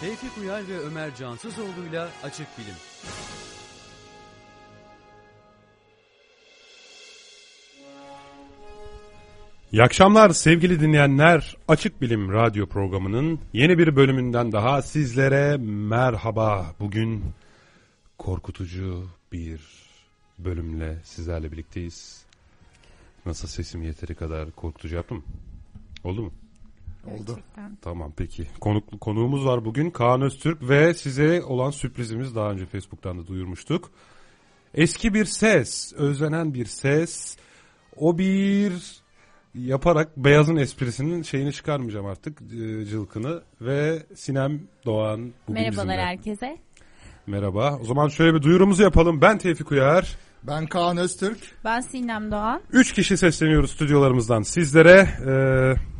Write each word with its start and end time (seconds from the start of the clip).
Tevfik 0.00 0.38
Uyar 0.42 0.68
ve 0.68 0.78
Ömer 0.78 1.16
Cansızoğlu'yla 1.16 2.08
Açık 2.22 2.46
Bilim. 2.58 2.74
İyi 9.72 9.82
akşamlar 9.82 10.30
sevgili 10.30 10.80
dinleyenler. 10.80 11.56
Açık 11.68 12.00
Bilim 12.00 12.32
Radyo 12.32 12.66
programının 12.66 13.40
yeni 13.52 13.78
bir 13.78 13.96
bölümünden 13.96 14.52
daha 14.52 14.82
sizlere 14.82 15.56
merhaba. 15.88 16.74
Bugün 16.80 17.24
korkutucu 18.18 19.06
bir 19.32 19.60
bölümle 20.38 20.98
sizlerle 21.04 21.52
birlikteyiz. 21.52 22.24
Nasıl 23.26 23.48
sesim 23.48 23.82
yeteri 23.82 24.14
kadar 24.14 24.50
korkutucu 24.50 24.96
yaptım? 24.96 25.24
Oldu 26.04 26.22
mu? 26.22 26.32
Oldu. 27.06 27.24
Gerçekten. 27.26 27.78
Tamam 27.82 28.12
peki. 28.16 28.46
Konuk, 28.60 29.00
konuğumuz 29.00 29.44
var 29.46 29.64
bugün 29.64 29.90
Kaan 29.90 30.22
Öztürk 30.22 30.68
ve 30.68 30.94
size 30.94 31.42
olan 31.42 31.70
sürprizimiz 31.70 32.34
daha 32.34 32.50
önce 32.50 32.66
Facebook'tan 32.66 33.18
da 33.18 33.26
duyurmuştuk. 33.26 33.90
Eski 34.74 35.14
bir 35.14 35.24
ses, 35.24 35.92
özlenen 35.92 36.54
bir 36.54 36.66
ses. 36.66 37.36
O 37.96 38.18
bir 38.18 38.72
yaparak 39.54 40.16
beyazın 40.16 40.56
esprisinin 40.56 41.22
şeyini 41.22 41.52
çıkarmayacağım 41.52 42.06
artık 42.06 42.42
e, 42.42 42.84
cılkını 42.84 43.42
ve 43.60 44.02
Sinem 44.14 44.60
Doğan 44.84 45.32
bugün 45.48 45.62
Merhabalar 45.62 45.86
bizimle. 45.86 46.02
herkese. 46.02 46.58
Merhaba. 47.26 47.78
O 47.82 47.84
zaman 47.84 48.08
şöyle 48.08 48.34
bir 48.34 48.42
duyurumuzu 48.42 48.82
yapalım. 48.82 49.20
Ben 49.20 49.38
Tevfik 49.38 49.72
Uyar. 49.72 50.16
Ben 50.42 50.66
Kaan 50.66 50.96
Öztürk. 50.96 51.38
Ben 51.64 51.80
Sinem 51.80 52.30
Doğan. 52.30 52.62
Üç 52.72 52.92
kişi 52.92 53.16
sesleniyoruz 53.16 53.70
stüdyolarımızdan 53.70 54.42
sizlere 54.42 55.08
e, 55.26 55.32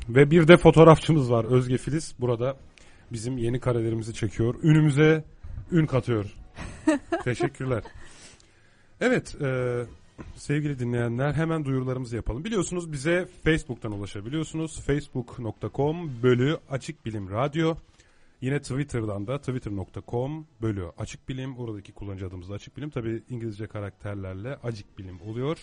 ve 0.09 0.31
bir 0.31 0.49
de 0.49 0.57
fotoğrafçımız 0.57 1.31
var 1.31 1.45
Özge 1.45 1.79
Filiz. 1.79 2.15
Burada 2.19 2.57
bizim 3.13 3.39
yeni 3.39 3.61
karelerimizi 3.61 4.15
çekiyor. 4.15 4.55
Ünümüze 4.63 5.25
ün 5.73 5.87
katıyor. 5.87 6.35
Teşekkürler. 7.25 7.83
Evet 9.01 9.37
e, 9.43 9.81
sevgili 10.35 10.79
dinleyenler 10.79 11.33
hemen 11.33 11.65
duyurularımızı 11.65 12.17
yapalım. 12.17 12.45
Biliyorsunuz 12.45 12.93
bize 12.93 13.29
Facebook'tan 13.45 13.93
ulaşabiliyorsunuz. 13.93 14.81
Facebook.com 14.81 16.23
bölü 16.23 16.59
açık 16.71 17.07
bilim 17.07 17.31
radyo. 17.31 17.75
Yine 18.41 18.61
Twitter'dan 18.61 19.27
da 19.27 19.39
twitter.com 19.39 20.47
bölü 20.63 20.85
açık 20.99 21.29
bilim. 21.29 21.59
Oradaki 21.59 21.93
kullanıcı 21.93 22.27
adımız 22.27 22.51
da 22.51 22.55
açık 22.55 22.77
bilim. 22.77 22.91
Tabi 22.91 23.23
İngilizce 23.29 23.67
karakterlerle 23.67 24.57
acık 24.57 24.99
bilim 24.99 25.21
oluyor. 25.21 25.59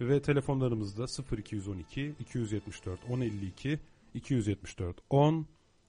Ve 0.00 0.22
telefonlarımızda 0.22 1.06
0212 1.36 2.14
274 2.20 3.08
1052 3.08 3.78
274 4.14 4.96
10 5.10 5.46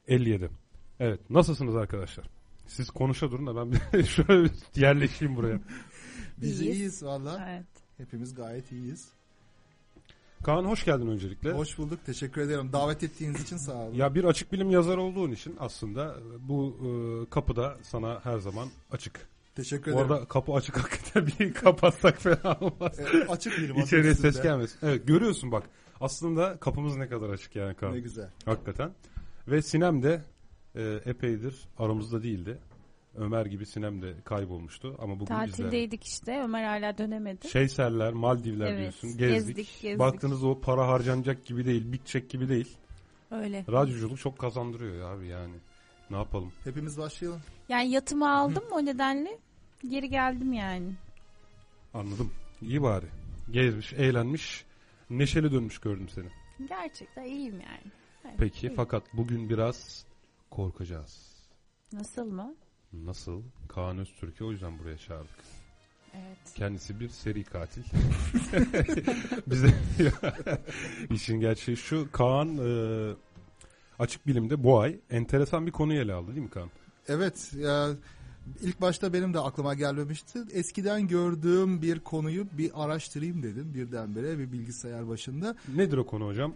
57. 0.07 0.49
Evet 0.99 1.29
nasılsınız 1.29 1.75
arkadaşlar? 1.75 2.29
Siz 2.67 2.89
konuşa 2.89 3.31
durun 3.31 3.47
da 3.47 3.55
ben 3.55 3.71
bir 3.71 4.03
şöyle 4.05 4.43
bir 4.43 4.81
yerleşeyim 4.81 5.35
buraya. 5.35 5.59
Biz 6.41 6.61
İyiyiz. 6.61 6.77
iyiyiz, 6.77 7.03
valla. 7.03 7.47
Evet. 7.49 7.65
Hepimiz 7.97 8.35
gayet 8.35 8.71
iyiyiz. 8.71 9.09
Kaan 10.43 10.65
hoş 10.65 10.85
geldin 10.85 11.07
öncelikle. 11.07 11.51
Hoş 11.51 11.77
bulduk. 11.77 11.99
Teşekkür 12.05 12.41
ederim. 12.41 12.73
Davet 12.73 13.03
ettiğiniz 13.03 13.41
için 13.41 13.57
sağ 13.57 13.73
olun. 13.73 13.93
Ya 13.93 14.15
bir 14.15 14.23
açık 14.23 14.51
bilim 14.51 14.69
yazarı 14.69 15.01
olduğun 15.01 15.31
için 15.31 15.55
aslında 15.59 16.15
bu 16.39 16.77
e, 16.81 16.89
kapı 17.29 17.55
da 17.55 17.77
sana 17.81 18.19
her 18.23 18.39
zaman 18.39 18.69
açık. 18.91 19.30
Teşekkür 19.55 19.91
Bu 19.91 19.95
ederim. 19.95 20.11
arada 20.11 20.25
kapı 20.25 20.53
açık 20.53 20.77
hakikaten 20.77 21.27
bir 21.39 21.53
kapatsak 21.53 22.21
fena 22.21 22.57
olmaz. 22.61 22.99
E, 22.99 23.27
açık 23.27 23.53
adı 23.59 23.79
İçeriye 23.79 24.15
ses 24.15 24.41
gelmesin. 24.41 24.79
Evet 24.87 25.07
görüyorsun 25.07 25.51
bak. 25.51 25.63
Aslında 26.01 26.57
kapımız 26.57 26.97
ne 26.97 27.07
kadar 27.07 27.29
açık 27.29 27.55
yani 27.55 27.75
Kaan. 27.75 27.93
Ne 27.93 27.99
güzel. 27.99 28.29
Hakikaten. 28.45 28.91
Ve 29.47 29.61
Sinem 29.61 30.03
de 30.03 30.21
e, 30.75 30.99
epeydir 31.05 31.55
aramızda 31.77 32.23
değildi. 32.23 32.57
Ömer 33.15 33.45
gibi 33.45 33.65
Sinem 33.65 34.01
de 34.01 34.13
kaybolmuştu 34.23 34.95
ama 34.99 35.13
bugün 35.19 35.35
bizler. 35.35 35.47
Tatildeydik 35.47 36.03
işte. 36.03 36.41
Ömer 36.43 36.63
hala 36.63 36.97
dönemedi. 36.97 37.49
Şeyserler, 37.49 38.13
Maldivler 38.13 38.67
Evet, 38.67 38.79
diyorsun. 38.79 39.17
Gezdik. 39.17 39.55
gezdik, 39.57 39.81
gezdik. 39.81 39.99
Baktınız 39.99 40.43
o 40.43 40.61
para 40.61 40.87
harcanacak 40.87 41.45
gibi 41.45 41.65
değil, 41.65 41.91
bitecek 41.91 42.29
gibi 42.29 42.49
değil. 42.49 42.77
Öyle. 43.31 43.65
Radyoculuk 43.71 44.19
çok 44.19 44.37
kazandırıyor 44.39 45.11
abi 45.15 45.27
yani. 45.27 45.53
Ne 46.11 46.17
yapalım? 46.17 46.51
Hepimiz 46.63 46.97
başlayalım. 46.97 47.41
Yani 47.69 47.89
yatımı 47.91 48.31
aldım 48.35 48.63
o 48.71 48.85
nedenle 48.85 49.39
geri 49.89 50.09
geldim 50.09 50.53
yani. 50.53 50.91
Anladım. 51.93 52.31
İyi 52.61 52.81
bari. 52.81 53.05
Gezmiş, 53.51 53.93
eğlenmiş, 53.93 54.65
neşeli 55.09 55.51
dönmüş 55.51 55.77
gördüm 55.77 56.09
seni. 56.09 56.27
Gerçekten 56.69 57.23
iyiyim 57.23 57.53
yani. 57.61 57.91
Evet, 58.25 58.35
Peki 58.37 58.67
iyiyim. 58.67 58.75
fakat 58.75 59.03
bugün 59.13 59.49
biraz 59.49 60.05
korkacağız. 60.49 61.31
Nasıl 61.93 62.25
mı? 62.25 62.55
Nasıl? 62.93 63.43
Kaan 63.67 63.97
Öztürk'ü 63.97 64.43
o 64.45 64.51
yüzden 64.51 64.79
buraya 64.79 64.97
çağırdık. 64.97 65.39
Evet. 66.13 66.53
Kendisi 66.55 66.99
bir 66.99 67.09
seri 67.09 67.43
katil. 67.43 67.83
Bize 69.47 69.73
işin 71.09 71.39
gerçeği 71.39 71.77
şu. 71.77 72.11
Kaan 72.11 72.57
e, 72.57 73.13
açık 74.01 74.27
bilimde 74.27 74.63
bu 74.63 74.79
ay 74.79 74.99
enteresan 75.09 75.67
bir 75.67 75.71
konuyu 75.71 76.01
ele 76.01 76.13
aldı 76.13 76.27
değil 76.27 76.43
mi 76.43 76.49
Kaan? 76.49 76.69
Evet. 77.07 77.51
Ya, 77.57 77.89
ilk 78.61 78.81
başta 78.81 79.13
benim 79.13 79.33
de 79.33 79.39
aklıma 79.39 79.73
gelmemişti. 79.73 80.39
Eskiden 80.51 81.07
gördüğüm 81.07 81.81
bir 81.81 81.99
konuyu 81.99 82.47
bir 82.57 82.71
araştırayım 82.83 83.43
dedim 83.43 83.73
birdenbire 83.73 84.39
bir 84.39 84.51
bilgisayar 84.51 85.07
başında. 85.07 85.55
Nedir 85.75 85.97
o 85.97 86.05
konu 86.05 86.27
hocam? 86.27 86.53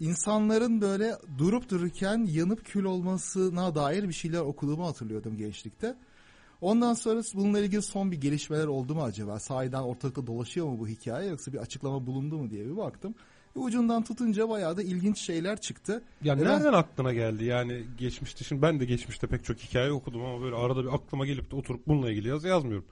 İnsanların 0.00 0.80
böyle 0.80 1.16
durup 1.38 1.70
dururken 1.70 2.26
yanıp 2.30 2.64
kül 2.64 2.84
olmasına 2.84 3.74
dair 3.74 4.08
bir 4.08 4.12
şeyler 4.12 4.40
okuduğumu 4.40 4.86
hatırlıyordum 4.86 5.36
gençlikte. 5.36 5.96
Ondan 6.60 6.94
sonra 6.94 7.22
bununla 7.34 7.60
ilgili 7.60 7.82
son 7.82 8.12
bir 8.12 8.20
gelişmeler 8.20 8.66
oldu 8.66 8.94
mu 8.94 9.02
acaba? 9.02 9.38
Sahiden 9.38 9.82
ortalıkta 9.82 10.26
dolaşıyor 10.26 10.66
mu 10.66 10.78
bu 10.78 10.88
hikaye 10.88 11.28
yoksa 11.28 11.52
bir 11.52 11.58
açıklama 11.58 12.06
bulundu 12.06 12.38
mu 12.38 12.50
diye 12.50 12.66
bir 12.66 12.76
baktım. 12.76 13.14
Ve 13.56 13.60
ucundan 13.60 14.02
tutunca 14.04 14.48
bayağı 14.48 14.76
da 14.76 14.82
ilginç 14.82 15.18
şeyler 15.18 15.60
çıktı. 15.60 16.02
Ya 16.22 16.34
Evet. 16.34 16.46
nereden 16.46 16.72
aklına 16.72 17.12
geldi 17.12 17.44
yani 17.44 17.82
geçmişte 17.98 18.44
şimdi 18.44 18.62
ben 18.62 18.80
de 18.80 18.84
geçmişte 18.84 19.26
pek 19.26 19.44
çok 19.44 19.58
hikaye 19.58 19.92
okudum 19.92 20.24
ama 20.24 20.42
böyle 20.42 20.56
arada 20.56 20.84
bir 20.84 20.94
aklıma 20.94 21.26
gelip 21.26 21.50
de 21.50 21.56
oturup 21.56 21.86
bununla 21.86 22.10
ilgili 22.10 22.28
yazı 22.28 22.48
yazmıyorum. 22.48 22.84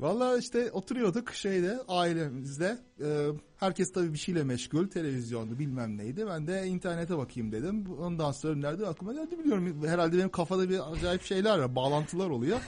Valla 0.00 0.38
işte 0.38 0.70
oturuyorduk 0.72 1.32
şeyde 1.32 1.78
ailemizde. 1.88 2.78
Ee, 3.00 3.26
herkes 3.56 3.92
tabii 3.92 4.12
bir 4.12 4.18
şeyle 4.18 4.44
meşgul. 4.44 4.86
Televizyondu 4.86 5.58
bilmem 5.58 5.96
neydi. 5.96 6.26
Ben 6.26 6.46
de 6.46 6.66
internete 6.66 7.18
bakayım 7.18 7.52
dedim. 7.52 7.84
Ondan 8.00 8.32
sonra 8.32 8.56
nerede 8.56 8.86
aklıma 8.86 9.12
geldi 9.12 9.38
biliyorum. 9.38 9.86
Herhalde 9.86 10.18
benim 10.18 10.28
kafada 10.28 10.68
bir 10.70 10.92
acayip 10.92 11.22
şeyler 11.22 11.58
var. 11.58 11.76
Bağlantılar 11.76 12.30
oluyor. 12.30 12.58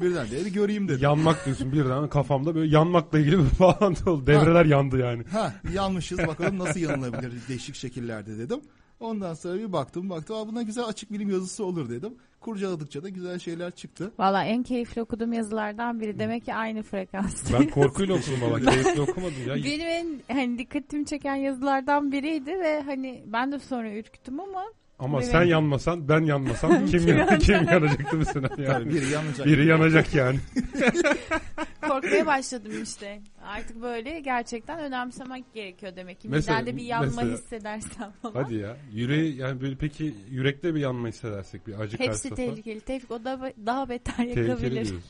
Birden 0.00 0.30
de 0.30 0.48
göreyim 0.48 0.88
dedim. 0.88 1.02
Yanmak 1.02 1.46
diyorsun 1.46 1.72
birden 1.72 2.08
kafamda 2.08 2.54
böyle 2.54 2.74
yanmakla 2.74 3.18
ilgili 3.18 3.38
bir 3.38 3.44
bağlantı 3.60 4.10
oldu. 4.10 4.26
Devreler 4.26 4.64
yandı 4.64 4.98
yani. 4.98 5.24
Ha 5.24 5.54
yanmışız 5.74 6.18
bakalım 6.18 6.58
nasıl 6.58 6.80
yanılabilir 6.80 7.32
değişik 7.48 7.74
şekillerde 7.74 8.38
dedim. 8.38 8.60
Ondan 9.00 9.34
sonra 9.34 9.58
bir 9.58 9.72
baktım 9.72 10.10
baktım 10.10 10.36
Aa, 10.36 10.48
buna 10.48 10.62
güzel 10.62 10.84
açık 10.84 11.12
bilim 11.12 11.30
yazısı 11.30 11.64
olur 11.64 11.90
dedim. 11.90 12.14
Kurcaladıkça 12.42 13.02
da 13.02 13.08
güzel 13.08 13.38
şeyler 13.38 13.70
çıktı. 13.70 14.12
Valla 14.18 14.44
en 14.44 14.62
keyifli 14.62 15.02
okuduğum 15.02 15.32
yazılardan 15.32 16.00
biri. 16.00 16.18
Demek 16.18 16.44
ki 16.44 16.54
aynı 16.54 16.82
frekansta. 16.82 17.60
Ben 17.60 17.68
korkuyla 17.70 18.14
okudum 18.14 18.42
valla 18.42 18.60
keyifli 18.70 19.00
okumadım 19.00 19.48
ya. 19.48 19.54
Benim 19.54 19.88
en 19.88 20.34
hani 20.34 20.58
dikkatimi 20.58 21.06
çeken 21.06 21.34
yazılardan 21.34 22.12
biriydi 22.12 22.50
ve 22.50 22.82
hani 22.82 23.22
ben 23.26 23.52
de 23.52 23.58
sonra 23.58 23.92
ürktüm 23.92 24.40
ama 24.40 24.64
Ama 25.02 25.18
Evet. 25.18 25.30
sen 25.30 25.42
yanmasan 25.44 26.08
ben 26.08 26.20
yanmasam 26.20 26.86
kim, 26.86 27.08
yan, 27.08 27.38
kim 27.38 27.54
yanacaktı 27.54 28.16
mesela 28.16 28.48
Tabii 28.48 28.62
yani. 28.62 28.90
biri 28.90 29.10
yanacak. 29.10 29.46
Biri 29.46 29.66
yanacak 29.66 30.14
yani. 30.14 30.38
korkmaya 31.88 32.26
başladım 32.26 32.72
işte. 32.82 33.20
Artık 33.44 33.82
böyle 33.82 34.20
gerçekten 34.20 34.78
önemsemek 34.80 35.54
gerekiyor 35.54 35.92
demek 35.96 36.20
ki. 36.20 36.28
Mesela- 36.28 36.58
Midende 36.60 36.76
bir 36.76 36.82
yanma 36.84 37.06
mesela- 37.06 37.32
hissedersen 37.36 38.12
falan. 38.22 38.34
Hadi 38.42 38.54
ya. 38.54 38.76
Yüreği 38.92 39.36
yani 39.36 39.60
böyle 39.60 39.76
peki 39.76 40.14
yürekte 40.30 40.74
bir 40.74 40.80
yanma 40.80 41.08
hissedersek 41.08 41.66
bir 41.66 41.80
acı 41.80 41.98
Hepsi 41.98 42.06
karşısında 42.06 42.34
tehlikeli. 42.34 42.80
Tevfik 42.80 43.10
o 43.10 43.24
da 43.24 43.52
daha 43.66 43.88
beter 43.88 44.16
tehlikeli 44.16 44.48
yakabilir. 44.48 44.72
diyorsun. 44.74 45.00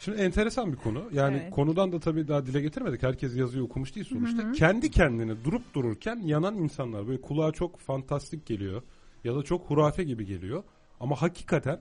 Şimdi 0.00 0.20
enteresan 0.20 0.72
bir 0.72 0.76
konu. 0.76 1.02
Yani 1.12 1.38
Evet. 1.42 1.50
konudan 1.54 1.92
da 1.92 2.00
tabii 2.00 2.28
daha 2.28 2.46
dile 2.46 2.60
getirmedik. 2.60 3.02
Herkes 3.02 3.36
yazıyı 3.36 3.64
okumuş 3.64 3.94
değil 3.94 4.06
sonuçta. 4.10 4.52
Kendi 4.52 4.90
kendine 4.90 5.44
durup 5.44 5.74
dururken 5.74 6.16
yanan 6.24 6.54
insanlar 6.54 7.08
böyle 7.08 7.20
kulağa 7.20 7.52
çok 7.52 7.78
fantastik 7.78 8.46
geliyor 8.46 8.82
ya 9.24 9.36
da 9.36 9.42
çok 9.42 9.70
hurafe 9.70 10.04
gibi 10.04 10.26
geliyor. 10.26 10.62
Ama 11.00 11.22
hakikaten 11.22 11.80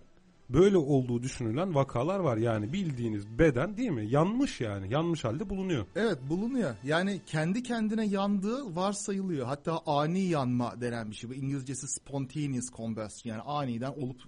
böyle 0.49 0.77
olduğu 0.77 1.23
düşünülen 1.23 1.75
vakalar 1.75 2.19
var. 2.19 2.37
Yani 2.37 2.73
bildiğiniz 2.73 3.39
beden 3.39 3.77
değil 3.77 3.91
mi? 3.91 4.09
Yanmış 4.09 4.61
yani. 4.61 4.93
Yanmış 4.93 5.23
halde 5.23 5.49
bulunuyor. 5.49 5.85
Evet 5.95 6.17
bulunuyor. 6.29 6.75
Yani 6.83 7.21
kendi 7.25 7.63
kendine 7.63 8.07
yandığı 8.07 8.75
varsayılıyor. 8.75 9.47
Hatta 9.47 9.81
ani 9.85 10.19
yanma 10.19 10.81
denen 10.81 11.11
bir 11.11 11.15
şey. 11.15 11.29
Bu 11.29 11.33
İngilizcesi 11.33 11.87
spontaneous 11.87 12.71
combustion 12.77 13.33
yani 13.33 13.41
aniden 13.41 13.91
olup 13.91 14.19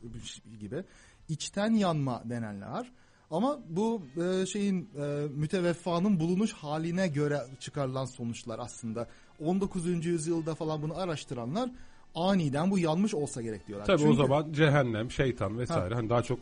gibi. 0.59 0.83
İçten 1.29 1.73
yanma 1.73 2.21
denenler. 2.25 2.91
Ama 3.31 3.59
bu 3.69 4.01
e, 4.17 4.45
şeyin 4.45 4.89
e, 4.97 5.27
müteveffanın 5.35 6.19
bulunuş 6.19 6.53
haline 6.53 7.07
göre 7.07 7.39
çıkarılan 7.59 8.06
sonuçlar 8.06 8.59
aslında. 8.59 9.07
19. 9.45 10.06
yüzyılda 10.06 10.56
falan 10.56 10.81
bunu 10.81 10.97
araştıranlar 10.97 11.69
aniden 12.15 12.71
bu 12.71 12.79
yanmış 12.79 13.13
olsa 13.13 13.41
gerek 13.41 13.67
diyorlar. 13.67 13.85
Tabii 13.88 14.01
o 14.01 14.06
Çünkü- 14.06 14.17
zaman 14.17 14.53
cehennem, 14.53 15.11
şeytan 15.11 15.59
vesaire 15.59 15.95
hani 15.95 16.09
daha 16.09 16.21
çok 16.21 16.39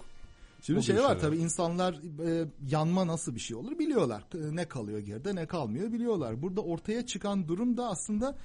Şimdi 0.61 0.79
O 0.79 0.81
şey 0.81 1.03
var 1.03 1.19
tabii 1.19 1.37
insanlar 1.37 1.93
e, 2.27 2.47
yanma 2.69 3.07
nasıl 3.07 3.35
bir 3.35 3.39
şey 3.39 3.57
olur 3.57 3.79
biliyorlar. 3.79 4.23
E, 4.35 4.55
Ne 4.55 4.65
kalıyor 4.65 4.99
geride 4.99 5.35
ne 5.35 5.45
kalmıyor 5.45 5.91
biliyorlar. 5.93 6.41
Burada 6.41 6.61
ortaya 6.61 7.05
çıkan 7.05 7.47
durum 7.47 7.77
da 7.77 7.87
aslında 7.87 8.35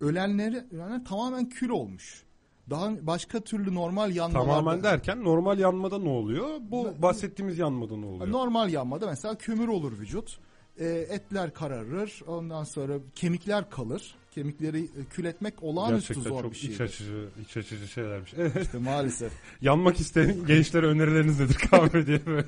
ölenleri 0.00 0.64
ölenler 0.72 1.04
tamamen 1.04 1.48
kül 1.48 1.68
olmuş. 1.68 2.22
Daha 2.70 3.06
başka 3.06 3.40
türlü 3.40 3.74
normal 3.74 4.14
yanmalarda. 4.14 4.50
tamamen 4.54 4.82
derken 4.82 5.24
normal 5.24 5.58
yanmada 5.58 5.98
ne 5.98 6.08
oluyor? 6.08 6.48
Bu 6.60 6.88
bahsettiğimiz 6.98 7.58
yanmada 7.58 7.96
ne 7.96 8.06
oluyor? 8.06 8.30
Normal 8.32 8.70
yanmada 8.72 9.06
mesela 9.06 9.38
kömür 9.38 9.68
olur 9.68 9.98
vücut. 9.98 10.38
E, 10.76 10.86
etler 10.88 11.54
kararır. 11.54 12.22
Ondan 12.26 12.64
sonra 12.64 12.94
kemikler 13.14 13.70
kalır. 13.70 14.14
Kemikleri 14.34 14.80
e, 14.84 15.04
kül 15.10 15.24
etmek 15.24 15.62
olağanüstü 15.62 16.08
Gerçekten 16.14 16.30
zor 16.30 16.42
çok 16.42 16.52
bir 16.52 16.56
iç 16.56 16.76
şey. 16.76 16.86
açıcı, 16.86 17.28
iç 17.44 17.56
açıcı 17.56 17.88
şeylermiş. 17.88 18.34
Evet. 18.36 18.62
İşte 18.62 18.78
maalesef. 18.78 19.32
Yanmak 19.60 20.00
isteyen 20.00 20.46
gençlere 20.46 20.86
önerileriniz 20.86 21.40
nedir 21.40 21.54
kahve 21.70 22.06
diye 22.06 22.26
böyle. 22.26 22.46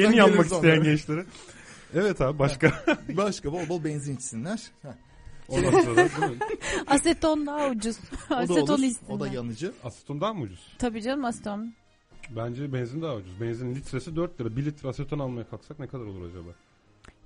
Yeni 0.00 0.16
yanmak 0.16 0.44
isteyen 0.46 0.60
onlara. 0.76 0.90
gençlere. 0.90 1.26
Evet 1.94 2.20
abi 2.20 2.38
başka. 2.38 2.84
Başka 3.16 3.52
bol 3.52 3.68
bol 3.68 3.84
benzin 3.84 4.16
içsinler. 4.16 4.62
Heh. 4.82 4.88
Ondan 5.48 5.70
sonra 5.80 5.96
değil 5.96 6.30
mi? 6.30 6.38
Aseton 6.86 7.46
daha 7.46 7.68
ucuz. 7.70 7.96
O 8.26 8.30
da 8.30 8.36
aseton 8.36 8.74
olur. 8.74 8.82
içsinler. 8.82 9.10
O 9.14 9.20
da 9.20 9.28
yanıcı. 9.28 9.72
Aseton 9.84 10.20
daha 10.20 10.34
mı 10.34 10.42
ucuz? 10.42 10.72
Tabii 10.78 11.02
canım 11.02 11.24
aseton. 11.24 11.74
Bence 12.36 12.72
benzin 12.72 13.02
daha 13.02 13.14
ucuz. 13.16 13.40
Benzin 13.40 13.74
litresi 13.74 14.16
4 14.16 14.40
lira. 14.40 14.56
1 14.56 14.64
litre 14.64 14.88
aseton 14.88 15.18
almaya 15.18 15.48
kalksak 15.50 15.78
ne 15.78 15.86
kadar 15.86 16.04
olur 16.04 16.30
acaba? 16.30 16.50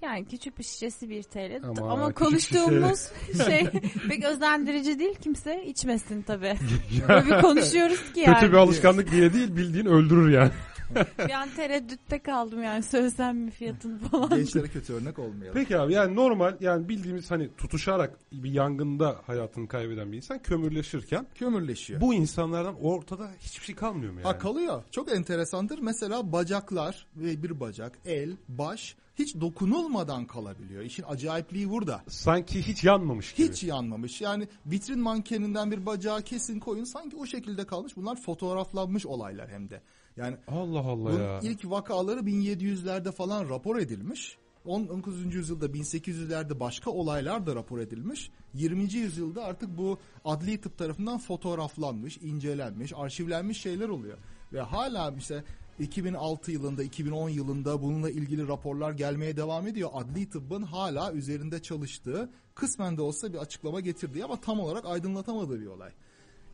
Yani 0.03 0.25
küçük 0.25 0.59
bir 0.59 0.65
şişesi 0.65 1.11
1 1.11 1.23
TL. 1.23 1.61
Ama 1.65 1.93
Ama, 1.93 2.13
konuştuğumuz 2.13 3.09
şey 3.47 3.67
pek 4.09 4.25
özendirici 4.25 4.99
değil 4.99 5.15
kimse 5.15 5.65
içmesin 5.65 6.23
tabii. 6.23 6.55
Böyle 7.09 7.27
bir 7.27 7.43
konuşuyoruz 7.43 8.13
ki 8.13 8.21
yani. 8.21 8.35
Kötü 8.35 8.53
bir 8.53 8.57
alışkanlık 8.57 9.11
diye 9.11 9.33
değil 9.33 9.57
bildiğin 9.57 9.87
öldürür 9.87 10.31
yani. 10.31 10.51
Bir 11.29 11.33
an 11.33 11.49
tereddütte 11.57 12.19
kaldım 12.19 12.63
yani 12.63 12.83
söylesem 12.83 13.39
mi 13.39 13.51
fiyatını 13.51 13.99
falan. 13.99 14.29
Gençlere 14.29 14.69
kötü 14.69 14.93
örnek 14.93 15.19
olmayalım. 15.19 15.55
Peki 15.55 15.79
abi 15.79 15.93
yani 15.93 16.17
normal 16.17 16.57
yani 16.61 16.89
bildiğimiz 16.89 17.31
hani 17.31 17.57
tutuşarak 17.57 18.19
bir 18.33 18.53
yangında 18.53 19.17
hayatını 19.27 19.69
kaybeden 19.69 20.13
bir 20.13 20.17
insan 20.17 20.39
kömürleşirken 20.39 21.27
Kömürleşiyor. 21.35 22.01
bu 22.01 22.15
insanlardan 22.15 22.75
ortada 22.83 23.31
hiçbir 23.41 23.65
şey 23.65 23.75
kalmıyor 23.75 24.13
mu 24.13 24.19
yani? 24.19 24.33
Ha 24.33 24.39
kalıyor. 24.39 24.83
Çok 24.91 25.13
enteresandır. 25.13 25.79
Mesela 25.79 26.33
bacaklar 26.33 27.07
ve 27.17 27.43
bir 27.43 27.61
bacak, 27.61 27.99
el, 28.07 28.37
baş 28.49 28.97
hiç 29.19 29.41
dokunulmadan 29.41 30.27
kalabiliyor. 30.27 30.83
İşin 30.83 31.03
acayipliği 31.03 31.71
burada. 31.71 32.03
Sanki 32.09 32.63
hiç 32.63 32.85
yanmamış 32.85 33.35
gibi. 33.35 33.49
Hiç 33.49 33.65
yanmamış. 33.65 34.21
Yani 34.21 34.49
vitrin 34.67 35.01
mankeninden 35.01 35.71
bir 35.71 35.87
bacağı 35.87 36.23
kesin 36.23 36.61
koyun 36.61 36.85
sanki 36.85 37.17
o 37.17 37.27
şekilde 37.27 37.67
kalmış. 37.67 37.97
Bunlar 37.97 38.17
fotoğraflanmış 38.17 39.07
olaylar 39.07 39.51
hem 39.51 39.71
de. 39.71 39.83
Yani 40.17 40.37
Allah 40.49 40.81
Allah 40.81 41.13
bunun 41.13 41.21
ya. 41.21 41.41
ilk 41.41 41.71
vakaları 41.71 42.21
1700'lerde 42.21 43.13
falan 43.13 43.49
rapor 43.49 43.79
edilmiş. 43.79 44.39
19. 44.65 45.35
yüzyılda 45.35 45.67
1800'lerde 45.67 46.61
başka 46.61 46.91
olaylar 46.91 47.47
da 47.47 47.55
rapor 47.55 47.79
edilmiş. 47.79 48.31
20. 48.55 48.93
yüzyılda 48.93 49.45
artık 49.45 49.79
bu 49.79 49.99
adli 50.25 50.61
tıp 50.61 50.79
tarafından 50.79 51.19
fotoğraflanmış, 51.19 52.19
incelenmiş, 52.19 52.93
arşivlenmiş 52.97 53.61
şeyler 53.61 53.89
oluyor. 53.89 54.19
Ve 54.53 54.61
hala 54.61 55.15
işte 55.19 55.45
2006 55.79 56.53
yılında, 56.53 56.83
2010 56.83 57.29
yılında 57.29 57.83
bununla 57.83 58.11
ilgili 58.11 58.49
raporlar 58.49 58.93
gelmeye 58.93 59.37
devam 59.37 59.67
ediyor. 59.67 59.91
Adli 59.93 60.31
tıbbın 60.31 60.63
hala 60.63 61.13
üzerinde 61.13 61.63
çalıştığı, 61.63 62.31
kısmen 62.55 62.97
de 62.97 63.03
olsa 63.03 63.33
bir 63.33 63.39
açıklama 63.39 63.81
getirdiği 63.81 64.25
ama 64.25 64.41
tam 64.41 64.61
olarak 64.61 64.87
aydınlatamadığı 64.87 65.61
bir 65.61 65.67
olay. 65.67 65.91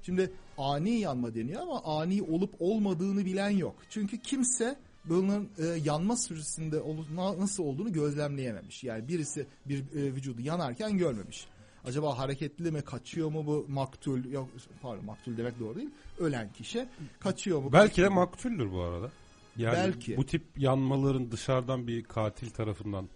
Şimdi 0.03 0.33
ani 0.59 0.91
yanma 0.91 1.35
deniyor 1.35 1.63
ama 1.63 1.83
ani 1.85 2.23
olup 2.23 2.55
olmadığını 2.59 3.25
bilen 3.25 3.51
yok. 3.51 3.77
Çünkü 3.91 4.19
kimse 4.19 4.77
bunun 5.05 5.49
e, 5.59 5.65
yanma 5.85 6.17
süresinde 6.17 6.83
na- 7.15 7.39
nasıl 7.39 7.65
olduğunu 7.65 7.93
gözlemleyememiş. 7.93 8.85
Yani 8.85 9.09
birisi 9.09 9.47
bir 9.67 9.79
e, 9.79 10.15
vücudu 10.15 10.43
yanarken 10.43 10.99
görmemiş. 10.99 11.47
Acaba 11.85 12.19
hareketli 12.19 12.71
mi, 12.71 12.83
kaçıyor 12.83 13.31
mu 13.31 13.47
bu 13.47 13.67
maktul, 13.69 14.25
yok 14.25 14.49
pardon 14.83 15.05
maktul 15.05 15.37
demek 15.37 15.61
doğru 15.61 15.77
değil, 15.77 15.91
ölen 16.19 16.53
kişi 16.53 16.89
kaçıyor 17.21 17.63
mu? 17.63 17.73
Belki 17.73 18.03
de 18.03 18.09
maktuldür 18.09 18.73
bu 18.73 18.81
arada. 18.81 19.11
Yani 19.57 19.77
Belki. 19.77 20.17
bu 20.17 20.27
tip 20.27 20.43
yanmaların 20.57 21.31
dışarıdan 21.31 21.87
bir 21.87 22.05
katil 22.05 22.51
tarafından 22.51 23.09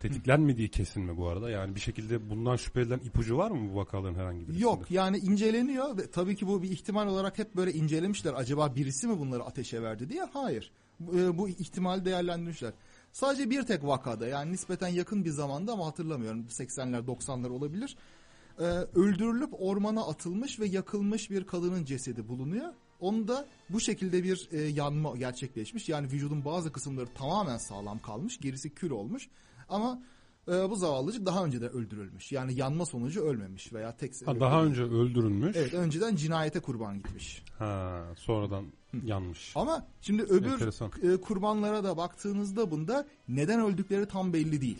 tetiklenmediği 0.00 0.68
kesin 0.68 1.02
mi 1.02 1.16
bu 1.16 1.28
arada? 1.28 1.50
Yani 1.50 1.74
bir 1.74 1.80
şekilde 1.80 2.30
bundan 2.30 2.56
şüphe 2.56 2.80
edilen 2.80 2.98
ipucu 2.98 3.36
var 3.36 3.50
mı 3.50 3.72
bu 3.72 3.76
vakaların 3.76 4.14
herhangi 4.14 4.40
birisinde? 4.40 4.62
Yok 4.62 4.90
yani 4.90 5.18
inceleniyor 5.18 5.98
ve 5.98 6.10
tabii 6.10 6.36
ki 6.36 6.46
bu 6.46 6.62
bir 6.62 6.70
ihtimal 6.70 7.06
olarak 7.06 7.38
hep 7.38 7.56
böyle 7.56 7.72
incelemişler. 7.72 8.32
Acaba 8.36 8.76
birisi 8.76 9.06
mi 9.06 9.18
bunları 9.18 9.42
ateşe 9.42 9.82
verdi 9.82 10.08
diye? 10.08 10.24
Hayır. 10.32 10.72
Bu, 11.00 11.18
e, 11.18 11.38
bu 11.38 11.48
ihtimali 11.48 12.04
değerlendirmişler. 12.04 12.72
Sadece 13.12 13.50
bir 13.50 13.62
tek 13.62 13.84
vakada 13.84 14.26
yani 14.26 14.52
nispeten 14.52 14.88
yakın 14.88 15.24
bir 15.24 15.30
zamanda 15.30 15.72
ama 15.72 15.86
hatırlamıyorum 15.86 16.46
80'ler 16.48 17.06
90'lar 17.06 17.48
olabilir. 17.48 17.96
Ee, 18.58 18.62
öldürülüp 18.94 19.50
ormana 19.58 20.06
atılmış 20.06 20.60
ve 20.60 20.66
yakılmış 20.66 21.30
bir 21.30 21.44
kadının 21.46 21.84
cesedi 21.84 22.28
bulunuyor. 22.28 22.68
Onda 23.00 23.46
bu 23.70 23.80
şekilde 23.80 24.24
bir 24.24 24.48
e, 24.52 24.60
yanma 24.60 25.16
gerçekleşmiş. 25.16 25.88
Yani 25.88 26.06
vücudun 26.06 26.44
bazı 26.44 26.72
kısımları 26.72 27.06
tamamen 27.14 27.58
sağlam 27.58 27.98
kalmış, 27.98 28.40
gerisi 28.40 28.70
kül 28.70 28.90
olmuş. 28.90 29.28
Ama 29.68 30.02
e, 30.48 30.70
bu 30.70 30.76
zavallıcık 30.76 31.26
daha 31.26 31.44
önce 31.44 31.60
de 31.60 31.68
öldürülmüş. 31.68 32.32
Yani 32.32 32.54
yanma 32.54 32.86
sonucu 32.86 33.22
ölmemiş 33.22 33.72
veya 33.72 33.96
tek 33.96 34.26
Ha, 34.26 34.40
daha 34.40 34.64
önce 34.64 34.82
öldürülmüş. 34.82 35.56
Evet 35.56 35.74
önceden 35.74 36.16
cinayete 36.16 36.60
kurban 36.60 36.96
gitmiş. 36.96 37.44
Ha, 37.58 38.02
sonradan 38.16 38.64
yanmış. 39.04 39.52
Ama 39.56 39.86
şimdi 40.00 40.22
öbür 40.22 40.52
Enteresan. 40.52 40.90
e, 41.02 41.16
kurbanlara 41.16 41.84
da 41.84 41.96
baktığınızda 41.96 42.70
bunda 42.70 43.06
neden 43.28 43.60
öldükleri 43.60 44.06
tam 44.06 44.32
belli 44.32 44.60
değil. 44.60 44.78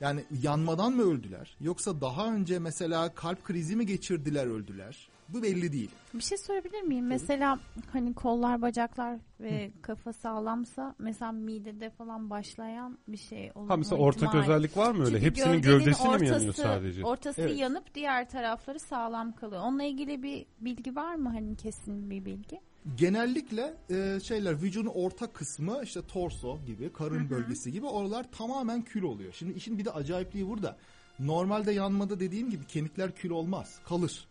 Yani 0.00 0.24
yanmadan 0.42 0.92
mı 0.92 1.02
öldüler? 1.02 1.56
Yoksa 1.60 2.00
daha 2.00 2.32
önce 2.34 2.58
mesela 2.58 3.14
kalp 3.14 3.44
krizi 3.44 3.76
mi 3.76 3.86
geçirdiler 3.86 4.46
öldüler? 4.46 5.08
Bu 5.28 5.42
belli 5.42 5.72
değil. 5.72 5.90
Bir 6.14 6.22
şey 6.22 6.38
sorabilir 6.38 6.82
miyim? 6.82 7.06
Mesela 7.06 7.58
hani 7.92 8.14
kollar, 8.14 8.62
bacaklar 8.62 9.18
ve 9.40 9.70
kafa 9.82 10.12
sağlamsa 10.12 10.94
mesela 10.98 11.32
midede 11.32 11.90
falan 11.90 12.30
başlayan 12.30 12.98
bir 13.08 13.16
şey 13.16 13.52
olur. 13.54 13.68
Ha 13.68 13.76
mesela 13.76 13.96
mu 13.96 14.02
ortak 14.02 14.28
ihtimal? 14.28 14.44
özellik 14.44 14.76
var 14.76 14.90
mı 14.92 15.04
öyle? 15.04 15.10
Çünkü 15.10 15.26
Hepsinin 15.26 15.62
gövdenin 15.62 15.78
gövdesi 15.78 16.02
mi 16.02 16.08
ortası, 16.08 16.34
yanıyor 16.34 16.54
sadece? 16.54 17.04
Ortası 17.04 17.40
Evet. 17.40 17.58
yanıp 17.58 17.94
diğer 17.94 18.28
tarafları 18.30 18.80
sağlam 18.80 19.32
kalıyor. 19.32 19.62
Onunla 19.62 19.84
ilgili 19.84 20.22
bir 20.22 20.46
bilgi 20.60 20.96
var 20.96 21.14
mı? 21.14 21.28
Hani 21.28 21.56
kesin 21.56 22.10
bir 22.10 22.24
bilgi. 22.24 22.60
Genellikle 22.96 23.74
e, 23.90 24.20
şeyler 24.20 24.62
vücudun 24.62 24.90
orta 24.94 25.32
kısmı 25.32 25.80
işte 25.84 26.06
torso 26.06 26.58
gibi, 26.66 26.92
karın 26.92 27.30
bölgesi 27.30 27.72
gibi 27.72 27.86
oralar 27.86 28.32
tamamen 28.32 28.82
kül 28.82 29.02
oluyor. 29.02 29.32
Şimdi 29.32 29.52
işin 29.52 29.78
bir 29.78 29.84
de 29.84 29.90
acayipliği 29.90 30.48
burada. 30.48 30.76
Normalde 31.18 31.72
yanmada 31.72 32.20
dediğim 32.20 32.50
gibi 32.50 32.66
kemikler 32.66 33.14
kül 33.14 33.30
olmaz, 33.30 33.78
kalır. 33.84 34.28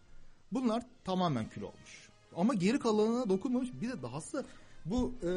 Bunlar 0.51 0.84
tamamen 1.04 1.50
kül 1.50 1.62
olmuş. 1.62 2.10
Ama 2.36 2.54
geri 2.54 2.80
kalanına 2.80 3.30
dokunmamış. 3.30 3.70
Bir 3.82 3.89
de 3.89 4.01
dahası 4.01 4.46
bu 4.86 5.13
e, 5.24 5.30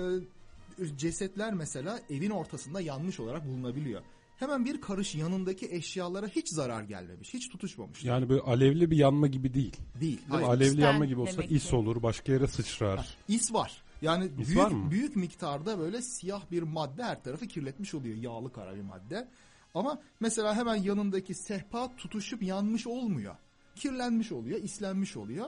cesetler 0.96 1.54
mesela 1.54 2.00
evin 2.10 2.30
ortasında 2.30 2.80
yanmış 2.80 3.20
olarak 3.20 3.46
bulunabiliyor. 3.46 4.02
Hemen 4.36 4.64
bir 4.64 4.80
karış 4.80 5.14
yanındaki 5.14 5.68
eşyalara 5.70 6.26
hiç 6.26 6.48
zarar 6.48 6.82
gelmemiş, 6.82 7.34
hiç 7.34 7.48
tutuşmamış. 7.48 8.04
Yani 8.04 8.28
böyle 8.28 8.40
alevli 8.40 8.90
bir 8.90 8.96
yanma 8.96 9.26
gibi 9.26 9.54
değil. 9.54 9.76
Değil. 10.00 10.20
Değil. 10.32 10.44
Alevli 10.44 10.64
İsten 10.66 10.82
yanma 10.82 11.04
gibi 11.04 11.20
olsa 11.20 11.42
is 11.42 11.70
ki. 11.70 11.76
olur, 11.76 12.02
başka 12.02 12.32
yere 12.32 12.46
sıçrar. 12.46 13.16
İs 13.28 13.52
var. 13.52 13.82
Yani 14.02 14.24
İs 14.38 14.46
büyük 14.48 14.56
var 14.60 14.70
mı? 14.70 14.90
büyük 14.90 15.16
miktarda 15.16 15.78
böyle 15.78 16.02
siyah 16.02 16.50
bir 16.50 16.62
madde 16.62 17.02
her 17.04 17.22
tarafı 17.24 17.46
kirletmiş 17.46 17.94
oluyor. 17.94 18.16
Yağlı 18.16 18.52
kara 18.52 18.76
bir 18.76 18.82
madde. 18.82 19.28
Ama 19.74 20.00
mesela 20.20 20.54
hemen 20.56 20.76
yanındaki 20.76 21.34
sehpa 21.34 21.96
tutuşup 21.96 22.42
yanmış 22.42 22.86
olmuyor. 22.86 23.34
Kirlenmiş 23.76 24.32
oluyor, 24.32 24.62
islenmiş 24.62 25.16
oluyor 25.16 25.46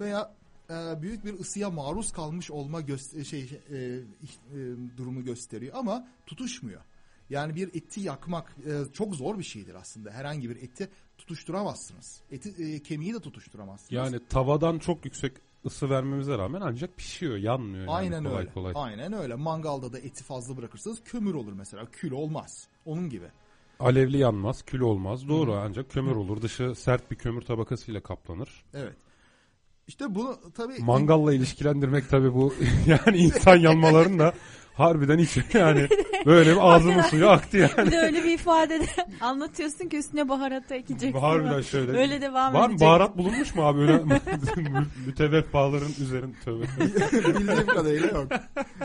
veya 0.00 0.34
e, 0.70 1.02
büyük 1.02 1.24
bir 1.24 1.32
ısıya 1.38 1.70
maruz 1.70 2.12
kalmış 2.12 2.50
olma 2.50 2.80
göster- 2.80 3.24
şey 3.24 3.40
e, 3.70 3.76
e, 3.76 4.00
durumu 4.96 5.24
gösteriyor 5.24 5.74
ama 5.76 6.08
tutuşmuyor. 6.26 6.80
Yani 7.34 7.54
bir 7.54 7.68
eti 7.68 8.00
yakmak 8.00 8.56
e, 8.66 8.92
çok 8.92 9.14
zor 9.14 9.38
bir 9.38 9.44
şeydir 9.44 9.74
aslında. 9.74 10.10
Herhangi 10.10 10.50
bir 10.50 10.56
eti 10.56 10.88
tutuşturamazsınız. 11.18 12.20
Eti 12.30 12.64
e, 12.64 12.82
kemiği 12.82 13.14
de 13.14 13.20
tutuşturamazsınız. 13.20 13.92
Yani 13.92 14.20
tavadan 14.28 14.78
çok 14.78 15.04
yüksek 15.04 15.32
ısı 15.66 15.90
vermemize 15.90 16.38
rağmen 16.38 16.60
ancak 16.60 16.96
pişiyor, 16.96 17.36
yanmıyor 17.36 17.84
yani 17.84 17.90
Aynen 17.90 18.24
kolay 18.24 18.38
öyle. 18.38 18.52
kolay. 18.52 18.72
Aynen 18.76 19.12
öyle. 19.12 19.34
Mangalda 19.34 19.92
da 19.92 19.98
eti 19.98 20.24
fazla 20.24 20.56
bırakırsanız 20.56 20.98
kömür 21.04 21.34
olur 21.34 21.52
mesela. 21.52 21.86
Kül 21.92 22.12
olmaz. 22.12 22.68
Onun 22.84 23.10
gibi. 23.10 23.26
Alevli 23.80 24.18
yanmaz, 24.18 24.62
kül 24.62 24.80
olmaz. 24.80 25.28
Doğru 25.28 25.54
ancak 25.54 25.90
kömür 25.90 26.16
olur. 26.16 26.42
Dışı 26.42 26.74
sert 26.74 27.10
bir 27.10 27.16
kömür 27.16 27.42
tabakasıyla 27.42 28.00
kaplanır. 28.00 28.64
Evet. 28.74 28.96
İşte 29.88 30.14
bunu 30.14 30.38
tabii 30.54 30.78
Mangalla 30.78 31.34
ilişkilendirmek 31.34 32.08
tabii 32.10 32.34
bu 32.34 32.54
yani 32.86 33.18
insan 33.18 33.56
yanmalarını 33.56 34.18
da 34.18 34.34
harbiden 34.74 35.18
hiç 35.18 35.38
yani 35.54 35.88
böyle 36.26 36.50
bir 36.52 36.74
ağzımın 36.74 37.02
suyu 37.02 37.28
aktı 37.28 37.56
yani. 37.56 37.86
Bir 37.86 37.92
de 37.92 37.98
öyle 37.98 38.24
bir 38.24 38.30
ifadede 38.30 38.86
anlatıyorsun 39.20 39.88
ki 39.88 39.96
üstüne 39.98 40.28
baharatı 40.28 40.74
ekeceksin. 40.74 41.20
Harbiden 41.20 41.60
şöyle. 41.60 41.98
Öyle 41.98 42.20
devam 42.20 42.54
Var 42.54 42.60
mı 42.66 42.72
edecek. 42.72 42.88
baharat 42.88 43.18
bulunmuş 43.18 43.54
mu 43.54 43.62
abi 43.66 43.80
öyle 43.80 44.04
müteveffaların 45.06 45.92
üzerinde 46.00 46.36
tövbe. 46.44 46.64
Bildiğim 47.12 47.66
kadarıyla 47.66 48.06
yok. 48.08 48.28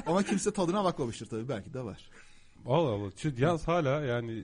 Ama 0.06 0.24
kimse 0.24 0.52
tadına 0.52 0.84
bakmamıştır 0.84 1.26
tabii. 1.26 1.50
Belki 1.50 1.74
de 1.74 1.82
var. 1.84 2.10
Allah 2.66 2.90
Allah. 2.90 3.10
Şu 3.18 3.32
Yaz 3.38 3.68
hala 3.68 4.02
yani 4.02 4.44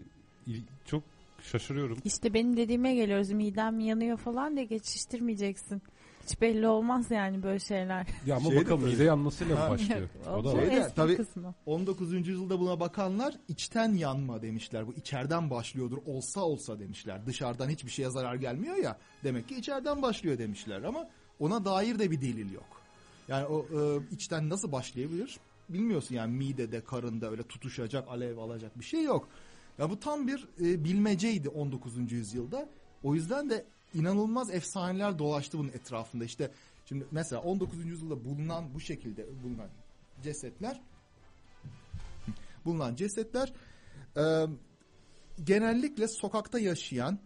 çok 0.86 1.04
şaşırıyorum. 1.52 1.98
İşte 2.04 2.34
benim 2.34 2.58
dediğime 2.58 2.96
geliyoruz. 2.96 3.32
Midem 3.32 3.80
yanıyor 3.80 4.18
falan 4.18 4.56
diye 4.56 4.66
geçiştirmeyeceksin. 4.66 5.82
Hiç 6.26 6.42
belli 6.42 6.68
olmaz 6.68 7.12
yani 7.12 7.44
böyle 7.44 7.60
şeyler. 7.60 8.08
Ya 8.26 8.36
ama 8.36 8.50
Şey 8.50 8.60
de 8.60 8.64
tabii. 8.64 8.84
mide 8.86 9.04
yanmasıyla 9.04 9.56
mı 9.56 9.70
başlıyor? 9.70 10.10
O 10.40 10.44
da 10.44 10.54
var. 10.54 10.60
Şey 10.62 10.72
de, 10.72 10.76
eski 10.76 10.96
tabii- 10.96 11.16
kısmı. 11.18 11.54
19. 11.66 12.14
yüzyılda 12.28 12.60
buna 12.60 12.80
bakanlar 12.80 13.36
içten 13.48 13.94
yanma 13.94 14.42
demişler. 14.42 14.88
Bu 14.88 14.94
içeriden 14.94 15.50
başlıyordur. 15.50 15.98
Olsa 16.06 16.42
olsa 16.42 16.80
demişler. 16.80 17.26
Dışarıdan 17.26 17.70
hiçbir 17.70 17.92
şeye 17.92 18.10
zarar 18.10 18.36
gelmiyor 18.36 18.76
ya. 18.76 18.98
Demek 19.24 19.50
ki 19.50 19.56
içeriden 19.56 20.02
başlıyor 20.02 20.38
demişler 20.38 20.84
ama 20.84 21.08
ona 21.40 21.66
dair 21.66 22.00
de 22.00 22.12
bir 22.12 22.22
delil 22.22 22.52
yok. 22.54 22.82
Yani 23.28 23.46
o 23.46 23.60
e, 23.62 24.00
içten 24.12 24.50
nasıl 24.50 24.72
başlayabilir? 24.72 25.40
Bilmiyorsun 25.70 26.16
yani 26.16 26.38
midede, 26.38 26.84
karında 26.84 27.32
öyle 27.32 27.44
tutuşacak, 27.44 28.08
alev 28.08 28.38
alacak 28.38 28.80
bir 28.80 28.86
şey 28.86 29.04
yok. 29.04 29.28
Ya 29.78 29.90
bu 29.90 30.00
tam 30.00 30.28
bir 30.28 30.48
e, 30.62 30.84
bilmeceydi 30.84 31.50
19. 31.50 32.12
yüzyılda. 32.12 32.70
O 33.04 33.16
yüzden 33.16 33.50
de 33.50 33.66
inanılmaz 33.96 34.50
efsaneler 34.54 35.20
dolaştı 35.20 35.58
bunun 35.58 35.70
etrafında. 35.70 36.26
İşte 36.26 36.52
şimdi 36.86 37.06
mesela 37.12 37.42
19. 37.42 37.86
yüzyılda 37.86 38.26
bulunan 38.26 38.74
bu 38.74 38.80
şekilde 38.80 39.26
bulunan 39.44 39.70
cesetler 40.24 40.82
bulunan 42.66 42.96
cesetler 42.96 43.54
e, 44.18 44.24
genellikle 45.44 46.08
sokakta 46.08 46.60
yaşayan 46.60 47.20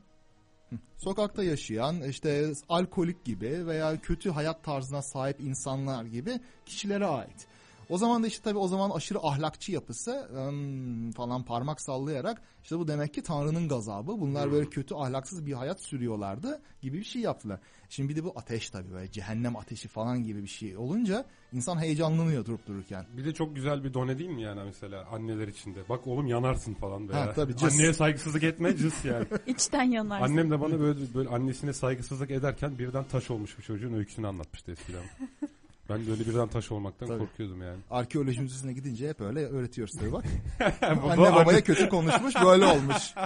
sokakta 0.97 1.43
yaşayan 1.43 2.01
işte 2.01 2.53
alkolik 2.69 3.25
gibi 3.25 3.67
veya 3.67 4.01
kötü 4.01 4.29
hayat 4.29 4.63
tarzına 4.63 5.01
sahip 5.01 5.39
insanlar 5.41 6.03
gibi 6.03 6.39
kişilere 6.65 7.05
ait. 7.05 7.47
O 7.89 7.97
zaman 7.97 8.23
da 8.23 8.27
işte 8.27 8.43
tabii 8.43 8.57
o 8.57 8.67
zaman 8.67 8.89
aşırı 8.89 9.19
ahlakçı 9.19 9.71
yapısı 9.71 10.29
ım, 10.35 11.11
falan 11.11 11.43
parmak 11.43 11.81
sallayarak 11.81 12.41
işte 12.63 12.79
bu 12.79 12.87
demek 12.87 13.13
ki 13.13 13.23
Tanrı'nın 13.23 13.67
gazabı. 13.67 14.19
Bunlar 14.19 14.51
böyle 14.51 14.69
kötü 14.69 14.95
ahlaksız 14.95 15.45
bir 15.45 15.53
hayat 15.53 15.81
sürüyorlardı 15.81 16.61
gibi 16.81 16.97
bir 16.97 17.03
şey 17.03 17.21
yaptılar. 17.21 17.59
Şimdi 17.89 18.09
bir 18.09 18.15
de 18.15 18.23
bu 18.23 18.33
ateş 18.35 18.69
tabii 18.69 18.91
böyle 18.91 19.11
cehennem 19.11 19.55
ateşi 19.55 19.87
falan 19.87 20.23
gibi 20.23 20.43
bir 20.43 20.47
şey 20.47 20.77
olunca 20.77 21.25
insan 21.53 21.81
heyecanlanıyor 21.81 22.45
durup 22.45 22.67
dururken. 22.67 23.05
Bir 23.17 23.25
de 23.25 23.33
çok 23.33 23.55
güzel 23.55 23.83
bir 23.83 23.93
done 23.93 24.19
değil 24.19 24.29
mi 24.29 24.41
yani 24.41 24.61
mesela 24.65 25.05
anneler 25.11 25.47
içinde? 25.47 25.79
Bak 25.89 26.07
oğlum 26.07 26.27
yanarsın 26.27 26.73
falan 26.73 27.09
veya. 27.09 27.25
Ha, 27.25 27.33
tabii, 27.33 27.57
cız. 27.57 27.73
Anneye 27.73 27.93
saygısızlık 27.93 28.43
etme 28.43 28.77
cız 28.77 29.05
yani. 29.05 29.25
İçten 29.47 29.83
yanarsın. 29.83 30.25
Annem 30.25 30.51
de 30.51 30.61
bana 30.61 30.79
böyle 30.79 31.13
böyle 31.13 31.29
annesine 31.29 31.73
saygısızlık 31.73 32.31
ederken 32.31 32.79
birden 32.79 33.03
taş 33.03 33.31
olmuş 33.31 33.57
bir 33.57 33.63
çocuğun 33.63 33.93
öyküsünü 33.93 34.27
anlatmıştı 34.27 34.71
eskiden. 34.71 35.03
Ben 35.89 36.05
de 36.05 36.11
öyle 36.11 36.27
birden 36.27 36.47
taş 36.47 36.71
olmaktan 36.71 37.07
Tabii. 37.07 37.19
korkuyordum 37.19 37.61
yani. 37.61 37.79
Arkeoloji 37.91 38.41
müzesine 38.41 38.73
gidince 38.73 39.09
hep 39.09 39.21
öyle 39.21 39.45
öğretiyoruz 39.45 39.93
tabii 39.99 40.11
bak. 40.11 40.25
Anne 40.81 41.35
babaya 41.35 41.61
kötü 41.61 41.89
konuşmuş 41.89 42.35
böyle 42.45 42.65
olmuş. 42.65 43.13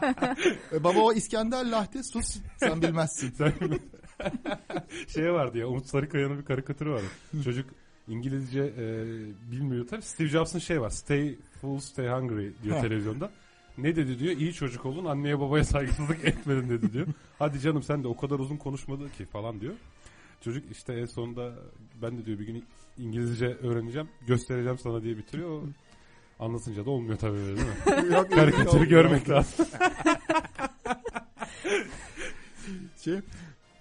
E, 0.74 0.84
baba 0.84 1.00
o 1.00 1.13
İskender 1.13 1.65
Lahti 1.65 2.03
sus 2.03 2.38
sen 2.58 2.82
bilmezsin. 2.82 3.34
Sen 3.38 3.53
şey 5.08 5.34
vardı 5.34 5.58
ya 5.58 5.67
Umut 5.67 5.86
Sarıkaya'nın 5.86 6.39
bir 6.39 6.46
karikatürü 6.46 6.91
vardı. 6.91 7.05
Çocuk 7.43 7.70
İngilizce 8.08 8.60
e, 8.60 8.86
bilmiyor 9.51 9.88
tabii. 9.88 10.01
Steve 10.01 10.27
Jobs'ın 10.27 10.60
şey 10.60 10.82
var. 10.82 10.89
Stay 10.89 11.36
full, 11.62 11.79
stay 11.79 12.08
hungry 12.08 12.51
diyor 12.63 12.82
televizyonda. 12.82 13.32
Ne 13.77 13.96
dedi 13.96 14.20
diyor? 14.20 14.38
İyi 14.38 14.53
çocuk 14.53 14.86
olun, 14.86 15.05
anneye 15.05 15.39
babaya 15.39 15.63
saygısızlık 15.63 16.25
etmedin 16.25 16.70
dedi 16.70 16.93
diyor. 16.93 17.08
Hadi 17.39 17.60
canım 17.60 17.84
sen 17.84 18.03
de 18.03 18.08
o 18.08 18.17
kadar 18.17 18.39
uzun 18.39 18.58
konuşmadı 18.58 19.12
ki 19.17 19.25
falan 19.25 19.62
diyor. 19.62 19.74
Çocuk 20.43 20.71
işte 20.71 20.93
en 20.93 21.05
sonunda 21.05 21.53
ben 22.01 22.17
de 22.17 22.25
diyor 22.25 22.39
bir 22.39 22.45
gün 22.45 22.65
İngilizce 22.97 23.45
öğreneceğim, 23.45 24.09
göstereceğim 24.27 24.77
sana 24.77 25.03
diye 25.03 25.17
bitiriyor. 25.17 25.62
Anlatınca 26.39 26.85
da 26.85 26.89
olmuyor 26.89 27.17
tabii 27.17 27.38
öyle 27.38 27.57
değil 27.57 27.67
mi? 27.67 27.75
Yok, 28.15 28.31
Karikatürü 28.31 28.89
görmek 28.89 29.29
lazım. 29.29 29.65
Şey, 33.03 33.19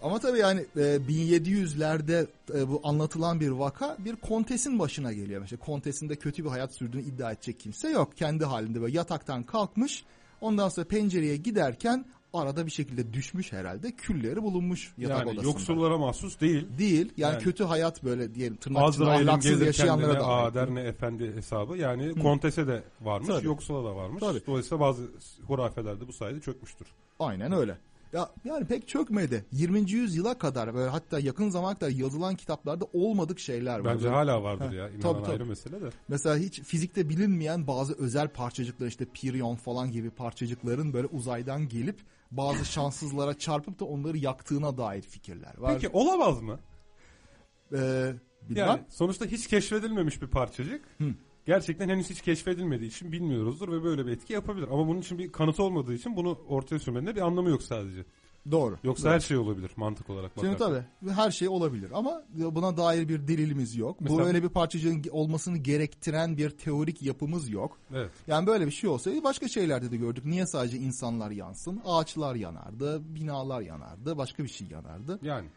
ama 0.03 0.19
tabii 0.19 0.39
yani 0.39 0.61
e, 0.77 0.81
1700'lerde 0.81 2.27
e, 2.55 2.69
bu 2.69 2.81
anlatılan 2.85 3.41
bir 3.41 3.51
vaka 3.51 3.97
bir 3.99 4.17
kontesin 4.17 4.79
başına 4.79 5.13
geliyor. 5.13 5.41
Mesela 5.41 5.61
kontesin 5.61 6.09
de 6.09 6.17
kötü 6.17 6.45
bir 6.45 6.49
hayat 6.49 6.75
sürdüğünü 6.75 7.03
iddia 7.03 7.33
edecek 7.33 7.61
kimse 7.61 7.89
yok. 7.89 8.17
Kendi 8.17 8.45
halinde 8.45 8.81
böyle 8.81 8.97
yataktan 8.97 9.43
kalkmış. 9.43 10.05
Ondan 10.41 10.69
sonra 10.69 10.87
pencereye 10.87 11.37
giderken 11.37 12.05
arada 12.35 12.67
bir 12.67 12.71
şekilde 12.71 13.13
düşmüş 13.13 13.53
herhalde. 13.53 13.93
Külleri 13.93 14.43
bulunmuş 14.43 14.93
yatak 14.99 15.19
Yani 15.19 15.31
odasında. 15.31 15.47
yoksullara 15.47 15.99
mahsus 15.99 16.41
değil. 16.41 16.67
Değil. 16.79 17.13
Yani, 17.17 17.33
Yani- 17.35 17.43
kötü 17.45 17.65
hayat 17.65 18.05
böyle 18.05 18.35
diyelim 18.35 18.57
tırnak 18.57 18.89
içinde 18.95 19.11
ahlaksız 19.11 19.61
yaşayanlara 19.63 20.21
da 20.21 20.27
ait. 20.27 20.55
der 20.55 20.75
ne 20.75 20.81
efendi 20.81 21.33
hesabı. 21.37 21.77
Yani 21.77 22.23
kontese 22.23 22.67
de 22.67 22.83
varmış, 23.01 23.29
Tabii. 23.29 23.47
yoksula 23.47 23.85
da 23.91 23.97
varmış. 23.97 24.21
Tabii. 24.21 24.41
Dolayısıyla 24.47 24.81
bazı 24.81 25.03
hurafeler 25.47 26.01
de 26.01 26.09
bu 26.09 26.13
sayede 26.13 26.41
çökmüştür. 26.41 26.87
Aynen 27.19 27.53
öyle. 27.53 27.79
Ya 28.13 28.31
yani 28.45 28.67
pek 28.67 28.89
çökmedi. 28.89 29.45
20. 29.53 29.91
yüzyıla 29.91 30.39
kadar 30.39 30.75
böyle 30.75 30.91
hatta 30.91 31.19
yakın 31.19 31.49
zamana 31.49 31.75
kadar 31.75 31.91
yazılan 31.91 32.37
kitaplarda 32.37 32.85
olmadık 32.93 33.39
şeyler 33.39 33.79
var. 33.79 33.95
Bence 33.95 34.09
hala 34.09 34.43
vardır 34.43 34.71
Heh, 34.71 34.77
ya. 34.77 34.89
İnanan 34.89 35.01
tabii, 35.01 35.23
tabii. 35.23 35.33
ayrı 35.33 35.47
mesele 35.47 35.81
de. 35.81 35.91
Mesela 36.09 36.37
hiç 36.37 36.61
fizikte 36.61 37.09
bilinmeyen 37.09 37.67
bazı 37.67 37.95
özel 37.95 38.29
parçacıklar 38.29 38.87
işte 38.87 39.05
piryon 39.05 39.57
falan 39.57 39.91
gibi 39.91 40.11
parçacıkların 40.11 40.93
böyle 40.93 41.07
uzaydan 41.07 41.69
gelip 41.69 42.01
bazı 42.31 42.65
şanssızlara 42.65 43.39
çarpıp 43.39 43.81
da 43.81 43.85
onları 43.85 44.19
yaktığına 44.19 44.77
dair 44.77 45.03
fikirler 45.03 45.59
var. 45.59 45.75
Peki 45.75 45.89
olamaz 45.93 46.43
mı? 46.43 46.61
Ee, 47.73 48.13
bilmem. 48.49 48.67
Yani 48.67 48.81
sonuçta 48.89 49.27
hiç 49.27 49.47
keşfedilmemiş 49.47 50.23
bir 50.23 50.27
parçacık. 50.27 50.85
Hı. 50.99 51.15
Gerçekten 51.47 51.89
henüz 51.89 52.11
hiç 52.11 52.21
keşfedilmediği 52.21 52.91
için 52.91 53.13
bilmiyoruzdur 53.13 53.73
ve 53.73 53.85
böyle 53.85 54.07
bir 54.07 54.13
etki 54.13 54.33
yapabilir. 54.33 54.69
Ama 54.73 54.89
bunun 54.89 55.01
için 55.01 55.19
bir 55.19 55.33
kanıtı 55.33 55.63
olmadığı 55.63 55.95
için 55.95 56.17
bunu 56.17 56.39
ortaya 56.49 56.79
sürmenin 56.79 57.07
de 57.07 57.17
bir 57.17 57.21
anlamı 57.21 57.51
yok 57.51 57.63
sadece. 57.63 58.05
Doğru. 58.51 58.79
Yoksa 58.85 59.05
Doğru. 59.05 59.15
her 59.15 59.21
şey 59.21 59.37
olabilir 59.37 59.71
mantık 59.77 60.11
olarak 60.11 60.33
Şimdi 60.41 60.55
bakarsan. 60.55 60.85
tabii 61.03 61.11
her 61.13 61.31
şey 61.31 61.49
olabilir 61.49 61.91
ama 61.95 62.23
buna 62.35 62.77
dair 62.77 63.09
bir 63.09 63.29
delilimiz 63.29 63.77
yok. 63.77 64.01
Bu 64.01 64.05
Mesela- 64.05 64.25
öyle 64.25 64.43
bir 64.43 64.49
parçacığın 64.49 65.03
olmasını 65.11 65.59
gerektiren 65.59 66.37
bir 66.37 66.51
teorik 66.51 67.03
yapımız 67.03 67.49
yok. 67.51 67.79
Evet. 67.95 68.11
Yani 68.27 68.47
böyle 68.47 68.67
bir 68.67 68.71
şey 68.71 68.91
olsaydı 68.91 69.25
başka 69.25 69.49
şeylerde 69.49 69.91
de 69.91 69.97
gördük. 69.97 70.25
Niye 70.25 70.47
sadece 70.47 70.77
insanlar 70.77 71.31
yansın? 71.31 71.81
Ağaçlar 71.85 72.35
yanardı, 72.35 73.15
binalar 73.15 73.61
yanardı, 73.61 74.17
başka 74.19 74.45
bir 74.45 74.49
şey 74.49 74.67
yanardı. 74.69 75.19
Yani. 75.23 75.49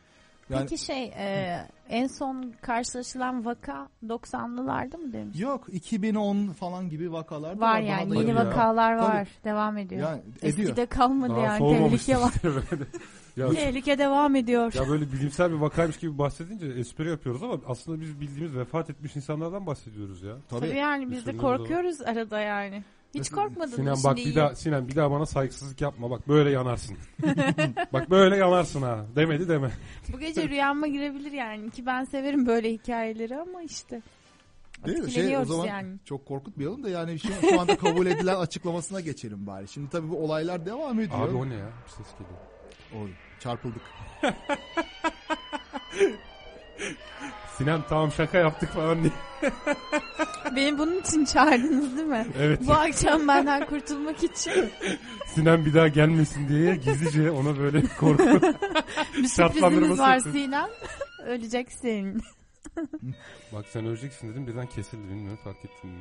Yani 0.50 0.62
Peki 0.70 0.86
şey 0.86 1.04
e, 1.04 1.60
en 1.90 2.08
son 2.08 2.54
karşılaşılan 2.62 3.46
vaka 3.46 3.88
90'lılarda 4.08 4.98
mı 4.98 5.14
demiş? 5.14 5.40
yok 5.40 5.68
2010 5.72 6.48
falan 6.48 6.90
gibi 6.90 7.12
vakalar 7.12 7.58
da 7.58 7.62
Var 7.62 7.80
yani 7.80 8.18
yeni 8.18 8.36
vakalar 8.36 8.98
Tabii. 8.98 9.08
var. 9.08 9.28
Devam 9.44 9.78
ediyor. 9.78 10.02
Yani 10.02 10.22
ediyor. 10.42 10.70
Eskide 10.70 10.86
kalmadı 10.86 11.34
Daha 11.36 11.40
yani 11.40 11.60
tehlike 11.60 12.18
var. 12.18 12.34
ya, 13.38 13.50
Tehlike 13.50 13.98
devam 13.98 14.36
ediyor. 14.36 14.74
ya 14.74 14.90
böyle 14.90 15.12
bilimsel 15.12 15.52
bir 15.52 15.58
vakaymış 15.58 15.98
gibi 15.98 16.18
bahsedince 16.18 16.68
espri 16.68 17.10
yapıyoruz 17.10 17.44
ama 17.44 17.60
aslında 17.68 18.02
biz 18.02 18.22
bildiğimiz 18.22 18.56
vefat 18.56 18.90
etmiş 18.90 19.16
insanlar 19.16 19.66
bahsediyoruz 19.66 20.22
ya. 20.24 20.36
Tabii. 20.50 20.60
Tabii 20.60 20.78
yani 20.78 21.12
biz 21.12 21.26
de 21.26 21.38
korkuyoruz 21.38 22.02
arada 22.02 22.40
yani. 22.40 22.84
Hiç 23.20 23.30
korkmadın 23.30 23.70
mı 23.70 23.76
Sinan 23.76 23.96
şimdi 23.96 24.08
bak 24.08 24.18
bir 24.18 24.36
daha 24.36 24.56
Sinan 24.56 24.88
bir 24.88 24.96
daha 24.96 25.12
bana 25.12 25.26
saygısızlık 25.26 25.82
yapma. 25.82 26.10
Bak 26.10 26.28
böyle 26.28 26.50
yanarsın. 26.50 26.98
bak 27.94 28.10
böyle 28.10 28.38
yanarsın 28.38 28.82
ha. 28.82 29.06
Demedi 29.16 29.50
deme. 29.50 29.72
Bu 30.14 30.20
gece 30.20 30.50
rüyama 30.50 30.88
girebilir 30.88 31.32
yani 31.32 31.72
ki 31.72 31.86
ben 31.86 32.04
severim 32.04 32.48
böyle 32.48 32.72
hikayeleri 32.72 33.38
ama 33.38 33.62
işte. 33.62 34.02
Değil 34.86 35.00
mi? 35.00 35.12
Şey, 35.12 35.38
o 35.38 35.46
zaman 35.46 35.66
yani. 35.66 35.96
çok 36.06 36.26
korkutmayalım 36.26 36.84
da 36.84 36.90
yani 36.90 37.20
şu, 37.20 37.28
şu 37.50 37.62
anda 37.62 37.78
kabul 37.78 38.06
edilen 38.06 38.36
açıklamasına 38.36 39.02
geçelim 39.02 39.48
bari. 39.48 39.68
Şimdi 39.68 39.90
tabii 39.90 40.10
bu 40.10 40.24
olaylar 40.24 40.66
devam 40.66 41.00
ediyor. 41.00 41.30
Abi 41.30 41.36
o 41.36 41.50
ne 41.50 41.54
ya? 41.54 41.70
Bir 41.86 41.92
ses 41.92 42.08
geliyor. 42.12 42.40
Oy, 43.04 43.12
çarpıldık. 43.40 43.82
Sinan 47.58 47.84
tamam 47.90 48.12
şaka 48.12 48.38
yaptık 48.38 48.70
falan 48.70 49.04
diye. 49.04 49.14
Beni 50.56 50.78
bunun 50.78 51.00
için 51.00 51.26
çağırdınız 51.26 51.98
değil 51.98 52.08
mi? 52.08 52.28
Evet. 52.40 52.60
Bu 52.68 52.74
akşam 52.74 53.28
benden 53.28 53.66
kurtulmak 53.66 54.24
için 54.24 54.72
Sinan 55.28 55.66
bir 55.66 55.74
daha 55.74 55.88
gelmesin 55.88 56.50
diye 56.50 56.76
gizlice 56.76 57.32
ona 57.32 57.60
böyle 57.60 57.82
korku. 58.00 58.24
bir 59.18 59.28
sürprizimiz 59.28 60.00
var 60.00 60.16
yapın. 60.16 60.32
Sinan. 60.32 60.70
Öleceksin. 61.26 62.22
Bak 63.54 63.66
sen 63.70 63.86
öleceksin 63.86 64.30
dedim 64.30 64.48
birden 64.48 64.68
kesildi 64.68 65.10
bilmiyorum 65.10 65.40
fark 65.44 65.66
ettin 65.66 65.90
mi? 65.90 66.00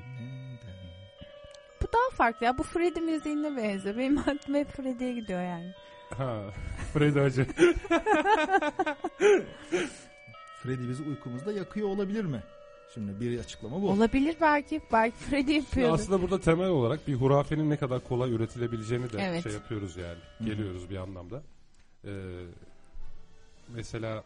Bu 1.82 1.86
daha 1.86 2.16
farklı 2.16 2.46
ya. 2.46 2.58
Bu 2.58 2.62
Freddy 2.62 3.00
müziğine 3.00 3.56
benziyor. 3.56 3.96
Benim 3.96 4.18
aklım 4.18 4.54
hep 4.54 4.70
Freddy'ye 4.76 5.12
gidiyor 5.12 5.42
yani. 5.42 5.72
Ha. 6.18 6.40
Freddy 6.92 7.20
Acı. 7.20 7.46
Freddy 10.64 10.88
bizi 10.88 11.02
uykumuzda 11.02 11.52
yakıyor 11.52 11.88
olabilir 11.88 12.24
mi? 12.24 12.42
Şimdi 12.94 13.20
bir 13.20 13.38
açıklama 13.38 13.82
bu. 13.82 13.90
Olabilir 13.90 14.36
belki. 14.40 14.80
Belki 14.92 15.16
Freddy 15.16 15.52
yapıyordu. 15.52 15.94
Aslında 15.94 16.22
burada 16.22 16.40
temel 16.40 16.68
olarak 16.68 17.08
bir 17.08 17.14
hurafenin 17.14 17.70
ne 17.70 17.76
kadar 17.76 18.04
kolay 18.04 18.32
üretilebileceğini 18.32 19.12
de 19.12 19.18
Evet. 19.20 19.42
şey 19.42 19.52
yapıyoruz 19.52 19.96
yani. 19.96 20.18
Hı. 20.38 20.44
Geliyoruz 20.44 20.90
bir 20.90 20.96
anlamda. 20.96 21.42
Ee, 22.04 22.10
mesela 23.74 24.24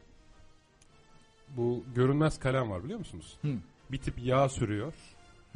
bu 1.56 1.84
görünmez 1.94 2.38
kalem 2.38 2.70
var 2.70 2.84
biliyor 2.84 2.98
musunuz? 2.98 3.36
Hı. 3.42 3.48
Bir 3.92 3.98
tip 3.98 4.14
yağ 4.22 4.48
sürüyor 4.48 4.92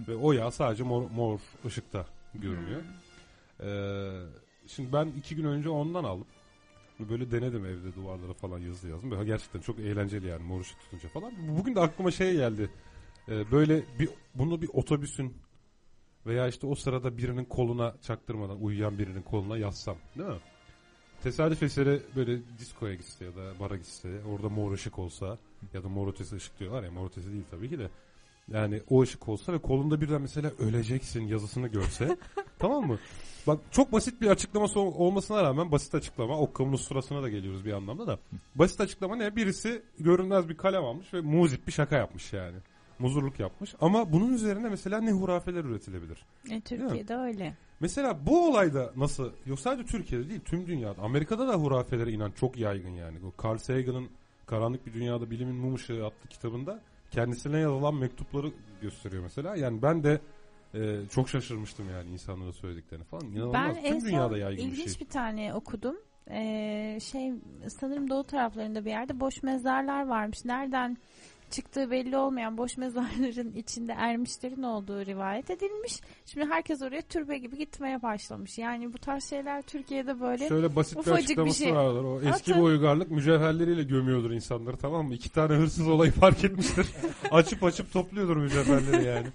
ve 0.08 0.16
o 0.16 0.32
yağ 0.32 0.50
sadece 0.50 0.82
mor, 0.82 1.10
mor 1.10 1.38
ışıkta 1.66 2.06
görünüyor. 2.34 2.80
Ee, 3.60 4.10
şimdi 4.66 4.92
ben 4.92 5.12
iki 5.18 5.36
gün 5.36 5.44
önce 5.44 5.68
ondan 5.68 6.04
aldım. 6.04 6.26
Böyle 7.08 7.30
denedim 7.30 7.66
evde 7.66 7.94
duvarlara 7.94 8.32
falan 8.32 8.58
yazı 8.58 8.88
yazdım. 8.88 9.10
Böyle 9.10 9.24
gerçekten 9.24 9.60
çok 9.60 9.78
eğlenceli 9.78 10.26
yani 10.26 10.42
mor 10.42 10.60
ışık 10.60 10.80
tutunca 10.80 11.08
falan. 11.08 11.32
Bugün 11.58 11.74
de 11.74 11.80
aklıma 11.80 12.10
şey 12.10 12.32
geldi. 12.32 12.70
Ee, 13.28 13.50
böyle 13.50 13.84
bir 13.98 14.08
bunu 14.34 14.62
bir 14.62 14.68
otobüsün 14.72 15.36
veya 16.26 16.48
işte 16.48 16.66
o 16.66 16.74
sırada 16.74 17.18
birinin 17.18 17.44
koluna 17.44 17.94
çaktırmadan 18.02 18.62
uyuyan 18.62 18.98
birinin 18.98 19.22
koluna 19.22 19.58
yazsam 19.58 19.96
değil 20.18 20.28
mi? 20.28 20.40
Tesadüf 21.22 21.62
eseri 21.62 22.02
böyle 22.16 22.40
diskoya 22.58 22.94
gitse 22.94 23.24
ya 23.24 23.36
da 23.36 23.60
bara 23.60 23.76
gitse 23.76 24.24
orada 24.24 24.48
mor 24.48 24.72
ışık 24.72 24.98
olsa 24.98 25.38
ya 25.74 25.84
da 25.84 25.88
mor 25.88 26.08
ötesi 26.08 26.36
ışık 26.36 26.60
diyorlar 26.60 26.82
ya 26.82 26.90
mor 26.90 27.06
ötesi 27.06 27.32
değil 27.32 27.44
tabii 27.50 27.68
ki 27.68 27.78
de 27.78 27.88
yani 28.54 28.80
o 28.90 29.02
ışık 29.02 29.28
olsa 29.28 29.52
ve 29.52 29.58
kolunda 29.58 30.00
birden 30.00 30.22
mesela 30.22 30.50
öleceksin 30.58 31.26
yazısını 31.26 31.68
görse 31.68 32.16
tamam 32.58 32.86
mı? 32.86 32.98
Bak 33.46 33.60
çok 33.70 33.92
basit 33.92 34.20
bir 34.20 34.26
açıklaması 34.26 34.80
ol- 34.80 34.94
olmasına 35.06 35.42
rağmen 35.42 35.72
basit 35.72 35.94
açıklama 35.94 36.38
Occam'ın 36.38 36.76
sırasına 36.76 37.22
da 37.22 37.28
geliyoruz 37.28 37.64
bir 37.64 37.72
anlamda 37.72 38.06
da. 38.06 38.18
Basit 38.54 38.80
açıklama 38.80 39.16
ne? 39.16 39.36
Birisi 39.36 39.82
görünmez 39.98 40.48
bir 40.48 40.56
kalem 40.56 40.84
almış 40.84 41.14
ve 41.14 41.20
muzip 41.20 41.66
bir 41.66 41.72
şaka 41.72 41.96
yapmış 41.96 42.32
yani. 42.32 42.56
Muzurluk 42.98 43.40
yapmış. 43.40 43.74
Ama 43.80 44.12
bunun 44.12 44.34
üzerine 44.34 44.68
mesela 44.68 45.00
ne 45.00 45.12
hurafeler 45.12 45.64
üretilebilir. 45.64 46.24
E, 46.50 46.60
Türkiye'de 46.60 47.14
öyle. 47.16 47.56
Mesela 47.80 48.26
bu 48.26 48.48
olayda 48.50 48.92
nasıl 48.96 49.30
yok 49.46 49.60
sadece 49.60 49.86
Türkiye'de 49.86 50.28
değil 50.28 50.40
tüm 50.44 50.66
dünyada 50.66 51.02
Amerika'da 51.02 51.48
da 51.48 51.54
hurafelere 51.54 52.12
inan 52.12 52.30
çok 52.30 52.56
yaygın 52.58 52.90
yani. 52.90 53.18
O 53.26 53.42
Carl 53.48 53.58
Sagan'ın 53.58 54.08
Karanlık 54.46 54.86
Bir 54.86 54.92
Dünyada 54.92 55.30
Bilimin 55.30 55.54
Mum 55.56 55.74
Işığı 55.74 56.06
adlı 56.06 56.28
kitabında 56.28 56.80
kendisine 57.12 57.58
yazılan 57.58 57.94
mektupları 57.94 58.52
gösteriyor 58.82 59.22
mesela. 59.22 59.56
Yani 59.56 59.82
ben 59.82 60.04
de 60.04 60.20
e, 60.74 61.00
çok 61.10 61.28
şaşırmıştım 61.28 61.90
yani 61.90 62.10
insanlara 62.10 62.52
söylediklerini 62.52 63.04
falan. 63.04 63.26
İnanılmaz. 63.26 63.54
Ben 63.54 63.74
tüm 63.74 63.84
en 63.84 63.98
son 63.98 64.08
dünyada 64.08 64.38
yaygın 64.38 64.64
bir 64.66 64.72
ilginç 64.72 64.98
şey. 64.98 65.00
bir 65.00 65.10
tane 65.12 65.54
okudum. 65.54 65.96
Ee, 66.30 66.98
şey 67.00 67.32
sanırım 67.80 68.10
doğu 68.10 68.24
taraflarında 68.24 68.84
bir 68.84 68.90
yerde 68.90 69.20
boş 69.20 69.42
mezarlar 69.42 70.06
varmış. 70.06 70.44
Nereden 70.44 70.96
çıktığı 71.52 71.90
belli 71.90 72.16
olmayan 72.16 72.56
boş 72.58 72.76
mezarların 72.76 73.52
içinde 73.56 73.92
ermişlerin 73.92 74.62
olduğu 74.62 75.06
rivayet 75.06 75.50
edilmiş. 75.50 76.00
Şimdi 76.26 76.46
herkes 76.46 76.82
oraya 76.82 77.02
türbe 77.02 77.38
gibi 77.38 77.58
gitmeye 77.58 78.02
başlamış. 78.02 78.58
Yani 78.58 78.92
bu 78.92 78.98
tarz 78.98 79.24
şeyler 79.24 79.62
Türkiye'de 79.62 80.20
böyle 80.20 80.48
Şöyle 80.48 80.76
basit 80.76 80.94
bir 80.96 81.00
ufacık 81.00 81.18
bir 81.18 81.24
açıklaması 81.24 81.58
şey. 81.58 81.74
vardır. 81.74 82.04
O 82.04 82.20
eski 82.20 82.30
Atın. 82.30 82.54
bir 82.54 82.60
uygarlık 82.60 83.10
mücevherleriyle 83.10 83.82
gömüyordur 83.82 84.30
insanları 84.30 84.76
tamam 84.76 85.06
mı? 85.06 85.14
İki 85.14 85.28
tane 85.30 85.54
hırsız 85.54 85.88
olayı 85.88 86.12
fark 86.12 86.44
etmiştir. 86.44 86.86
açıp 87.30 87.64
açıp 87.64 87.92
topluyordur 87.92 88.36
mücevherleri 88.36 89.04
yani. 89.04 89.26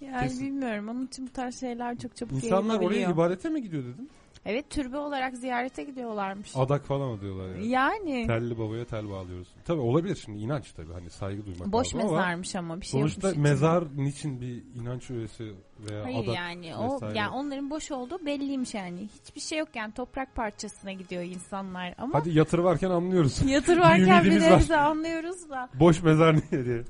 yani 0.00 0.28
Kesin. 0.28 0.46
bilmiyorum. 0.46 0.88
Onun 0.88 1.06
için 1.06 1.26
bu 1.26 1.32
tarz 1.32 1.60
şeyler 1.60 1.98
çok 1.98 2.16
çabuk 2.16 2.44
İnsanlar 2.44 2.80
oraya 2.80 3.10
ibadete 3.10 3.48
mi 3.48 3.62
gidiyor 3.62 3.82
dedin? 3.82 4.10
Evet 4.46 4.70
türbe 4.70 4.96
olarak 4.96 5.36
ziyarete 5.36 5.84
gidiyorlarmış. 5.84 6.50
Adak 6.56 6.84
falan 6.84 7.20
diyorlar 7.20 7.48
yani. 7.48 7.68
Yani 7.68 8.26
Telli 8.26 8.58
babaya 8.58 8.84
tel 8.84 9.10
bağlıyoruz. 9.10 9.48
Tabii 9.64 9.80
olabilir 9.80 10.16
şimdi 10.24 10.38
inanç 10.38 10.72
tabii 10.72 10.92
hani 10.92 11.10
saygı 11.10 11.46
duymak 11.46 11.72
boş 11.72 11.86
lazım 11.94 12.00
ama 12.00 12.16
mezarmış 12.16 12.56
ama 12.56 12.80
bir 12.80 12.86
şey 12.86 13.00
sonuçta 13.00 13.28
yokmuş 13.28 13.32
içinde. 13.32 13.48
mezar 13.48 13.84
niçin 13.96 14.40
bir 14.40 14.62
inanç 14.80 15.10
üyesi 15.10 15.52
veya 15.90 16.04
Hayır 16.04 16.24
adak 16.24 16.34
yani 16.36 16.76
o 16.76 16.94
vesaire. 16.94 17.18
yani 17.18 17.30
onların 17.30 17.70
boş 17.70 17.90
olduğu 17.90 18.26
belliymiş 18.26 18.74
yani. 18.74 19.08
Hiçbir 19.24 19.40
şey 19.40 19.58
yok 19.58 19.68
yani 19.74 19.92
toprak 19.92 20.34
parçasına 20.34 20.92
gidiyor 20.92 21.22
insanlar 21.22 21.94
ama 21.98 22.14
Hadi 22.20 22.38
yatır 22.38 22.58
varken 22.58 22.90
anlıyoruz. 22.90 23.42
yatır 23.46 23.76
Bir 23.76 23.80
varken 23.80 24.24
bize 24.24 24.76
anlıyoruz 24.76 25.50
da 25.50 25.68
Boş 25.74 26.02
mezar 26.02 26.34
niye 26.34 26.64
diye. 26.64 26.82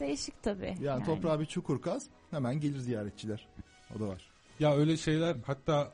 değişik 0.00 0.42
tabii. 0.42 0.74
Yani, 0.82 1.04
toprağa 1.04 1.40
bir 1.40 1.46
çukur 1.46 1.82
kaz 1.82 2.06
hemen 2.30 2.60
gelir 2.60 2.78
ziyaretçiler. 2.78 3.46
O 3.96 4.00
da 4.00 4.08
var. 4.08 4.22
Ya 4.60 4.76
öyle 4.76 4.96
şeyler 4.96 5.36
hatta 5.46 5.92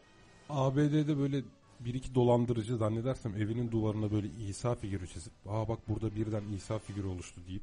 ABD'de 0.50 1.18
böyle 1.18 1.42
bir 1.80 1.94
iki 1.94 2.14
dolandırıcı 2.14 2.76
zannedersem 2.76 3.35
evinin 3.37 3.70
duvarına 3.70 4.11
böyle 4.11 4.28
İsa 4.48 4.74
figürü 4.74 5.09
çizip 5.09 5.33
aa 5.46 5.68
bak 5.68 5.88
burada 5.88 6.14
birden 6.16 6.42
İsa 6.57 6.78
figürü 6.78 7.07
oluştu 7.07 7.40
deyip 7.48 7.62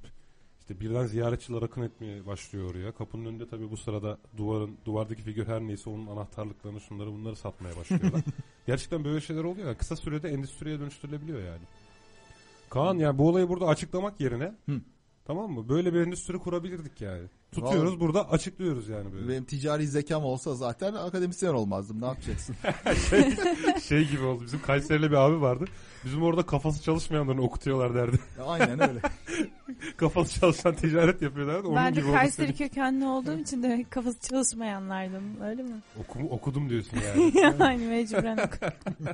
işte 0.59 0.79
birden 0.79 1.05
ziyaretçiler 1.05 1.61
akın 1.61 1.81
etmeye 1.81 2.25
başlıyor 2.25 2.71
oraya. 2.71 2.91
Kapının 2.91 3.25
önünde 3.25 3.47
tabii 3.47 3.71
bu 3.71 3.77
sırada 3.77 4.17
duvarın 4.37 4.77
duvardaki 4.85 5.21
figür 5.21 5.47
her 5.47 5.61
neyse 5.61 5.89
onun 5.89 6.07
anahtarlıklarını 6.07 6.81
şunları 6.81 7.11
bunları 7.11 7.35
satmaya 7.35 7.75
başlıyorlar. 7.77 8.21
Gerçekten 8.67 9.03
böyle 9.03 9.21
şeyler 9.21 9.43
oluyor. 9.43 9.67
ya. 9.67 9.77
Kısa 9.77 9.95
sürede 9.95 10.29
endüstriye 10.29 10.79
dönüştürülebiliyor 10.79 11.39
yani. 11.43 11.63
Kaan 12.69 12.97
yani 12.97 13.17
bu 13.17 13.27
olayı 13.27 13.49
burada 13.49 13.67
açıklamak 13.67 14.21
yerine 14.21 14.55
Hı. 14.65 14.81
tamam 15.25 15.51
mı? 15.51 15.69
Böyle 15.69 15.93
bir 15.93 15.99
endüstri 15.99 16.37
kurabilirdik 16.39 17.01
yani. 17.01 17.27
Tutuyoruz 17.51 17.99
burada 17.99 18.29
açıklıyoruz 18.29 18.89
yani 18.89 19.13
böyle. 19.13 19.29
Benim 19.29 19.43
ticari 19.43 19.87
zekam 19.87 20.25
olsa 20.25 20.55
zaten 20.55 20.93
akademisyen 20.93 21.53
olmazdım. 21.53 22.01
Ne 22.01 22.05
yapacaksın? 22.05 22.55
şey 23.87 24.07
gibi 24.07 24.23
oldu. 24.23 24.43
Bizim 24.45 24.61
Kayseri'li 24.61 25.11
bir 25.11 25.15
abi 25.15 25.41
vardı. 25.41 25.65
Bizim 26.05 26.23
orada 26.23 26.45
kafası 26.45 26.83
çalışmayanlarını 26.83 27.41
okutuyorlar 27.41 27.95
derdi. 27.95 28.19
Aynen 28.45 28.89
öyle. 28.89 28.99
kafası 29.97 30.39
çalışan 30.39 30.75
ticaret 30.75 31.21
yapıyor 31.21 31.47
derdi. 31.47 31.67
Onun 31.67 31.75
ben 31.75 31.95
de 31.95 32.01
gibi 32.01 32.11
Kayseri 32.11 32.55
kökenli 32.55 33.05
olduğum 33.05 33.37
için 33.37 33.63
demek 33.63 33.91
kafası 33.91 34.29
çalışmayanlardım 34.29 35.41
öyle 35.41 35.63
mi? 35.63 35.81
Okum, 35.99 36.31
okudum 36.31 36.69
diyorsun 36.69 36.97
yani. 37.07 37.31
yani 37.59 37.87
mecburen 37.87 38.37
okudum. 38.37 39.07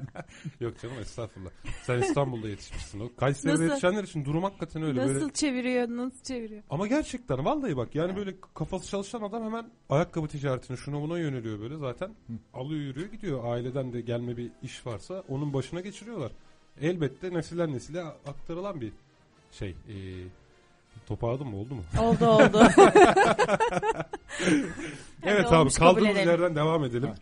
Yok 0.60 0.80
canım 0.82 0.96
estağfurullah. 1.02 1.50
Sen 1.84 2.02
İstanbul'da 2.02 2.50
yetişmişsin. 2.50 3.00
O 3.00 3.10
Kayseri'de 3.16 3.64
yetişenler 3.64 4.04
için 4.04 4.26
durum 4.26 4.44
hakikaten 4.44 4.84
öyle. 4.84 5.02
nasıl 5.02 5.14
Böyle... 5.14 5.34
çeviriyor 5.34 5.88
nasıl 5.88 6.24
çeviriyor? 6.24 6.64
Ama 6.70 6.88
gerçekten 6.88 7.46
vallahi 7.46 7.78
bak 7.78 7.96
yani 7.96 8.16
böyle 8.16 8.27
kafası 8.56 8.90
çalışan 8.90 9.22
adam 9.22 9.44
hemen 9.44 9.70
ayakkabı 9.90 10.28
ticaretine 10.28 10.78
şuna 10.78 11.02
buna 11.02 11.20
yöneliyor 11.20 11.60
böyle 11.60 11.78
zaten. 11.78 12.12
Alıyor 12.54 12.82
yürüyor 12.82 13.12
gidiyor. 13.12 13.54
Aileden 13.54 13.94
de 13.94 14.02
gelme 14.02 14.38
bir 14.38 14.52
iş 14.64 14.86
varsa 14.86 15.24
onun 15.30 15.54
başına 15.54 15.82
geçiriyorlar. 15.82 16.32
Elbette 16.82 17.34
nesilden 17.34 17.74
nesile 17.74 18.02
aktarılan 18.04 18.82
bir 18.82 18.92
şey. 19.52 19.70
Ee, 19.70 19.94
toparladım 21.08 21.50
mı 21.50 21.58
oldu 21.58 21.76
mu? 21.76 21.84
Oldu 22.02 22.26
oldu. 22.26 22.60
Evet 25.24 25.52
abi 25.52 25.70
kaldığımız 25.70 26.18
yerden 26.18 26.56
devam 26.56 26.84
edelim. 26.84 27.10
Ha. 27.10 27.16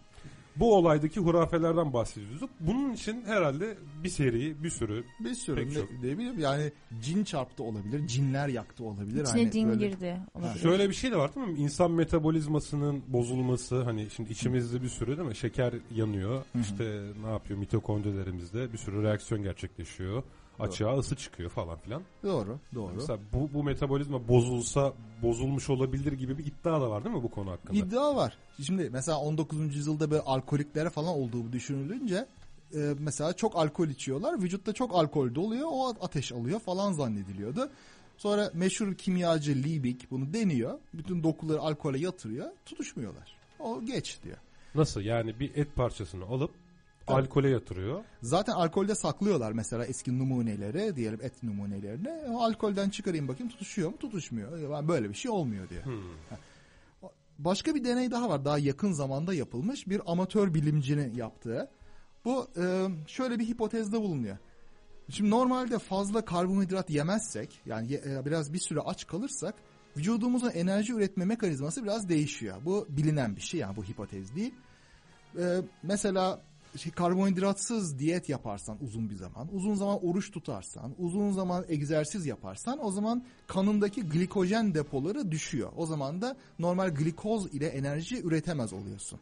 Bu 0.60 0.76
olaydaki 0.76 1.20
hurafelerden 1.20 1.94
bahsediyorduk. 1.94 2.50
Bunun 2.60 2.94
için 2.94 3.22
herhalde 3.26 3.78
bir 4.04 4.10
seri, 4.10 4.64
bir 4.64 4.70
sürü 4.70 5.04
Bir 5.20 5.34
sürü 5.34 5.56
Pek 5.56 5.68
ne, 5.68 5.74
çok. 5.74 5.92
ne 5.92 6.18
bileyim 6.18 6.40
yani 6.40 6.72
cin 7.02 7.24
çarptı 7.24 7.64
olabilir, 7.64 8.08
cinler 8.08 8.48
yaktı 8.48 8.84
olabilir. 8.84 9.24
İçine 9.24 9.42
hani 9.42 9.52
cin 9.52 9.70
böyle- 9.70 9.88
girdi. 9.88 10.18
Olabilir. 10.34 10.60
Şöyle 10.60 10.90
bir 10.90 10.94
şey 10.94 11.12
de 11.12 11.16
var 11.18 11.36
değil 11.36 11.48
mi? 11.48 11.58
İnsan 11.60 11.92
metabolizmasının 11.92 13.04
bozulması 13.08 13.84
hani 13.84 14.10
şimdi 14.10 14.32
içimizde 14.32 14.82
bir 14.82 14.90
sürü 14.90 15.18
değil 15.18 15.28
mi? 15.30 15.36
Şeker 15.36 15.74
yanıyor. 15.96 16.44
hı. 16.54 16.60
İşte 16.62 17.02
ne 17.26 17.30
yapıyor? 17.32 17.60
Mitokondrilerimizde 17.60 18.74
bir 18.74 18.78
sürü 18.78 19.04
reaksiyon 19.04 19.44
gerçekleşiyor. 19.44 20.24
Açığa 20.60 20.98
ısı 20.98 21.16
çıkıyor 21.16 21.50
falan 21.50 21.78
filan. 21.78 22.02
Doğru, 22.24 22.60
doğru. 22.76 22.94
Mesela 22.96 23.20
bu, 23.34 23.54
bu 23.54 23.64
metabolizma 23.64 24.28
bozulsa 24.28 24.94
bozulmuş 25.22 25.70
olabilir 25.70 26.14
gibi 26.14 26.38
bir 26.38 26.46
iddia 26.46 26.82
da 26.82 26.90
var 26.90 27.04
değil 27.04 27.16
mi 27.16 27.24
bu 27.24 27.32
konu 27.32 27.52
hakkında? 27.52 27.78
İddia 27.78 28.16
var. 28.16 28.38
Şimdi 28.64 28.90
mesela 28.90 29.18
19. 29.18 29.76
yüzyılda 29.76 30.12
böyle 30.12 30.22
alkoliklere 30.22 30.90
falan 30.90 31.10
olduğu 31.10 31.52
düşünülünce 31.52 32.28
e, 32.74 32.94
mesela 33.00 33.34
çok 33.34 33.56
alkol 33.56 33.88
içiyorlar. 33.88 34.42
Vücutta 34.42 34.74
çok 34.74 34.96
alkol 34.96 35.36
doluyor. 35.36 35.68
O 35.72 35.90
ateş 36.02 36.32
alıyor 36.32 36.60
falan 36.60 36.94
zannediliyordu. 36.94 37.70
Sonra 38.18 38.52
meşhur 38.54 38.96
kimyacı 38.96 39.56
Liebig 39.56 40.02
bunu 40.12 40.34
deniyor. 40.34 40.80
Bütün 40.94 41.24
dokuları 41.24 41.60
alkole 41.60 42.00
yatırıyor. 42.00 42.48
Tutuşmuyorlar. 42.66 43.38
O 43.60 43.82
geç 43.86 44.20
diyor. 44.24 44.38
Nasıl? 44.76 45.02
Yani 45.02 45.40
bir 45.40 45.56
et 45.56 45.76
parçasını 45.76 46.26
alıp 46.26 46.52
Tabii. 47.08 47.22
alkole 47.22 47.50
yatırıyor. 47.50 48.04
Zaten 48.22 48.54
alkolde 48.54 48.96
saklıyorlar 48.96 49.52
mesela 49.52 49.86
eski 49.86 50.20
numuneleri 50.20 50.96
diyelim 50.96 51.20
et 51.24 51.44
numunelerini. 51.44 52.10
O 52.30 52.44
alkolden 52.44 52.90
çıkarayım 52.90 53.28
bakayım 53.28 53.52
tutuşuyor 53.52 53.90
mu? 53.90 53.98
Tutuşmuyor. 53.98 54.58
Yani 54.58 54.88
Böyle 54.88 55.10
bir 55.10 55.14
şey 55.14 55.32
olmuyor 55.32 55.70
diyor. 55.70 55.86
Hmm. 55.86 55.94
Başka 57.40 57.76
bir 57.76 57.84
deney 57.84 58.12
daha 58.12 58.30
var. 58.30 58.46
Daha 58.46 58.60
yakın 58.60 58.92
zamanda 58.92 59.34
yapılmış. 59.34 59.88
Bir 59.88 60.02
amatör 60.06 60.54
bilimcinin 60.54 61.14
yaptığı. 61.14 61.70
Bu 62.26 62.48
e, 62.58 62.88
şöyle 63.08 63.40
bir 63.40 63.48
hipotezde 63.48 64.02
bulunuyor. 64.02 64.38
Şimdi 65.10 65.30
normalde 65.30 65.80
fazla 65.80 66.26
karbonhidrat 66.26 66.90
yemezsek 66.90 67.62
yani 67.66 67.94
e, 67.94 68.26
biraz 68.26 68.54
bir 68.54 68.60
süre 68.60 68.80
aç 68.80 69.08
kalırsak 69.08 69.56
vücudumuzun 69.98 70.50
enerji 70.50 70.94
üretme 70.94 71.26
mekanizması 71.26 71.84
biraz 71.84 72.10
değişiyor. 72.10 72.58
Bu 72.66 72.86
bilinen 72.90 73.36
bir 73.36 73.42
şey 73.42 73.60
yani 73.60 73.76
bu 73.76 73.84
hipotez 73.84 74.36
değil. 74.36 74.54
E, 75.40 75.62
mesela 75.84 76.42
şey, 76.78 76.92
karbonhidratsız 76.92 78.00
diyet 78.00 78.30
yaparsan 78.30 78.78
uzun 78.82 79.10
bir 79.10 79.16
zaman, 79.16 79.48
uzun 79.54 79.76
zaman 79.76 80.06
oruç 80.06 80.32
tutarsan, 80.32 80.92
uzun 81.00 81.32
zaman 81.32 81.66
egzersiz 81.68 82.26
yaparsan 82.26 82.86
o 82.86 82.92
zaman 82.92 83.24
kanındaki 83.48 84.02
glikojen 84.02 84.74
depoları 84.74 85.32
düşüyor. 85.32 85.72
O 85.78 85.86
zaman 85.86 86.22
da 86.22 86.38
normal 86.60 86.90
glikoz 86.90 87.54
ile 87.54 87.68
enerji 87.68 88.22
üretemez 88.22 88.74
oluyorsun. 88.74 89.20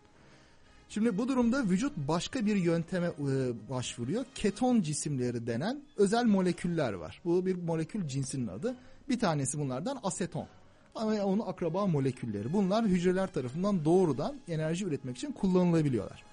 Şimdi 0.90 1.18
bu 1.18 1.28
durumda 1.28 1.70
vücut 1.70 1.98
başka 1.98 2.46
bir 2.46 2.56
yönteme 2.56 3.08
e, 3.08 3.12
başvuruyor. 3.70 4.26
Keton 4.36 4.82
cisimleri 4.82 5.48
denen 5.48 5.82
özel 5.98 6.26
moleküller 6.26 6.94
var. 6.94 7.22
Bu 7.26 7.46
bir 7.46 7.56
molekül 7.56 8.08
cinsinin 8.08 8.48
adı. 8.48 8.76
Bir 9.10 9.20
tanesi 9.20 9.60
bunlardan 9.60 10.00
aseton. 10.04 10.48
Ama 10.96 11.24
onun 11.24 11.44
akraba 11.48 11.88
molekülleri. 11.88 12.54
Bunlar 12.54 12.86
hücreler 12.86 13.34
tarafından 13.34 13.86
doğrudan 13.86 14.36
enerji 14.48 14.86
üretmek 14.86 15.18
için 15.18 15.32
kullanılabiliyorlar. 15.32 16.24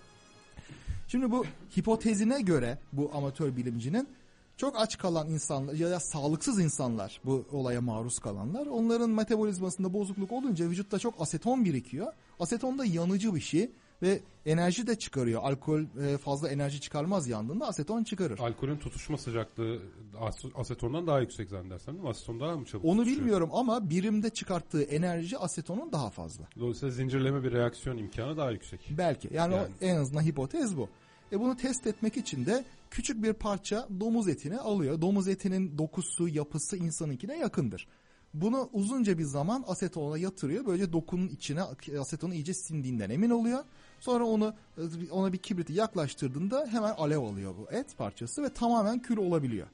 Şimdi 1.10 1.30
bu 1.30 1.44
hipotezine 1.76 2.40
göre 2.40 2.78
bu 2.92 3.10
amatör 3.14 3.56
bilimcinin 3.56 4.08
çok 4.56 4.80
aç 4.80 4.98
kalan 4.98 5.28
insanlar 5.28 5.72
ya 5.72 5.90
da 5.90 6.00
sağlıksız 6.00 6.60
insanlar 6.60 7.20
bu 7.24 7.44
olaya 7.52 7.80
maruz 7.80 8.18
kalanlar 8.18 8.66
onların 8.66 9.10
metabolizmasında 9.10 9.92
bozukluk 9.92 10.32
olunca 10.32 10.70
vücutta 10.70 10.98
çok 10.98 11.20
aseton 11.20 11.64
birikiyor. 11.64 12.12
Aseton 12.40 12.78
da 12.78 12.84
yanıcı 12.84 13.34
bir 13.34 13.40
şey 13.40 13.70
ve 14.02 14.20
enerji 14.46 14.86
de 14.86 14.98
çıkarıyor. 14.98 15.42
Alkol 15.44 15.80
e, 15.82 16.18
fazla 16.18 16.48
enerji 16.48 16.80
çıkarmaz 16.80 17.28
yandığında 17.28 17.68
aseton 17.68 18.04
çıkarır. 18.04 18.38
Alkolün 18.38 18.76
tutuşma 18.76 19.18
sıcaklığı 19.18 19.82
as- 20.20 20.44
asetondan 20.54 21.06
daha 21.06 21.20
yüksek 21.20 21.48
zannedersem 21.48 21.94
değil 21.94 22.04
mi? 22.04 22.10
Aseton 22.10 22.40
daha 22.40 22.56
mı 22.56 22.64
çabuk 22.64 22.84
Onu 22.84 22.96
tutuşuyor? 22.96 23.20
bilmiyorum 23.20 23.50
ama 23.52 23.90
birimde 23.90 24.30
çıkarttığı 24.30 24.82
enerji 24.82 25.38
asetonun 25.38 25.92
daha 25.92 26.10
fazla. 26.10 26.44
Dolayısıyla 26.60 26.94
zincirleme 26.94 27.42
bir 27.42 27.52
reaksiyon 27.52 27.96
imkanı 27.98 28.36
daha 28.36 28.50
yüksek. 28.50 28.80
Belki. 28.98 29.28
Yani, 29.34 29.54
Yani. 29.54 29.68
En 29.80 29.96
azından 29.96 30.22
hipotez 30.22 30.76
bu. 30.76 30.88
E 31.32 31.40
bunu 31.40 31.56
test 31.56 31.86
etmek 31.86 32.16
için 32.16 32.46
de 32.46 32.64
küçük 32.90 33.22
bir 33.22 33.32
parça 33.32 33.88
domuz 34.00 34.28
etini 34.28 34.58
alıyor. 34.58 35.00
Domuz 35.00 35.28
etinin 35.28 35.78
dokusu, 35.78 36.28
yapısı 36.28 36.76
insanınkine 36.76 37.38
yakındır. 37.38 37.88
Bunu 38.34 38.68
uzunca 38.72 39.18
bir 39.18 39.24
zaman 39.24 39.64
asetona 39.66 40.18
yatırıyor. 40.18 40.66
Böylece 40.66 40.92
dokunun 40.92 41.28
içine 41.28 41.62
asetonun 42.00 42.32
iyice 42.32 42.54
sindiğinden 42.54 43.10
emin 43.10 43.30
oluyor. 43.30 43.64
Sonra 44.00 44.24
onu 44.24 44.54
ona 45.10 45.32
bir 45.32 45.38
kibriti 45.38 45.72
yaklaştırdığında 45.72 46.66
hemen 46.70 46.94
alev 46.94 47.18
alıyor 47.18 47.54
bu 47.58 47.72
et 47.72 47.98
parçası 47.98 48.42
ve 48.42 48.48
tamamen 48.48 48.98
kül 49.02 49.16
olabiliyor. 49.16 49.66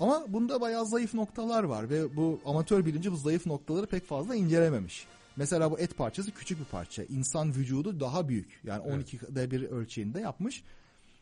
Ama 0.00 0.24
bunda 0.28 0.60
bayağı 0.60 0.86
zayıf 0.86 1.14
noktalar 1.14 1.64
var 1.64 1.90
ve 1.90 2.16
bu 2.16 2.40
amatör 2.46 2.86
bilimci 2.86 3.12
bu 3.12 3.16
zayıf 3.16 3.46
noktaları 3.46 3.86
pek 3.86 4.04
fazla 4.06 4.34
incelememiş. 4.34 5.06
Mesela 5.36 5.70
bu 5.70 5.78
et 5.78 5.96
parçası 5.96 6.30
küçük 6.30 6.60
bir 6.60 6.64
parça. 6.64 7.02
İnsan 7.04 7.54
vücudu 7.54 8.00
daha 8.00 8.28
büyük. 8.28 8.60
Yani 8.64 8.82
Evet. 8.86 9.14
12'de 9.14 9.50
bir 9.50 9.62
ölçeğinde 9.62 10.20
yapmış. 10.20 10.62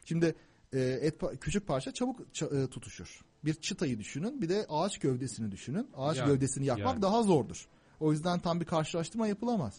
Şimdi 0.05 0.35
e, 0.73 0.81
et 0.81 1.15
küçük 1.41 1.67
parça 1.67 1.93
çabuk 1.93 2.21
ça- 2.35 2.65
e, 2.65 2.71
tutuşur. 2.71 3.21
Bir 3.45 3.55
çıtayı 3.55 3.99
düşünün, 3.99 4.43
bir 4.43 4.49
de 4.49 4.67
ağaç 4.69 4.99
gövdesini 4.99 5.53
düşünün. 5.53 5.89
Ağaç 5.97 6.17
Yani, 6.17 6.27
gövdesini 6.29 6.67
yakmak 6.67 6.87
yani. 6.95 7.03
daha 7.03 7.23
zordur. 7.23 7.67
O 8.01 8.13
yüzden 8.13 8.39
tam 8.39 8.61
bir 8.61 8.65
karşılaştırma 8.65 9.27
yapılamaz. 9.29 9.75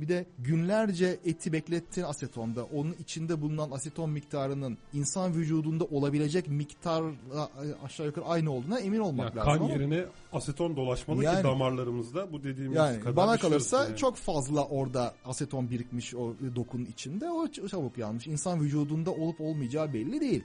Bir 0.00 0.08
de 0.08 0.26
günlerce 0.38 1.18
eti 1.24 1.52
beklettin 1.52 2.02
asetonda. 2.02 2.64
Onun 2.64 2.96
içinde 3.00 3.40
bulunan 3.40 3.70
aseton 3.70 4.10
miktarının 4.10 4.78
insan 4.92 5.34
vücudunda 5.34 5.84
olabilecek 5.84 6.48
miktarla 6.48 7.48
aşağı 7.84 8.06
yukarı 8.06 8.24
aynı 8.24 8.52
olduğuna 8.52 8.78
emin 8.80 8.98
olmak 8.98 9.26
Yani 9.36 9.36
lazım. 9.36 9.52
kan 9.52 9.60
ama- 9.64 9.72
yerine 9.72 10.04
aseton 10.32 10.76
dolaşmalı 10.76 11.24
Yani. 11.24 11.36
ki 11.38 11.44
damarlarımızda 11.44 12.32
bu 12.32 12.42
dediğimiz 12.44 12.76
yani 12.76 13.00
kadar 13.00 13.16
bana 13.16 13.34
düşüyorsun 13.34 13.48
kalırsa 13.70 13.84
yani. 13.84 13.96
çok 13.96 14.16
fazla 14.16 14.64
orada 14.64 15.14
aseton 15.24 15.70
birikmiş 15.70 16.14
o 16.14 16.34
dokunun 16.56 16.84
içinde. 16.84 17.30
O 17.30 17.48
çabuk 17.68 17.98
yanmış. 17.98 18.26
İnsan 18.26 18.60
vücudunda 18.60 19.10
olup 19.10 19.40
olmayacağı 19.40 19.92
belli 19.92 20.20
değil. 20.20 20.44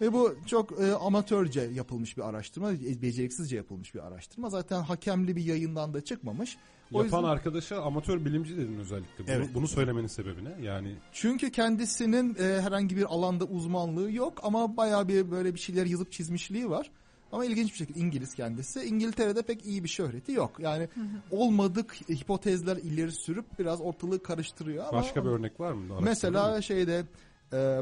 Ve 0.00 0.12
bu 0.12 0.34
çok 0.46 0.80
e, 0.80 0.92
amatörce 0.94 1.60
yapılmış 1.60 2.16
bir 2.16 2.22
araştırma, 2.22 2.72
e, 2.72 3.02
beceriksizce 3.02 3.56
yapılmış 3.56 3.94
bir 3.94 4.06
araştırma. 4.06 4.50
Zaten 4.50 4.80
hakemli 4.82 5.36
bir 5.36 5.44
yayından 5.44 5.94
da 5.94 6.00
çıkmamış. 6.04 6.56
O 6.92 7.02
Yapan 7.02 7.18
yüzden- 7.18 7.30
arkadaşa 7.32 7.82
amatör 7.82 8.24
bilimci 8.24 8.56
dedin 8.56 8.78
özellikle. 8.78 9.24
Bunu, 9.26 9.30
Evet. 9.34 9.48
bunu 9.54 9.68
söylemenin 9.68 10.06
sebebi 10.06 10.44
ne? 10.44 10.66
Yani 10.66 10.94
Çünkü 11.12 11.50
kendisinin 11.50 12.34
e, 12.40 12.60
herhangi 12.60 12.96
bir 12.96 13.04
alanda 13.04 13.44
uzmanlığı 13.44 14.10
yok 14.12 14.38
ama 14.42 14.76
bayağı 14.76 15.08
bir 15.08 15.30
böyle 15.30 15.54
bir 15.54 15.58
şeyler 15.60 15.86
yazıp 15.86 16.12
çizmişliği 16.12 16.70
var. 16.70 16.90
Ama 17.32 17.44
ilginç 17.44 17.72
bir 17.72 17.76
şekilde 17.76 18.00
İngiliz 18.00 18.34
kendisi. 18.34 18.80
İngiltere'de 18.82 19.42
pek 19.42 19.66
iyi 19.66 19.84
bir 19.84 19.88
şöhreti 19.88 20.32
yok. 20.32 20.60
Yani 20.60 20.88
olmadık 21.30 21.94
hipotezler 22.10 22.76
ileri 22.76 23.12
sürüp 23.12 23.58
biraz 23.58 23.80
ortalığı 23.80 24.22
karıştırıyor 24.22 24.84
ama 24.88 24.92
başka 24.98 25.24
bir 25.24 25.28
örnek 25.30 25.60
var 25.60 25.72
mı? 25.72 25.98
Mesela 26.02 26.62
şeyde 26.62 27.04
e, 27.52 27.80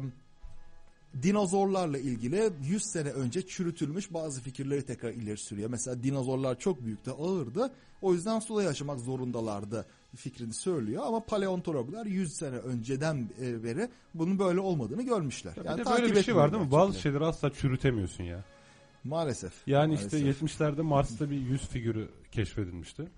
dinozorlarla 1.23 1.99
ilgili 1.99 2.51
100 2.63 2.83
sene 2.83 3.11
önce 3.11 3.47
çürütülmüş 3.47 4.15
bazı 4.15 4.41
fikirleri 4.41 4.87
tekrar 4.87 5.11
ileri 5.11 5.37
sürüyor. 5.37 5.71
Mesela 5.71 6.03
dinozorlar 6.03 6.59
çok 6.59 6.85
büyüktü, 6.85 7.11
ağırdı. 7.11 7.73
O 8.03 8.13
yüzden 8.15 8.39
suda 8.39 8.63
yaşamak 8.63 9.01
zorundalardı 9.01 9.87
fikrini 10.17 10.55
söylüyor. 10.55 11.03
Ama 11.07 11.21
paleontologlar 11.21 12.07
100 12.07 12.33
sene 12.33 12.57
önceden 12.57 13.29
e, 13.41 13.65
beri 13.65 13.89
bunun 14.15 14.39
böyle 14.39 14.61
olmadığını 14.61 15.03
görmüşler. 15.03 15.53
Ya 15.57 15.63
bir 15.63 15.69
Yani 15.69 15.79
de 15.79 15.85
takip 15.85 16.03
böyle 16.03 16.15
bir 16.15 16.23
şey 16.23 16.37
var 16.37 16.53
değil 16.53 16.65
mi? 16.65 16.71
Bazı 16.73 17.01
şeyleri 17.01 17.25
asla 17.25 17.53
çürütemiyorsun 17.53 18.25
ya. 18.25 18.45
Maalesef. 19.05 19.53
Yani 19.67 19.95
Maalesef. 19.95 20.13
işte 20.13 20.47
70'lerde 20.47 20.83
Mars'ta 20.83 21.31
bir 21.31 21.41
yüz 21.41 21.67
figürü 21.69 22.09
keşfedilmişti. 22.33 23.09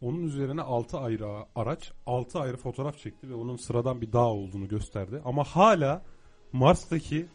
Onun 0.00 0.22
üzerine 0.22 0.62
6 0.62 0.98
ayrı 0.98 1.26
araç 1.54 1.92
6 2.06 2.40
ayrı 2.40 2.56
fotoğraf 2.56 2.98
çekti 2.98 3.28
ve 3.28 3.34
onun 3.34 3.56
sıradan 3.56 4.00
bir 4.00 4.12
dağ 4.12 4.26
olduğunu 4.26 4.68
gösterdi. 4.68 5.22
Ama 5.24 5.44
hala 5.44 6.02
Mars'taki 6.52 7.26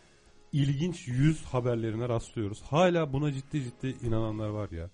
ilginç 0.53 1.07
yüz 1.07 1.45
haberlerine 1.45 2.09
rastlıyoruz. 2.09 2.61
Hala 2.61 3.13
buna 3.13 3.33
ciddi 3.33 3.63
ciddi 3.63 4.05
inananlar 4.07 4.49
var 4.49 4.69
ya. 4.69 4.89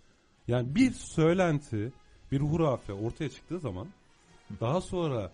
Yani 0.48 0.76
bir 0.76 0.92
söylenti, 0.92 1.94
bir 2.32 2.42
hurafe 2.42 2.94
ortaya 2.94 3.30
çıktığı 3.30 3.60
zaman 3.60 3.88
daha 4.62 4.82
sonra 4.82 5.32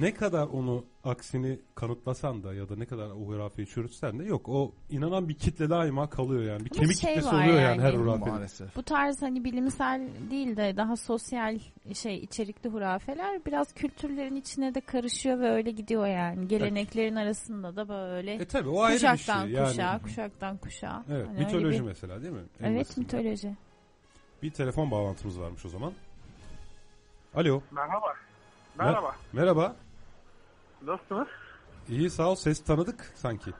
ne 0.00 0.14
kadar 0.14 0.46
onu 0.46 0.84
aksini 1.04 1.58
kanıtlasan 1.74 2.42
da 2.44 2.54
ya 2.54 2.68
da 2.68 2.76
ne 2.76 2.86
kadar 2.86 3.06
o 3.10 3.14
hurafeyi 3.26 3.68
çürütsen 3.68 4.18
de 4.18 4.24
yok. 4.24 4.48
O 4.48 4.72
inanan 4.90 5.28
bir 5.28 5.34
kitle 5.34 5.70
daima 5.70 6.10
kalıyor 6.10 6.42
yani. 6.42 6.64
Bir 6.64 6.70
Ama 6.70 6.80
kemik 6.80 7.00
şey 7.00 7.14
kitlesi 7.14 7.36
var 7.36 7.42
oluyor 7.44 7.60
yani, 7.60 7.64
yani. 7.64 7.82
her 7.82 7.94
hurafenin. 7.94 8.28
Maalesef. 8.32 8.76
Bu 8.76 8.82
tarz 8.82 9.22
hani 9.22 9.44
bilimsel 9.44 10.08
değil 10.30 10.56
de 10.56 10.76
daha 10.76 10.96
sosyal 10.96 11.58
şey 11.94 12.16
içerikli 12.18 12.68
hurafeler 12.70 13.44
biraz 13.46 13.72
kültürlerin 13.74 14.36
içine 14.36 14.74
de 14.74 14.80
karışıyor 14.80 15.40
ve 15.40 15.50
öyle 15.50 15.70
gidiyor 15.70 16.06
yani. 16.06 16.48
Geleneklerin 16.48 17.16
arasında 17.16 17.76
da 17.76 17.88
böyle 17.88 18.32
E 18.34 18.44
tabi 18.44 18.68
o 18.68 18.82
ayrı 18.82 18.94
bir 18.94 19.00
şey. 19.00 19.10
kuşaktan 19.10 19.46
Yani, 19.46 19.68
kuşağa, 19.68 20.00
kuşaktan 20.02 20.56
kuşağa. 20.56 21.04
Evet, 21.10 21.26
Hani 21.28 21.38
mitoloji 21.38 21.78
bir- 21.80 21.84
mesela 21.84 22.22
değil 22.22 22.32
mi? 22.32 22.42
En 22.60 22.72
Evet 22.72 22.96
mitoloji. 22.96 23.56
Bir 24.42 24.50
telefon 24.50 24.90
bağlantımız 24.90 25.40
varmış 25.40 25.64
o 25.66 25.68
zaman. 25.68 25.92
Alo. 27.34 27.62
Merhaba. 27.70 28.14
Merhaba. 28.78 29.14
Merhaba. 29.32 29.76
Nasılsınız? 30.82 31.28
İyi 31.88 32.10
sağ 32.10 32.28
ol. 32.30 32.34
Ses 32.34 32.64
tanıdık 32.64 33.12
sanki. 33.14 33.50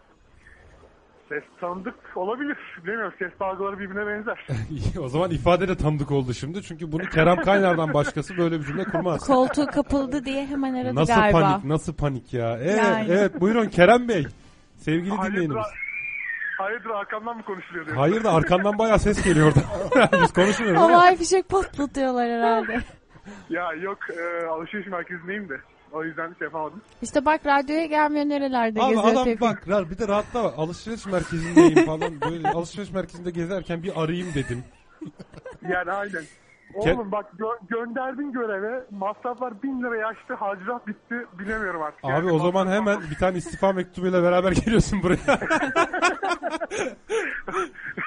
Ses 1.29 1.43
tanıdık 1.61 1.95
olabilir. 2.17 2.57
Bilmiyorum. 2.85 3.13
Ses 3.19 3.31
dalgaları 3.41 3.79
birbirine 3.79 4.07
benzer. 4.07 4.47
İyi, 4.71 5.01
o 5.01 5.09
zaman 5.09 5.31
ifade 5.31 5.69
de 5.69 5.77
tanıdık 5.77 6.11
oldu 6.11 6.35
şimdi. 6.35 6.63
Çünkü 6.63 6.93
bunu 6.93 7.03
Kerem 7.03 7.37
Kaynar'dan 7.37 7.95
başkası 7.95 8.37
böyle 8.37 8.61
bir 8.61 8.65
cümle 8.65 8.85
kurmaz. 8.85 9.27
Koltuğu 9.27 9.67
kapıldı 9.67 10.25
diye 10.25 10.47
hemen 10.47 10.75
aradı 10.75 10.95
Nasıl 10.95 11.15
galiba. 11.15 11.41
panik, 11.41 11.65
nasıl 11.65 11.95
panik 11.95 12.35
ya. 12.35 12.59
Evet, 12.59 12.79
Yani. 12.79 13.07
evet 13.11 13.41
buyurun 13.41 13.67
Kerem 13.69 14.09
Bey. 14.09 14.27
Sevgili 14.77 15.11
Hayırdır, 15.11 15.37
dinleyenimiz. 15.37 15.67
hayırdır 16.59 16.91
arkamdan 16.91 17.37
mı 17.37 17.43
konuşuluyor 17.45 17.87
diyor. 17.87 17.97
Hayır 17.97 18.25
da 18.25 18.33
arkandan 18.33 18.79
bayağı 18.79 18.99
ses 18.99 19.25
geliyor 19.25 19.47
orada. 19.47 19.61
Biz 20.23 20.33
konuşmuyoruz 20.33 20.83
ama. 20.83 20.95
Havai 20.95 21.17
fişek 21.17 21.49
patlatıyorlar 21.49 22.29
herhalde. 22.31 22.81
Ya 23.51 23.73
yok 23.73 23.99
e, 24.11 24.47
alışveriş 24.47 24.87
merkezindeyim 24.87 25.49
de. 25.49 25.61
O 25.93 26.05
yüzden 26.05 26.35
şey 26.39 26.45
yapamadım. 26.45 26.81
İşte 27.03 27.25
bak 27.25 27.47
radyoya 27.47 27.87
gelmiyor 27.87 28.25
nerelerde 28.29 28.83
Abi 28.83 28.95
geziyor 28.95 29.13
adam 29.13 29.25
Tevfik. 29.25 29.41
bak 29.41 29.67
ra- 29.67 29.91
bir 29.91 29.99
de 29.99 30.09
rahatla 30.09 30.45
bak. 30.45 30.55
Alışveriş 30.57 31.07
merkezindeyim 31.07 31.87
falan. 31.87 32.21
Böyle 32.31 32.49
alışveriş 32.49 32.91
merkezinde 32.93 33.31
gezerken 33.31 33.83
bir 33.83 34.03
arayayım 34.03 34.35
dedim. 34.35 34.65
Yani 35.69 35.91
aynen. 35.93 36.25
Oğlum 36.75 37.13
bak 37.13 37.27
gö- 37.39 37.67
gönderdin 37.69 38.33
göreve. 38.33 38.85
Masraflar 38.91 39.63
bin 39.63 39.83
liraya 39.83 40.07
açtı. 40.09 40.35
Harcırah 40.35 40.87
bitti. 40.87 41.27
Bilemiyorum 41.39 41.83
artık. 41.83 42.05
Abi 42.05 42.13
Yani 42.13 42.31
o 42.33 42.39
zaman 42.39 42.67
masraf- 42.67 42.75
hemen 42.77 43.01
bir 43.11 43.15
tane 43.19 43.37
istifa 43.39 43.73
mektubuyla 43.73 44.23
beraber 44.23 44.53
geliyorsun 44.65 45.03
buraya. 45.03 45.19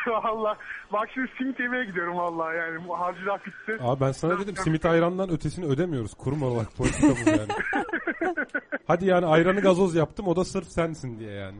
Valla. 0.07 0.57
Bak 0.93 1.09
şimdi 1.13 1.31
simit 1.37 1.59
yemeye 1.59 1.85
gidiyorum 1.85 2.17
valla 2.17 2.53
yani. 2.53 2.87
Bu 2.87 2.99
Harcırah 2.99 3.39
bitti. 3.45 3.77
Abi 3.83 4.01
ben 4.01 4.11
sana 4.11 4.39
dedim 4.39 4.55
simit 4.55 4.85
ayrandan 4.85 5.29
ötesini 5.29 5.65
ödemiyoruz. 5.65 6.13
Kurum 6.13 6.43
olarak 6.43 6.75
politika 6.77 7.07
bu 7.07 7.29
yani. 7.29 7.47
Hadi 8.87 9.05
yani 9.05 9.25
ayranı 9.25 9.61
gazoz 9.61 9.95
yaptım 9.95 10.27
o 10.27 10.35
da 10.35 10.45
sırf 10.45 10.67
sensin 10.67 11.19
diye 11.19 11.31
yani. 11.31 11.57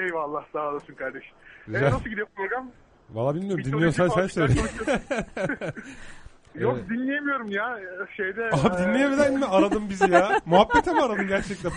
Eyvallah 0.00 0.44
sağ 0.52 0.68
olasın 0.70 0.94
kardeşim. 0.94 1.32
Güzel. 1.66 1.82
E, 1.82 1.90
nasıl 1.90 2.04
gidiyor 2.08 2.26
program? 2.36 2.70
Valla 3.10 3.34
bilmiyorum 3.34 3.64
dinliyorsan 3.64 4.08
sen 4.08 4.26
söyle. 4.26 4.52
Yok 6.54 6.76
Evet. 6.78 6.88
dinleyemiyorum 6.90 7.48
ya 7.48 7.78
şeyde. 8.16 8.50
Abi 8.52 8.74
e, 8.74 8.78
dinleyemeden 8.78 9.34
mi 9.38 9.44
aradın 9.46 9.90
bizi 9.90 10.10
ya? 10.10 10.40
Muhabbete 10.46 10.92
mi 10.92 11.02
aradın 11.02 11.28
gerçekten? 11.28 11.72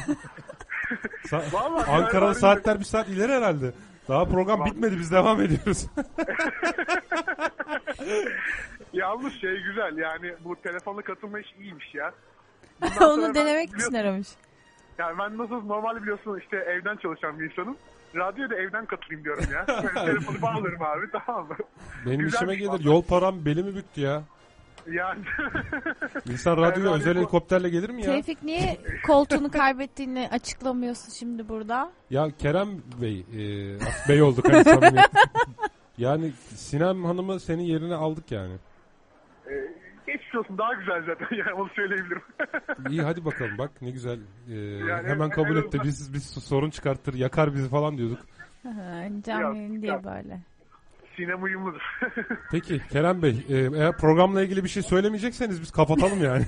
Sa- 1.28 1.54
Vallahi 1.54 1.92
Ankara'da 1.92 2.26
yani- 2.26 2.36
saatler 2.36 2.80
bir 2.80 2.84
saat 2.86 3.08
ileri 3.10 3.32
herhalde. 3.32 3.72
Daha 4.10 4.26
program 4.26 4.66
bitmedi 4.66 4.98
biz 5.00 5.12
devam 5.12 5.42
ediyoruz. 5.42 5.86
Yalnız 8.94 9.34
şey 9.34 9.62
güzel 9.63 9.98
yani 9.98 10.34
bu 10.44 10.56
telefonla 10.56 11.02
katılma 11.02 11.40
iş 11.40 11.54
iyiymiş 11.60 11.96
ya. 11.96 12.12
Bundan 12.82 12.94
sonra 13.00 13.13
Onu 13.13 13.22
ben 13.24 13.36
denemek 13.36 13.68
biliyorsun- 13.74 13.94
için 13.96 14.04
aramış. 14.04 14.28
Yani 14.98 15.18
ben 15.20 15.38
nasıl 15.38 15.66
normal 15.66 16.02
biliyorsun 16.02 16.40
işte 16.44 16.58
evden 16.58 16.96
çalışan 16.96 17.40
bir 17.40 17.50
insanım. 17.52 17.78
Radyoya 18.16 18.50
da 18.50 18.56
evden 18.56 18.86
katılayım 18.86 19.24
diyorum 19.26 19.44
ya. 19.54 19.66
Böyle 19.84 20.06
telefonu 20.06 20.42
bağlarım 20.42 20.82
abi 20.82 21.06
tamam 21.26 21.48
mı? 21.48 21.56
Benim 22.06 22.20
Güzel 22.20 22.38
işime 22.38 22.56
gelir. 22.56 22.68
vallahi. 22.70 22.88
Yol 22.88 23.02
param 23.04 23.46
belimi 23.46 23.76
büktü 23.76 24.02
ya. 24.02 24.24
Yani 24.91 25.23
İnsan 26.32 26.58
radyoya 26.58 26.93
özel 26.93 27.12
radyo- 27.13 27.17
helikopterle 27.17 27.69
gelir 27.69 27.89
mi 27.89 28.02
ya? 28.06 28.12
Tevfik 28.12 28.43
niye 28.43 28.78
koltuğunu 29.08 29.52
kaybettiğini 29.52 30.30
açıklamıyorsun 30.32 31.12
şimdi 31.12 31.50
burada? 31.50 31.91
Ya 32.10 32.28
Kerem 32.39 32.69
Bey, 33.02 33.19
e, 33.19 33.39
bey 34.10 34.21
olduk 34.21 34.45
hani. 34.50 35.00
Yani 35.97 36.32
Sinem 36.56 37.06
Hanım'ı 37.06 37.39
senin 37.39 37.63
yerine 37.63 37.95
aldık 37.95 38.32
yani. 38.32 38.54
e, 39.47 39.54
geçmiş 40.08 40.36
olsun 40.36 40.58
daha 40.58 40.73
güzel 40.73 41.04
zaten 41.08 41.38
yani 41.38 41.54
onu 41.54 41.69
söyleyebilirim. 41.76 42.21
İyi 42.89 43.02
hadi 43.02 43.26
bakalım 43.26 43.58
bak 43.58 43.71
ne 43.82 43.91
güzel. 43.91 44.19
E, 44.50 44.56
Yani 44.89 45.08
hemen 45.08 45.30
kabul 45.30 45.58
etti. 45.58 45.80
Biz 45.84 46.13
biz 46.13 46.23
sorun 46.30 46.69
çıkartır, 46.69 47.13
yakar 47.13 47.54
bizi 47.54 47.69
falan 47.69 47.97
diyorduk. 47.97 48.19
Canlı 49.26 49.58
yayın 49.58 49.82
diye 49.82 49.91
ya. 49.91 50.04
böyle. 50.04 50.39
Sinem 51.17 51.43
uyumludur. 51.43 51.82
Peki 52.51 52.82
Kerem 52.91 53.21
Bey, 53.21 53.45
e, 53.49 53.56
eğer 53.56 53.97
programla 53.97 54.43
ilgili 54.43 54.63
bir 54.63 54.69
şey 54.69 54.84
söylemeyecekseniz 54.84 55.62
biz 55.62 55.71
kapatalım 55.71 56.23
yani. 56.23 56.45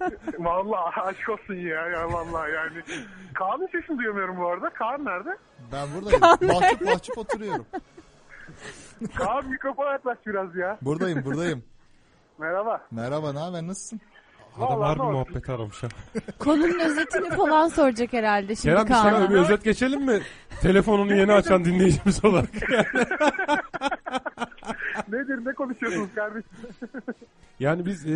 vallahi 0.38 1.00
aşk 1.00 1.28
olsun 1.28 1.54
ya, 1.54 1.86
ya 1.86 2.12
vallahi 2.12 2.52
yani. 2.52 2.82
Kaan'ın 3.34 3.66
sesini 3.66 3.98
duyamıyorum 3.98 4.38
bu 4.38 4.48
arada. 4.48 4.70
Kaan 4.70 5.04
nerede? 5.04 5.36
Ben 5.72 5.88
buradayım. 5.94 6.20
mahcup 6.20 6.80
mahcup 6.80 7.18
oturuyorum. 7.18 7.66
Kaan 9.14 9.50
mikrofona 9.50 9.90
yaklaş 9.90 10.18
biraz 10.26 10.56
ya. 10.56 10.78
Buradayım 10.82 11.24
buradayım. 11.24 11.62
Merhaba. 12.38 12.80
Merhaba 12.90 13.32
ne 13.32 13.38
haber 13.38 13.62
nasılsın? 13.62 14.00
Adam 14.58 14.80
harbi 14.80 14.98
ne 14.98 15.02
olsun. 15.02 15.12
muhabbet 15.14 15.48
aramış 15.50 15.82
ha. 15.82 15.88
Konunun 16.38 16.78
özetini 16.80 17.30
falan 17.30 17.68
soracak 17.68 18.12
herhalde 18.12 18.56
şimdi 18.56 18.74
Kerem 18.74 18.88
biz 18.88 18.96
sana 18.96 19.10
Kaan'a. 19.10 19.30
bir 19.30 19.34
özet 19.34 19.64
geçelim 19.64 20.04
mi? 20.06 20.20
Telefonunu 20.60 21.14
yeni 21.14 21.32
açan 21.32 21.64
dinleyicimiz 21.64 22.24
olarak. 22.24 22.48
Nedir 25.08 25.44
ne 25.44 25.52
konuşuyorsunuz 25.52 26.08
kardeşim? 26.14 26.50
Yani 27.60 27.86
biz 27.86 28.06
e, 28.06 28.10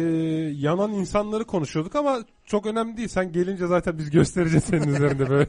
yanan 0.56 0.90
insanları 0.92 1.44
konuşuyorduk 1.44 1.96
ama 1.96 2.18
çok 2.44 2.66
önemli 2.66 2.96
değil. 2.96 3.08
Sen 3.08 3.32
gelince 3.32 3.66
zaten 3.66 3.98
biz 3.98 4.10
göstereceğiz 4.10 4.64
senin 4.64 4.88
üzerinde 4.88 5.30
böyle. 5.30 5.48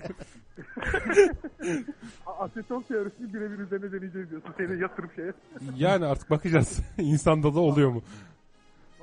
Aseton 2.39 2.82
teorisini 2.82 3.34
birebir 3.34 3.60
üzerine 3.60 3.91
deneyeceğiz 3.91 4.30
diyorsun. 4.30 4.54
Seni 4.58 4.82
yatırıp 4.82 5.15
şeye. 5.15 5.34
Yani 5.78 6.06
artık 6.06 6.30
bakacağız. 6.30 6.80
İnsanda 6.98 7.56
da 7.56 7.60
oluyor 7.60 7.89
mu? 7.91 8.02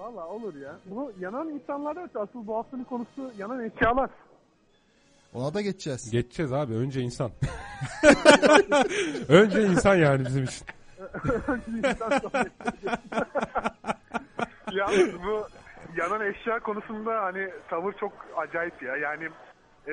Valla 0.02 0.26
olur 0.26 0.54
ya. 0.54 0.76
Bu 0.86 1.12
yanan 1.20 1.48
insanlarda 1.48 2.20
asıl 2.20 2.46
bu 2.46 2.56
haftanın 2.56 2.84
konusu 2.84 3.32
yanan 3.38 3.64
eşyalar. 3.64 4.10
Ona 5.34 5.54
da 5.54 5.60
geçeceğiz. 5.60 6.10
Geçeceğiz 6.10 6.52
abi. 6.52 6.74
Önce 6.74 7.00
insan. 7.00 7.30
Önce 9.28 9.62
insan 9.62 9.94
yani 9.94 10.24
bizim 10.24 10.44
için. 10.44 10.66
Yalnız 14.72 15.22
bu 15.24 15.46
yanan 15.96 16.20
eşya 16.20 16.60
konusunda 16.60 17.22
hani 17.22 17.48
tavır 17.68 17.92
çok 17.92 18.12
acayip 18.36 18.82
ya. 18.82 18.96
Yani 18.96 19.28
e, 19.88 19.92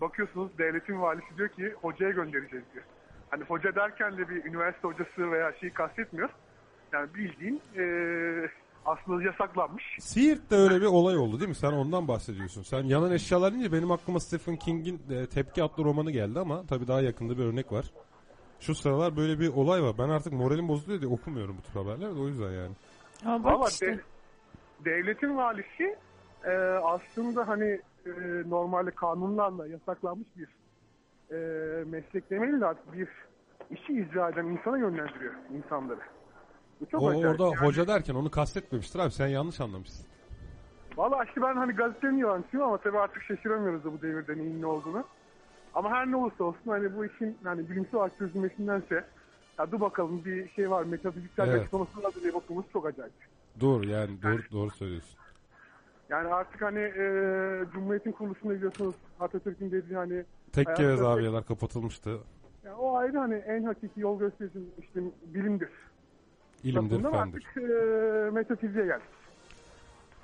bakıyorsunuz 0.00 0.58
devletin 0.58 1.00
valisi 1.02 1.36
diyor 1.38 1.48
ki 1.48 1.74
hocaya 1.82 2.10
göndereceğiz 2.10 2.64
diyor. 2.74 2.84
Hani 3.30 3.44
hoca 3.44 3.74
derken 3.74 4.18
de 4.18 4.28
bir 4.28 4.44
üniversite 4.44 4.88
hocası 4.88 5.32
veya 5.32 5.52
şeyi 5.60 5.72
kastetmiyor. 5.72 6.30
Yani 6.92 7.14
bildiğin 7.14 7.62
e, 7.76 7.84
aslında 8.86 9.22
yasaklanmış. 9.22 9.84
Siirt'te 10.00 10.56
öyle 10.56 10.80
bir 10.80 10.86
olay 10.86 11.16
oldu 11.16 11.40
değil 11.40 11.48
mi? 11.48 11.54
Sen 11.54 11.72
ondan 11.72 12.08
bahsediyorsun. 12.08 12.62
Sen 12.62 12.82
yanan 12.84 13.12
eşyalar 13.12 13.52
deyince 13.52 13.72
benim 13.72 13.90
aklıma 13.90 14.20
Stephen 14.20 14.56
King'in 14.56 15.00
e, 15.10 15.26
Tepki 15.26 15.62
adlı 15.62 15.84
romanı 15.84 16.10
geldi 16.10 16.40
ama 16.40 16.66
tabii 16.66 16.88
daha 16.88 17.00
yakında 17.00 17.38
bir 17.38 17.44
örnek 17.44 17.72
var. 17.72 17.84
Şu 18.60 18.74
sıralar 18.74 19.16
böyle 19.16 19.40
bir 19.40 19.48
olay 19.48 19.82
var. 19.82 19.94
Ben 19.98 20.08
artık 20.08 20.32
moralim 20.32 20.68
bozuluyor 20.68 21.00
diye 21.00 21.10
okumuyorum 21.12 21.56
bu 21.58 21.62
tür 21.62 21.80
haberleri 21.80 22.16
de 22.16 22.20
o 22.20 22.26
yüzden 22.28 22.50
yani. 22.50 22.72
Ama 23.24 23.44
bak 23.44 23.52
Valla 23.58 23.68
işte. 23.68 23.86
de- 23.86 24.00
devletin 24.84 25.36
valisi 25.36 25.96
e, 26.44 26.50
aslında 26.84 27.48
hani 27.48 27.80
e, 28.06 28.10
normalde 28.46 28.90
kanunlarla 28.90 29.66
yasaklanmış 29.66 30.28
bir 30.36 30.48
e, 31.30 31.36
meslek 31.84 32.30
demeyelim 32.30 32.60
de 32.60 32.66
artık 32.66 32.92
bir 32.92 33.08
işi 33.70 33.92
icra 33.92 34.28
eden 34.30 34.44
insana 34.46 34.78
yönlendiriyor 34.78 35.34
insanları. 35.56 36.00
Bu 36.80 36.86
çok 36.86 37.02
O 37.02 37.08
acayip. 37.08 37.26
orada 37.26 37.44
Yani- 37.44 37.56
hoca 37.56 37.88
derken 37.88 38.14
onu 38.14 38.30
kastetmemiştir 38.30 38.98
abi. 38.98 39.10
Sen 39.10 39.26
yanlış 39.26 39.60
anlamışsın. 39.60 40.06
Valla 40.96 41.24
işte 41.24 41.42
ben 41.42 41.56
hani 41.56 41.72
gazetenin 41.72 42.18
yalancısıyım 42.18 42.66
ama 42.66 42.78
tabii 42.78 42.98
artık 42.98 43.22
şaşıramıyoruz 43.22 43.84
da 43.84 43.92
bu 43.92 44.02
devirde 44.02 44.36
neyin 44.38 44.62
ne 44.62 44.66
olduğunu. 44.66 45.04
Ama 45.74 45.90
her 45.90 46.10
ne 46.10 46.16
olursa 46.16 46.44
olsun 46.44 46.60
hani 46.70 46.96
bu 46.96 47.04
işin 47.06 47.38
hani 47.44 47.70
bilimsel 47.70 47.94
olarak 47.94 48.18
çözülmesindense 48.18 49.04
ya 49.58 49.72
dur 49.72 49.80
bakalım 49.80 50.24
bir 50.24 50.48
şey 50.48 50.70
var 50.70 50.82
metafiziksel 50.84 51.48
Evet. 51.48 51.60
açıklaması 51.60 52.02
var 52.02 52.12
diye 52.22 52.34
bakmamız 52.34 52.64
çok 52.72 52.86
acayip. 52.86 53.12
Doğru 53.60 53.86
yani 53.88 54.22
doğru 54.22 54.42
doğru 54.52 54.70
söylüyorsun. 54.70 55.18
Yani 56.08 56.28
artık 56.28 56.62
hani 56.62 56.78
e, 56.78 57.04
Cumhuriyet'in 57.72 58.12
kuruluşunda 58.12 58.54
biliyorsunuz 58.54 58.94
Atatürk'ün 59.20 59.70
dediği 59.70 59.94
hani 59.96 60.24
Tekke 60.52 60.72
ve 60.82 60.86
Hayatta- 60.86 60.96
zaviyeler 60.96 61.44
kapatılmıştı. 61.44 62.18
yani 62.64 62.74
o 62.76 62.96
ayrı 62.96 63.18
hani 63.18 63.34
en 63.34 63.62
hakiki 63.64 64.00
yol 64.00 64.18
gösterici 64.18 64.58
işte 64.78 65.00
bilimdir. 65.26 65.68
İlimdir, 66.70 67.02
fendir. 67.02 67.16
Artık 67.18 67.56
e, 67.56 68.30
metafiziğe 68.30 68.86
geldik. 68.86 69.06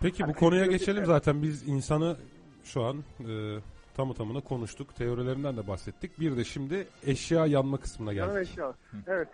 Peki 0.00 0.28
bu 0.28 0.32
konuya 0.34 0.66
geçelim 0.66 1.04
zaten 1.06 1.42
biz 1.42 1.68
insanı 1.68 2.16
şu 2.64 2.82
an 2.82 2.96
e, 3.20 3.58
tamı 3.96 4.14
tamına 4.14 4.40
konuştuk. 4.40 4.96
Teorilerinden 4.96 5.56
de 5.56 5.68
bahsettik. 5.68 6.20
Bir 6.20 6.36
de 6.36 6.44
şimdi 6.44 6.86
eşya 7.06 7.46
yanma 7.46 7.76
kısmına 7.80 8.12
Yanan 8.12 8.34
geldik. 8.34 8.48
eşya. 8.50 8.72
Evet. 9.06 9.28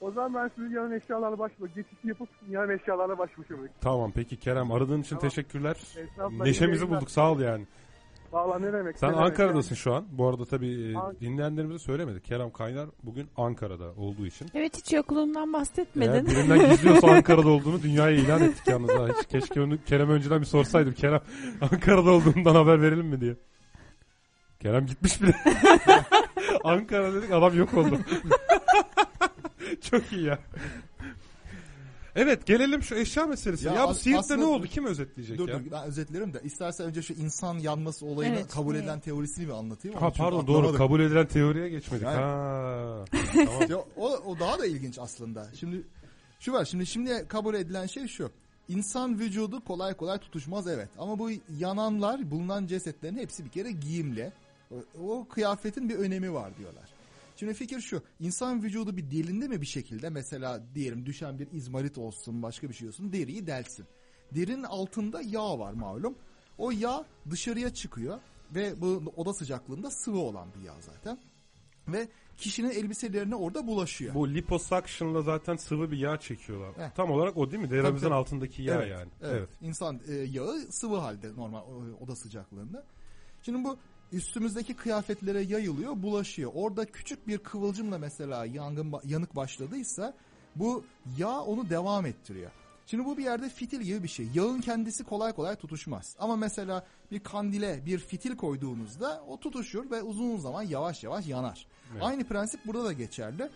O 0.00 0.10
zaman 0.10 0.34
ben 0.34 0.50
sizi 0.56 0.74
yanan 0.74 0.92
eşyalarla 0.92 1.38
başlayalım. 1.38 1.70
Geçişi 1.74 2.08
yapıp 2.08 2.28
yanan 2.48 2.70
eşyalarla 2.70 3.18
başlayalım. 3.18 3.68
Tamam 3.80 4.12
peki 4.14 4.36
Kerem 4.36 4.72
aradığın 4.72 5.00
için 5.00 5.16
Tamam. 5.16 5.28
teşekkürler. 5.28 5.76
Estağfurullah, 5.96 6.44
Neşemizi 6.44 6.90
bulduk 6.90 7.10
sağ 7.10 7.32
ol 7.32 7.40
yani. 7.40 7.66
Valla 8.32 8.58
ne 8.58 8.72
demek. 8.72 8.98
Sen 8.98 9.08
ne 9.10 9.14
demek 9.16 9.26
Ankara'dasın 9.30 9.74
şu 9.74 9.94
an. 9.94 10.04
Bu 10.12 10.28
arada 10.28 10.44
tabii 10.44 10.92
e, 10.92 10.96
An- 10.96 11.16
dinleyenlerimize 11.20 11.78
söylemedik. 11.78 12.24
Kerem 12.24 12.50
Kaynar 12.50 12.88
bugün 13.02 13.26
Ankara'da 13.36 13.92
olduğu 13.96 14.26
için. 14.26 14.48
Evet 14.54 14.76
hiç 14.76 14.92
yokluğundan 14.92 15.46
Eğer 15.46 15.52
bahsetmedin. 15.52 16.26
birinden 16.26 16.70
gizliyorsa 16.70 17.06
Ankara'da 17.06 17.48
olduğunu 17.48 17.82
dünyaya 17.82 18.16
ilan 18.16 18.42
ettik 18.42 18.66
yalnız. 18.68 18.90
Ha. 18.90 19.06
Hiç 19.18 19.26
keşke 19.26 19.60
onu 19.60 19.84
Kerem 19.84 20.10
önceden 20.10 20.40
bir 20.40 20.46
sorsaydım. 20.46 20.92
Kerem 20.94 21.20
Ankara'da 21.60 22.10
olduğundan 22.10 22.54
haber 22.54 22.82
verelim 22.82 23.06
mi 23.06 23.20
diye. 23.20 23.36
Kerem 24.60 24.86
gitmiş 24.86 25.22
bile. 25.22 25.34
Ankara 26.64 27.14
dedik 27.14 27.30
adam 27.32 27.56
yok 27.58 27.74
oldu. 27.74 27.98
Çok 29.90 30.12
iyi 30.12 30.24
ya. 30.24 30.38
Evet 32.16 32.46
gelelim 32.46 32.82
şu 32.82 32.94
eşya 32.94 33.26
meselesine. 33.26 33.72
Ya, 33.72 33.80
Ya 33.80 33.88
bu 33.88 33.94
Siirt'te 33.94 34.38
ne 34.38 34.44
oldu? 34.44 34.66
Kim 34.66 34.84
özetleyecek 34.86 35.38
Dur 35.38 35.48
ya? 35.48 35.64
dur 35.64 35.70
ben 35.70 35.84
özetlerim 35.84 36.34
de. 36.34 36.40
İstersen 36.44 36.86
önce 36.86 37.02
şu 37.02 37.12
insan 37.12 37.58
yanması 37.58 38.06
olayını 38.06 38.36
Evet, 38.36 38.48
kabul 38.48 38.74
edilen 38.74 39.00
teorisini 39.00 39.46
bir 39.46 39.52
anlatayım. 39.52 39.98
Ha 39.98 40.12
pardon 40.12 40.46
doğru 40.46 40.74
kabul 40.74 41.00
edilen 41.00 41.26
teoriye 41.26 41.68
geçmedik. 41.68 42.04
Yani. 42.04 42.16
Ha. 42.16 43.04
tamam. 43.34 43.62
Ya, 43.70 43.76
o, 43.96 44.08
o 44.10 44.38
daha 44.38 44.58
da 44.58 44.66
ilginç 44.66 44.98
aslında. 44.98 45.46
Şimdi 45.60 45.82
şu 46.40 46.52
var 46.52 46.64
şimdi 46.64 46.86
şimdi 46.86 47.28
kabul 47.28 47.54
edilen 47.54 47.86
şey 47.86 48.06
şu. 48.08 48.30
İnsan 48.68 49.18
vücudu 49.18 49.64
kolay 49.64 49.94
kolay 49.94 50.18
tutuşmaz 50.18 50.66
evet. 50.66 50.88
Ama 50.98 51.18
bu 51.18 51.30
yananlar 51.58 52.30
bulunan 52.30 52.66
cesetlerin 52.66 53.16
hepsi 53.16 53.44
bir 53.44 53.50
kere 53.50 53.70
giyimli. 53.70 54.32
O, 54.70 54.76
o 55.08 55.28
kıyafetin 55.28 55.88
bir 55.88 55.94
önemi 55.94 56.32
var 56.32 56.56
diyorlar. 56.58 56.95
Şimdi 57.36 57.54
fikir 57.54 57.80
şu. 57.80 58.02
insan 58.20 58.62
vücudu 58.62 58.96
bir 58.96 59.10
delindi 59.10 59.48
mi 59.48 59.60
bir 59.60 59.66
şekilde 59.66 60.10
mesela 60.10 60.62
diyelim 60.74 61.06
düşen 61.06 61.38
bir 61.38 61.48
izmarit 61.52 61.98
olsun 61.98 62.42
başka 62.42 62.68
bir 62.68 62.74
şey 62.74 62.88
olsun 62.88 63.12
deriyi 63.12 63.46
delsin. 63.46 63.86
Derinin 64.34 64.62
altında 64.62 65.22
yağ 65.22 65.58
var 65.58 65.72
malum. 65.72 66.14
O 66.58 66.70
yağ 66.70 67.04
dışarıya 67.30 67.74
çıkıyor 67.74 68.18
ve 68.54 68.80
bu 68.80 69.12
oda 69.16 69.34
sıcaklığında 69.34 69.90
sıvı 69.90 70.18
olan 70.18 70.48
bir 70.58 70.64
yağ 70.66 70.74
zaten. 70.80 71.18
Ve 71.88 72.08
kişinin 72.36 72.70
elbiselerine 72.70 73.34
orada 73.34 73.66
bulaşıyor. 73.66 74.14
Bu 74.14 74.34
liposuction'la 74.34 75.22
zaten 75.22 75.56
sıvı 75.56 75.90
bir 75.90 75.98
yağ 75.98 76.20
çekiyorlar. 76.20 76.76
Heh. 76.76 76.90
Tam 76.96 77.10
olarak 77.10 77.36
o 77.36 77.50
değil 77.50 77.62
mi? 77.62 77.70
Derimizin 77.70 78.10
altındaki 78.10 78.62
yağ 78.62 78.74
evet, 78.74 78.90
yani. 78.90 79.10
Evet. 79.22 79.32
Evet. 79.38 79.48
İnsan 79.60 80.00
e, 80.08 80.14
yağı 80.14 80.58
sıvı 80.58 80.96
halde 80.96 81.34
normal 81.36 81.60
o- 81.62 82.04
oda 82.04 82.16
sıcaklığında. 82.16 82.84
Şimdi 83.42 83.64
bu 83.64 83.78
üstümüzdeki 84.12 84.74
kıyafetlere 84.74 85.40
yayılıyor, 85.40 86.02
bulaşıyor. 86.02 86.52
Orada 86.54 86.84
küçük 86.84 87.28
bir 87.28 87.38
kıvılcımla 87.38 87.98
mesela 87.98 88.44
yangın 88.44 88.94
yanık 89.04 89.36
başladıysa 89.36 90.14
bu 90.56 90.84
yağ 91.18 91.40
onu 91.40 91.70
devam 91.70 92.06
ettiriyor. 92.06 92.50
Şimdi 92.86 93.04
bu 93.04 93.18
bir 93.18 93.24
yerde 93.24 93.48
fitil 93.48 93.80
gibi 93.80 94.02
bir 94.02 94.08
şey. 94.08 94.28
Yağın 94.34 94.60
kendisi 94.60 95.04
kolay 95.04 95.32
kolay 95.32 95.56
tutuşmaz. 95.56 96.16
Ama 96.18 96.36
mesela 96.36 96.86
bir 97.10 97.20
kandile 97.20 97.86
bir 97.86 97.98
fitil 97.98 98.36
koyduğunuzda 98.36 99.24
o 99.28 99.40
tutuşur 99.40 99.90
ve 99.90 100.02
uzun 100.02 100.38
zaman 100.38 100.62
yavaş 100.62 101.04
yavaş 101.04 101.26
yanar. 101.26 101.66
Evet. 101.92 102.02
Aynı 102.02 102.24
prensip 102.24 102.66
burada 102.66 102.84
da 102.84 102.92
geçerli. 102.92 103.48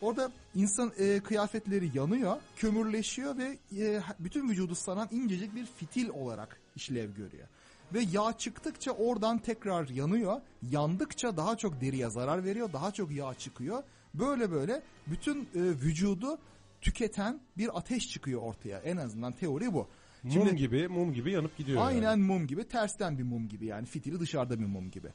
Orada 0.00 0.30
insan 0.54 0.92
e, 0.98 1.20
kıyafetleri 1.20 1.90
yanıyor, 1.94 2.36
kömürleşiyor 2.56 3.36
ve 3.36 3.58
e, 3.78 4.00
bütün 4.18 4.48
vücudu 4.48 4.74
saran 4.74 5.08
incecik 5.10 5.54
bir 5.54 5.66
fitil 5.66 6.08
olarak 6.08 6.60
işlev 6.76 7.10
görüyor. 7.10 7.48
Ve 7.94 8.00
yağ 8.12 8.32
çıktıkça 8.38 8.90
oradan 8.90 9.38
tekrar 9.38 9.88
yanıyor. 9.88 10.40
Yandıkça 10.70 11.36
daha 11.36 11.56
çok 11.56 11.80
deriye 11.80 12.10
zarar 12.10 12.44
veriyor, 12.44 12.72
daha 12.72 12.92
çok 12.92 13.10
yağ 13.10 13.34
çıkıyor. 13.34 13.82
Böyle 14.14 14.50
böyle 14.50 14.82
bütün 15.06 15.40
e, 15.40 15.46
vücudu 15.54 16.38
tüketen 16.80 17.40
bir 17.58 17.78
ateş 17.78 18.08
çıkıyor 18.08 18.42
ortaya. 18.42 18.78
En 18.78 18.96
azından 18.96 19.32
teori 19.32 19.74
bu. 19.74 19.88
Mum 20.22 20.56
gibi 20.56 20.88
mum 20.88 21.12
gibi 21.12 21.32
yanıp 21.32 21.56
gidiyor. 21.56 21.86
Aynen 21.86 22.02
yani. 22.02 22.22
mum 22.22 22.46
gibi 22.46 22.64
tersten 22.64 23.18
bir 23.18 23.22
mum 23.22 23.48
gibi 23.48 23.66
yani 23.66 23.86
fitili 23.86 24.20
dışarıda 24.20 24.60
bir 24.60 24.66
mum 24.66 24.90
gibi. 24.90 25.08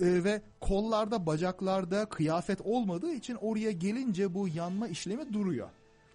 Ee, 0.00 0.24
ve 0.24 0.42
kollarda 0.60 1.26
bacaklarda 1.26 2.04
kıyafet 2.08 2.60
olmadığı 2.60 3.12
için 3.12 3.34
oraya 3.34 3.70
gelince 3.70 4.34
bu 4.34 4.48
yanma 4.48 4.88
işlemi 4.88 5.32
duruyor. 5.32 5.68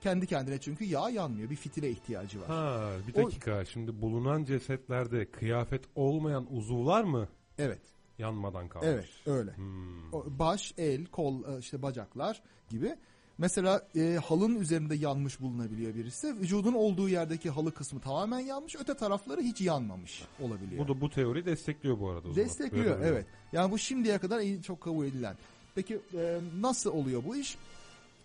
Kendi 0.05 0.27
kendine 0.27 0.57
çünkü 0.57 0.85
yağ 0.85 1.09
yanmıyor 1.09 1.49
bir 1.49 1.55
fitile 1.55 1.89
ihtiyacı 1.89 2.41
var. 2.41 2.47
Ha 2.47 2.89
bir 3.07 3.21
O- 3.21 3.25
dakika 3.25 3.65
şimdi 3.65 4.01
bulunan 4.01 4.43
cesetlerde 4.43 5.31
kıyafet 5.31 5.83
olmayan 5.95 6.47
uzuvlar 6.55 7.03
mı 7.03 7.27
Evet 7.57 7.81
yanmadan 8.19 8.69
kalmış? 8.69 8.87
evet 8.89 9.05
öyle. 9.25 9.51
Hmm. 9.57 10.13
O 10.13 10.25
Baş, 10.27 10.73
el, 10.77 11.05
kol, 11.05 11.43
e, 11.55 11.59
işte 11.59 11.81
bacaklar 11.81 12.41
gibi. 12.69 12.95
Mesela 13.37 13.87
e, 13.95 14.19
halının 14.25 14.59
üzerinde 14.59 14.95
yanmış 14.95 15.41
bulunabiliyor 15.41 15.95
birisi. 15.95 16.35
Vücudun 16.39 16.73
olduğu 16.73 17.09
yerdeki 17.09 17.49
halı 17.49 17.73
kısmı 17.73 17.99
tamamen 17.99 18.39
yanmış. 18.39 18.75
Öte 18.75 18.93
tarafları 18.93 19.41
hiç 19.41 19.61
yanmamış 19.61 20.23
olabiliyor. 20.41 20.87
Bu 20.87 20.87
da 20.95 21.01
bu 21.01 21.09
teori 21.09 21.45
destekliyor 21.45 21.99
bu 21.99 22.09
arada. 22.09 22.27
o. 22.29 22.35
Destekliyor 22.35 22.85
Böyle 22.99 23.07
evet. 23.07 23.25
Yani 23.53 23.71
bu 23.71 23.77
şimdiye 23.77 24.17
kadar 24.17 24.39
en 24.39 24.61
çok 24.61 24.81
kabul 24.81 25.05
edilen. 25.05 25.35
Peki 25.75 25.99
e, 26.17 26.39
nasıl 26.59 26.91
oluyor 26.93 27.23
bu 27.25 27.35
iş? 27.35 27.57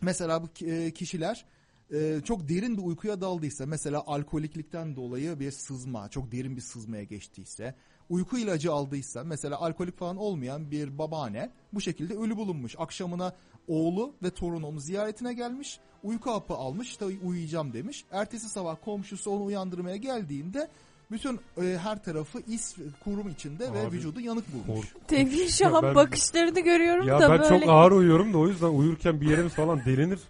Mesela 0.00 0.42
bu 0.42 0.66
e, 0.66 0.90
kişiler 0.90 1.44
e, 1.92 2.20
çok 2.24 2.48
derin 2.48 2.76
bir 2.76 2.82
uykuya 2.82 3.20
daldıysa 3.20 3.66
mesela 3.66 4.02
alkoliklikten 4.06 4.96
dolayı 4.96 5.40
bir 5.40 5.50
sızma, 5.50 6.08
çok 6.08 6.32
derin 6.32 6.56
bir 6.56 6.60
sızmaya 6.60 7.04
geçtiyse, 7.04 7.74
uyku 8.08 8.38
ilacı 8.38 8.72
aldıysa 8.72 9.24
mesela 9.24 9.60
alkolik 9.60 9.98
falan 9.98 10.16
olmayan 10.16 10.70
bir 10.70 10.98
babaanne 10.98 11.50
bu 11.72 11.80
şekilde 11.80 12.14
ölü 12.14 12.36
bulunmuş. 12.36 12.74
Akşamına 12.78 13.32
oğlu 13.68 14.14
ve 14.22 14.30
torunu 14.30 14.66
onu 14.66 14.80
ziyaretine 14.80 15.34
gelmiş. 15.34 15.80
Uyku 16.02 16.30
hapı 16.30 16.54
almış 16.54 16.88
işte 16.88 17.04
uyuyacağım 17.04 17.72
demiş. 17.72 18.04
Ertesi 18.12 18.48
sabah 18.48 18.76
komşusu 18.84 19.30
onu 19.30 19.44
uyandırmaya 19.44 19.96
geldiğinde 19.96 20.68
bütün 21.10 21.40
e, 21.62 21.78
her 21.82 22.04
tarafı 22.04 22.40
is 22.48 22.76
kurum 23.04 23.28
içinde 23.28 23.72
ve 23.72 23.80
Abi, 23.80 23.96
vücudu 23.96 24.20
yanık 24.20 24.44
bulmuş. 24.52 24.86
Tevfik 25.08 25.50
şu 25.50 25.76
an 25.76 25.82
ben- 25.82 25.94
bakışlarını 25.94 26.60
görüyorum 26.60 27.08
Ya 27.08 27.20
da 27.20 27.30
ben 27.30 27.40
böyle. 27.40 27.60
çok 27.60 27.68
ağır 27.68 27.92
uyuyorum 27.92 28.32
da 28.32 28.38
o 28.38 28.48
yüzden 28.48 28.68
uyurken 28.68 29.20
bir 29.20 29.30
yerimiz 29.30 29.52
falan 29.52 29.84
delinir. 29.84 30.20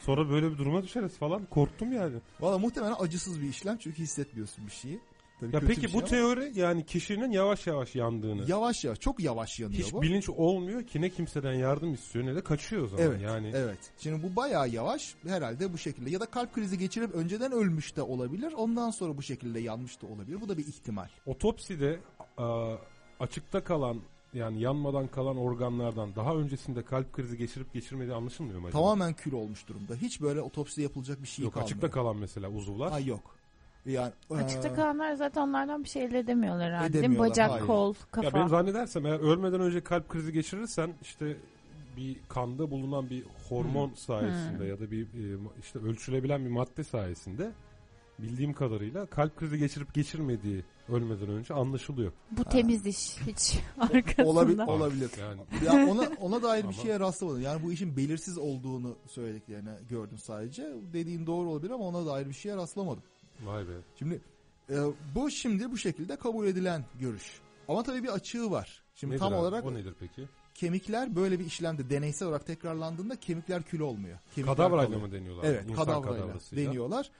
Sonra 0.00 0.30
böyle 0.30 0.52
bir 0.52 0.58
duruma 0.58 0.82
düşeriz 0.82 1.18
falan. 1.18 1.44
Korktum 1.46 1.92
yani. 1.92 2.16
Valla 2.40 2.58
muhtemelen 2.58 2.94
acısız 2.98 3.40
bir 3.42 3.48
işlem 3.48 3.76
çünkü 3.78 4.02
hissetmiyorsun 4.02 4.66
bir 4.66 4.72
şeyi. 4.72 5.00
Tabii 5.40 5.54
Ya 5.56 5.60
peki 5.66 5.82
bir 5.82 5.92
bu 5.92 6.06
şey 6.08 6.20
ama 6.20 6.34
teori 6.34 6.52
yani 6.54 6.86
kişinin 6.86 7.30
yavaş 7.30 7.66
yavaş 7.66 7.94
yandığını. 7.94 8.44
yavaş 8.50 8.84
yavaş 8.84 9.00
çok 9.00 9.20
yavaş 9.20 9.60
yanıyor 9.60 9.82
hiç 9.84 9.92
bu. 9.92 10.02
bilinç 10.02 10.28
olmuyor 10.28 10.82
ki 10.82 11.00
ne 11.00 11.10
kimseden 11.10 11.52
yardım 11.52 11.94
istiyor 11.94 12.26
ne 12.26 12.34
de 12.34 12.40
kaçıyor 12.44 12.82
o 12.82 12.86
zaman. 12.88 13.04
Evet, 13.06 13.20
yani 13.22 13.50
evet. 13.54 13.78
Şimdi 13.98 14.22
bu 14.22 14.36
bayağı 14.36 14.68
yavaş 14.68 15.14
herhalde 15.26 15.72
bu 15.72 15.78
şekilde 15.78 16.10
ya 16.10 16.20
da 16.20 16.26
kalp 16.26 16.54
krizi 16.54 16.78
geçirip 16.78 17.14
önceden 17.14 17.52
ölmüş 17.52 17.96
de 17.96 18.02
olabilir. 18.02 18.52
Ondan 18.52 18.90
sonra 18.90 19.16
bu 19.16 19.22
şekilde 19.22 19.60
yanmış 19.60 20.02
da 20.02 20.06
olabilir. 20.06 20.40
Bu 20.40 20.48
da 20.48 20.58
bir 20.58 20.66
ihtimal. 20.66 21.08
otopside 21.26 22.00
açıkta 23.20 23.64
kalan 23.64 24.00
yani 24.34 24.60
yanmadan 24.60 25.06
kalan 25.06 25.36
organlardan 25.36 26.14
daha 26.14 26.34
öncesinde 26.36 26.82
kalp 26.82 27.12
krizi 27.12 27.38
geçirip 27.38 27.72
geçirmediği 27.72 28.14
anlaşılmıyor 28.14 28.60
mu 28.60 28.66
acaba? 28.66 28.78
Tamamen 28.82 29.12
kül 29.14 29.32
olmuş 29.32 29.68
durumda. 29.68 29.94
Hiç 29.94 30.20
böyle 30.20 30.40
otopsi 30.40 30.82
yapılacak 30.82 31.22
bir 31.22 31.28
şey 31.28 31.42
Yok 31.44 31.54
kalmıyor. 31.54 31.66
açıkta 31.66 31.90
kalan 31.90 32.16
mesela 32.16 32.48
uzuvlar. 32.50 32.92
Ay 32.92 33.06
yok. 33.06 33.36
Yani 33.86 34.12
Açıkta 34.30 34.68
eee, 34.68 34.74
kalanlar 34.74 35.14
zaten 35.14 35.40
onlardan 35.42 35.84
bir 35.84 35.88
şey 35.88 36.04
elde 36.04 36.18
edemiyorlar 36.18 36.68
herhalde. 36.72 36.92
değil 36.92 36.94
mi? 36.94 36.98
Edemiyorlar, 37.06 37.30
Bacak, 37.30 37.50
hayır. 37.50 37.66
kol, 37.66 37.94
kafa. 38.10 38.26
Ya 38.26 38.34
benim 38.34 38.48
zannedersem 38.48 39.06
eğer 39.06 39.18
ölmeden 39.20 39.60
önce 39.60 39.80
kalp 39.80 40.08
krizi 40.08 40.32
geçirirsen 40.32 40.94
işte 41.02 41.36
bir 41.96 42.16
kanda 42.28 42.70
bulunan 42.70 43.10
bir 43.10 43.24
hormon 43.48 43.92
sayesinde 43.94 44.64
ya 44.64 44.80
da 44.80 44.90
bir 44.90 45.02
e, 45.02 45.38
işte 45.60 45.78
ölçülebilen 45.78 46.44
bir 46.44 46.50
madde 46.50 46.84
sayesinde 46.84 47.50
bildiğim 48.22 48.52
kadarıyla 48.52 49.06
kalp 49.06 49.36
krizi 49.36 49.58
geçirip 49.58 49.94
geçirmediği 49.94 50.64
ölmeden 50.88 51.28
önce 51.28 51.54
anlaşılıyor. 51.54 52.12
Bu 52.30 52.44
temiz 52.44 52.86
iş. 52.86 53.16
Hiç 53.26 53.58
arkasında. 53.78 54.22
Olabi- 54.28 54.62
olabilir. 54.70 55.10
Yani 55.20 55.40
ya 55.64 55.92
ona 55.92 56.08
ona 56.20 56.42
dair 56.42 56.68
bir 56.68 56.74
şeye 56.74 57.00
rastlamadım. 57.00 57.42
Yani 57.42 57.62
bu 57.62 57.72
işin 57.72 57.96
belirsiz 57.96 58.38
olduğunu 58.38 58.96
söylediklerini 59.06 59.70
gördüm 59.88 60.18
sadece. 60.18 60.72
Dediğin 60.92 61.26
doğru 61.26 61.50
olabilir 61.50 61.70
ama 61.70 61.84
ona 61.84 62.06
dair 62.06 62.28
bir 62.28 62.34
şeye 62.34 62.56
rastlamadım. 62.56 63.02
vay 63.44 63.68
be. 63.68 63.72
Şimdi 63.98 64.20
e, 64.70 64.76
bu 65.14 65.30
şimdi 65.30 65.70
bu 65.72 65.76
şekilde 65.78 66.16
kabul 66.16 66.46
edilen 66.46 66.84
görüş. 67.00 67.40
Ama 67.68 67.82
tabii 67.82 68.02
bir 68.02 68.08
açığı 68.08 68.50
var. 68.50 68.82
Şimdi 68.94 69.10
Nedir 69.12 69.20
tam 69.20 69.32
abi? 69.32 69.40
olarak 69.40 69.64
o 69.64 69.74
nedir 69.74 69.94
peki? 70.00 70.28
kemikler 70.54 71.16
böyle 71.16 71.38
bir 71.38 71.44
işlemde 71.44 71.90
deneysel 71.90 72.28
olarak 72.28 72.46
tekrarlandığında 72.46 73.16
kemikler 73.16 73.62
kül 73.62 73.80
olmuyor. 73.80 74.18
Kemikler 74.34 74.56
Kadavrayla 74.56 74.84
kalıyor. 74.84 75.00
mı 75.06 75.12
deniyorlar? 75.12 75.44
Evet, 75.44 75.64
İnsan 75.70 75.84
kadavrayla 75.84 76.34
deniyorlar. 76.56 77.10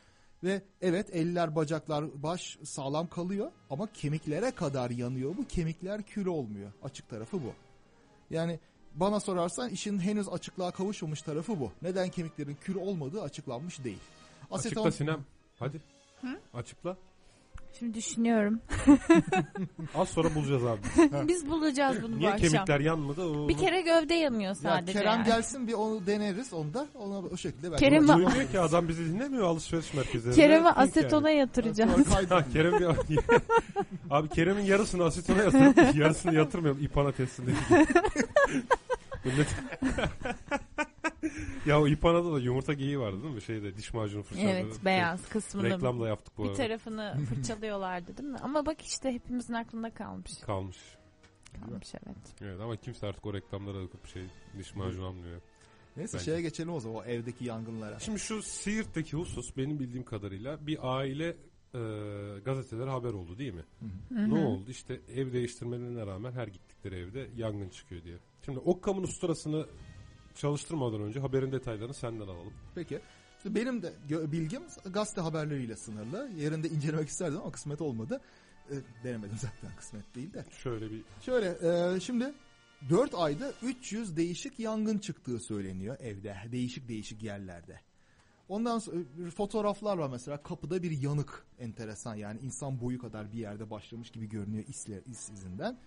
Ve 0.44 0.62
evet 0.80 1.16
eller, 1.16 1.56
bacaklar, 1.56 2.22
baş 2.22 2.58
sağlam 2.64 3.08
kalıyor 3.08 3.52
ama 3.70 3.92
kemiklere 3.92 4.50
kadar 4.50 4.90
yanıyor 4.90 5.36
bu. 5.36 5.46
Kemikler 5.48 6.02
kül 6.02 6.26
olmuyor. 6.26 6.72
Açık 6.82 7.08
tarafı 7.08 7.42
bu. 7.42 7.52
Yani 8.30 8.60
bana 8.94 9.20
sorarsan 9.20 9.70
işin 9.70 9.98
henüz 9.98 10.28
açıklığa 10.28 10.70
kavuşmamış 10.70 11.22
tarafı 11.22 11.60
bu. 11.60 11.72
Neden 11.82 12.08
kemiklerin 12.08 12.56
kül 12.60 12.74
olmadığı 12.74 13.22
açıklanmış 13.22 13.84
değil. 13.84 14.00
Açıkla 14.50 14.92
Sinem. 14.92 15.24
Hadi. 15.58 15.80
Açıkla. 16.54 16.96
Şimdi 17.78 17.94
düşünüyorum. 17.94 18.60
Az 19.94 20.08
sonra 20.08 20.34
bulacağız 20.34 20.62
abi. 20.64 20.80
Biz 21.28 21.50
bulacağız 21.50 22.02
bunu 22.02 22.14
bu 22.14 22.18
Niye 22.18 22.30
akşam. 22.30 22.50
kemikler 22.50 22.80
yanmadı? 22.80 23.24
O, 23.24 23.48
Bir 23.48 23.58
kere 23.58 23.80
gövde 23.80 24.14
yanıyor 24.14 24.48
Ya 24.48 24.54
sadece. 24.54 24.92
Kerem 24.92 25.12
yani. 25.12 25.26
gelsin 25.26 25.66
bir 25.68 25.72
onu 25.72 26.06
deneriz 26.06 26.52
onda. 26.52 26.86
Ona 26.94 27.18
o 27.18 27.36
şekilde 27.36 27.70
belki 27.72 27.84
Kerem-. 27.84 28.08
Duymuyor 28.08 28.50
ki 28.50 28.60
adam 28.60 28.88
bizi 28.88 29.06
dinlemiyor 29.14 29.44
alışveriş 29.44 29.94
merkezlerinde. 29.94 30.36
Kerem'i 30.40 30.64
Think 30.64 30.78
asetona 30.78 31.30
yani. 31.30 31.40
yatıracağız. 31.40 31.90
Ha, 32.30 32.44
Kerem 32.52 32.72
bir... 32.80 33.18
Abi 34.10 34.28
Kerem'in 34.28 34.64
yarısını 34.64 35.04
asetona 35.04 35.42
yatırıp 35.42 35.96
yarısını 35.96 36.34
yatırmayalım 36.34 36.84
İPANA 36.84 37.12
testinde. 37.12 37.50
Millet... 39.24 39.48
ya 41.66 41.80
o 41.80 41.88
İPANA'da 41.88 42.32
da 42.32 42.38
yumurta 42.38 42.72
geyiği 42.72 42.98
vardı 43.00 43.22
değil 43.22 43.34
mi? 43.34 43.42
Şeyde 43.42 43.76
diş 43.76 43.94
macunu 43.94 44.22
fırçaladı. 44.22 44.50
evet 44.50 44.84
beyaz 44.84 45.28
kısmını 45.28 45.70
Reklamla 45.70 46.08
yaptık 46.08 46.38
bu 46.38 46.42
bir 46.44 46.48
arada. 46.48 46.62
tarafını 46.62 47.16
fırçalıyorlardı 47.28 48.16
değil 48.16 48.28
mi? 48.28 48.38
Ama 48.42 48.66
bak 48.66 48.82
işte 48.82 49.12
hepimizin 49.12 49.54
aklında 49.54 49.94
kalmış. 49.94 50.30
Kalmış. 50.46 50.78
Kalmış 51.60 51.88
evet. 51.94 52.16
Evet 52.42 52.60
ama 52.60 52.76
kimse 52.76 53.06
artık 53.06 53.26
o 53.26 53.34
reklamlara 53.34 53.82
bakıp 53.82 54.06
şey 54.06 54.22
diş 54.58 54.74
macunu 54.74 55.06
almıyor. 55.06 55.40
Neyse 55.96 56.14
Bence. 56.18 56.24
şeye 56.24 56.42
geçelim 56.42 56.72
o 56.72 56.80
zaman 56.80 56.96
o 56.98 57.04
evdeki 57.04 57.44
yangınlara. 57.44 57.98
Şimdi 57.98 58.18
şu 58.18 58.42
Siirt'teki 58.42 59.16
husus 59.16 59.56
benim 59.56 59.78
bildiğim 59.80 60.04
kadarıyla 60.04 60.66
bir 60.66 60.78
aile 60.98 61.36
e, 61.74 61.78
gazetelere 62.44 62.90
haber 62.90 63.12
oldu 63.12 63.38
değil 63.38 63.54
mi? 63.54 63.64
Ne 64.10 64.44
oldu? 64.44 64.70
İşte 64.70 65.00
ev 65.14 65.32
değiştirmelerine 65.32 66.06
rağmen 66.06 66.32
her 66.32 66.46
gittikleri 66.48 66.96
evde 66.96 67.28
yangın 67.36 67.68
çıkıyor 67.68 68.02
diye. 68.04 68.16
Şimdi 68.44 68.58
Okkam'ın 68.58 69.02
usturasını 69.02 69.66
çalıştırmadan 70.34 71.02
önce 71.02 71.20
haberin 71.20 71.52
detaylarını 71.52 71.94
senden 71.94 72.24
alalım. 72.24 72.52
Peki. 72.74 73.00
İşte 73.36 73.54
benim 73.54 73.82
de 73.82 73.92
bilgim 74.08 74.62
gazete 74.84 75.20
haberleriyle 75.20 75.76
sınırlı. 75.76 76.30
Yerinde 76.36 76.68
incelemek 76.68 77.08
isterdim 77.08 77.38
ama 77.40 77.52
kısmet 77.52 77.80
olmadı. 77.80 78.20
E, 78.70 78.74
denemedim 79.04 79.36
zaten 79.40 79.76
kısmet 79.76 80.14
değil 80.14 80.32
de. 80.32 80.44
Şöyle 80.62 80.90
bir 80.90 81.02
Şöyle 81.20 81.46
e, 81.96 82.00
şimdi 82.00 82.32
4 82.90 83.14
ayda 83.14 83.52
300 83.62 84.16
değişik 84.16 84.58
yangın 84.58 84.98
çıktığı 84.98 85.38
söyleniyor 85.38 85.96
evde. 86.00 86.36
Değişik 86.52 86.88
değişik 86.88 87.22
yerlerde. 87.22 87.80
Ondan 88.48 88.78
sonra 88.78 88.96
e, 89.26 89.30
fotoğraflar 89.30 89.98
var 89.98 90.08
mesela 90.10 90.42
kapıda 90.42 90.82
bir 90.82 90.90
yanık 90.90 91.46
enteresan 91.58 92.14
yani 92.14 92.40
insan 92.40 92.80
boyu 92.80 92.98
kadar 92.98 93.32
bir 93.32 93.38
yerde 93.38 93.70
başlamış 93.70 94.10
gibi 94.10 94.28
görünüyor 94.28 94.64
isle, 94.68 95.02
is 95.06 95.30
izinden. 95.30 95.78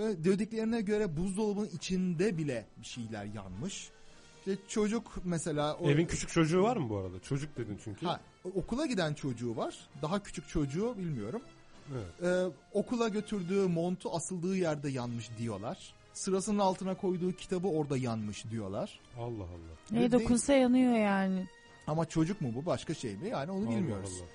E, 0.00 0.24
dediklerine 0.24 0.80
göre 0.80 1.16
buzdolabının 1.16 1.68
içinde 1.68 2.38
bile 2.38 2.66
bir 2.80 2.86
şeyler 2.86 3.24
yanmış. 3.24 3.90
İşte 4.38 4.56
çocuk 4.68 5.12
mesela 5.24 5.74
o- 5.74 5.90
evin 5.90 6.06
küçük 6.06 6.30
çocuğu 6.30 6.62
var 6.62 6.76
mı 6.76 6.88
bu 6.90 6.96
arada? 6.96 7.20
Çocuk 7.20 7.56
dedin 7.56 7.78
çünkü. 7.84 8.06
Ha, 8.06 8.20
okula 8.54 8.86
giden 8.86 9.14
çocuğu 9.14 9.56
var. 9.56 9.76
Daha 10.02 10.22
küçük 10.22 10.48
çocuğu 10.48 10.94
bilmiyorum. 10.98 11.42
Evet. 11.92 12.22
Ee, 12.22 12.52
okula 12.78 13.08
götürdüğü 13.08 13.68
montu 13.68 14.10
asıldığı 14.14 14.56
yerde 14.56 14.88
yanmış 14.90 15.30
diyorlar. 15.38 15.94
Sırasının 16.12 16.58
altına 16.58 16.94
koyduğu 16.96 17.32
kitabı 17.32 17.68
orada 17.68 17.96
yanmış 17.96 18.50
diyorlar. 18.50 19.00
Allah 19.18 19.44
Allah. 19.44 20.00
De- 20.00 20.12
dokunsa 20.12 20.52
yanıyor 20.54 20.92
yani. 20.94 21.46
Ama 21.86 22.04
çocuk 22.08 22.40
mu 22.40 22.52
bu 22.54 22.66
başka 22.66 22.94
şey 22.94 23.16
mi? 23.16 23.28
Yani 23.28 23.50
onu 23.50 23.68
Allah 23.68 23.76
bilmiyoruz. 23.76 24.10
Allah. 24.20 24.28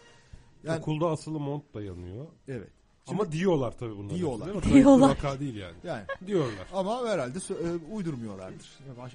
Yani 0.72 0.80
Okulda 0.82 1.07
asılı 1.09 1.39
mont 1.39 1.74
da 1.74 1.82
yanıyor. 1.82 2.26
evet. 2.47 2.70
Ama 3.08 3.32
diyorlar 3.32 3.72
tabii 3.80 3.97
bunları. 3.97 4.18
Diyorlar. 4.18 4.47
Değil 4.53 4.66
mi? 4.66 4.74
Diyorlar. 4.74 5.10
Vaka 5.10 5.39
değil 5.39 5.56
yani. 5.56 5.76
Yani 5.84 6.03
Diyorlar. 6.28 6.68
ama 6.74 7.08
herhalde 7.08 7.39
e, 7.49 7.93
uydurmuyorlardır. 7.93 8.70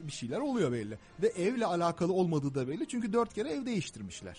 Bir 0.07 0.13
şeyler 0.13 0.39
oluyor 0.41 0.73
belli. 0.73 0.99
Ve 1.23 1.27
evle 1.27 1.67
alakalı 1.67 2.13
olmadığı 2.13 2.55
da 2.55 2.69
belli. 2.69 2.89
Çünkü 2.89 3.13
dört 3.13 3.35
kere 3.35 3.49
ev 3.49 3.67
değiştirmişler. 3.67 4.37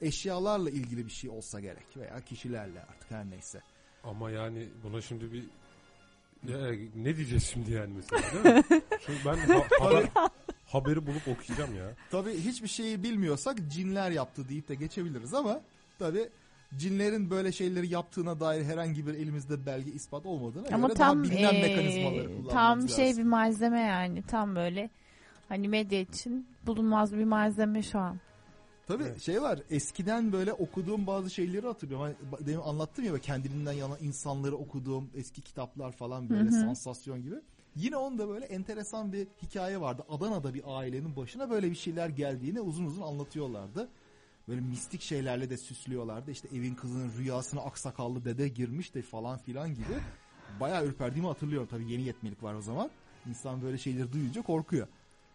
Eşyalarla 0.00 0.70
ilgili 0.70 1.06
bir 1.06 1.10
şey 1.10 1.30
olsa 1.30 1.60
gerek 1.60 1.96
veya 1.96 2.20
kişilerle 2.20 2.80
artık 2.80 3.10
her 3.10 3.30
neyse. 3.30 3.60
Ama 4.04 4.30
yani 4.30 4.68
buna 4.84 5.00
şimdi 5.00 5.32
bir 5.32 5.44
Ya, 6.48 6.58
ne 6.96 7.16
diyeceğiz 7.16 7.44
şimdi 7.44 7.72
yani 7.72 7.94
mesela 7.96 8.22
değil 8.44 8.56
mi? 8.56 8.62
Çünkü 9.06 9.18
ben 9.26 9.36
ha- 9.36 9.66
haber, 9.80 10.04
haberi 10.66 11.06
bulup 11.06 11.28
okuyacağım 11.28 11.76
ya. 11.76 11.94
Tabii 12.10 12.34
hiçbir 12.40 12.68
şeyi 12.68 13.02
bilmiyorsak 13.02 13.56
cinler 13.72 14.10
yaptı 14.10 14.48
deyip 14.48 14.68
de 14.68 14.74
geçebiliriz 14.74 15.34
ama 15.34 15.60
tabii 15.98 16.28
cinlerin 16.78 17.30
böyle 17.30 17.52
şeyleri 17.52 17.88
yaptığına 17.88 18.40
dair 18.40 18.64
herhangi 18.64 19.06
bir 19.06 19.14
elimizde 19.14 19.66
belge 19.66 19.90
ispat 19.92 20.26
olmadığına 20.26 20.68
Ama 20.68 20.86
göre 20.86 20.96
tam 20.96 21.24
daha 21.24 21.30
bilinen 21.30 21.54
eee, 21.54 21.60
mekanizmaları 21.60 22.26
kullanmamız 22.28 22.52
tam 22.52 22.88
şey 22.88 23.06
lazım. 23.06 23.24
bir 23.24 23.28
malzeme 23.28 23.80
yani 23.80 24.22
tam 24.22 24.54
böyle 24.56 24.90
hani 25.48 25.68
medya 25.68 26.00
için 26.00 26.46
bulunmaz 26.66 27.12
bir 27.16 27.24
malzeme 27.24 27.82
şu 27.82 27.98
an. 27.98 28.16
Tabii 28.88 29.02
Evet. 29.02 29.20
şey 29.22 29.42
var 29.42 29.58
eskiden 29.70 30.32
böyle 30.32 30.52
okuduğum 30.52 31.06
bazı 31.06 31.30
şeyleri 31.30 31.66
hatırlıyorum. 31.66 32.06
Hani 32.06 32.46
demin 32.46 32.60
anlattım 32.60 33.04
ya 33.04 33.18
kendiliğinden 33.18 33.72
yana 33.72 33.98
insanları 33.98 34.56
okuduğum 34.56 35.10
eski 35.14 35.42
kitaplar 35.42 35.92
falan 35.92 36.30
böyle 36.30 36.50
Hı 36.50 36.56
hı. 36.56 36.60
sansasyon 36.60 37.22
gibi. 37.22 37.34
Yine 37.76 37.96
onda 37.96 38.28
böyle 38.28 38.44
enteresan 38.44 39.12
bir 39.12 39.26
hikaye 39.42 39.80
vardı. 39.80 40.02
Adana'da 40.08 40.54
bir 40.54 40.62
ailenin 40.66 41.16
başına 41.16 41.50
böyle 41.50 41.70
bir 41.70 41.76
şeyler 41.76 42.08
geldiğini 42.08 42.60
uzun 42.60 42.84
uzun 42.84 43.02
anlatıyorlardı. 43.02 43.88
Böyle 44.48 44.60
mistik 44.60 45.02
şeylerle 45.02 45.50
de 45.50 45.56
süslüyorlardı. 45.56 46.30
İşte 46.30 46.48
evin 46.48 46.74
kızının 46.74 47.12
rüyasına 47.18 47.60
aksakallı 47.60 48.24
dede 48.24 48.48
girmiş 48.48 48.94
de 48.94 49.02
falan 49.02 49.38
filan 49.38 49.68
gibi. 49.68 49.94
Bayağı 50.60 50.86
ürperdiğimi 50.86 51.28
hatırlıyorum. 51.28 51.68
Tabii 51.70 51.92
yeni 51.92 52.02
yetmelik 52.02 52.42
var 52.42 52.54
o 52.54 52.60
zaman. 52.62 52.90
İnsan 53.28 53.62
böyle 53.62 53.78
şeyleri 53.78 54.12
duyunca 54.12 54.42
korkuyor. 54.42 54.86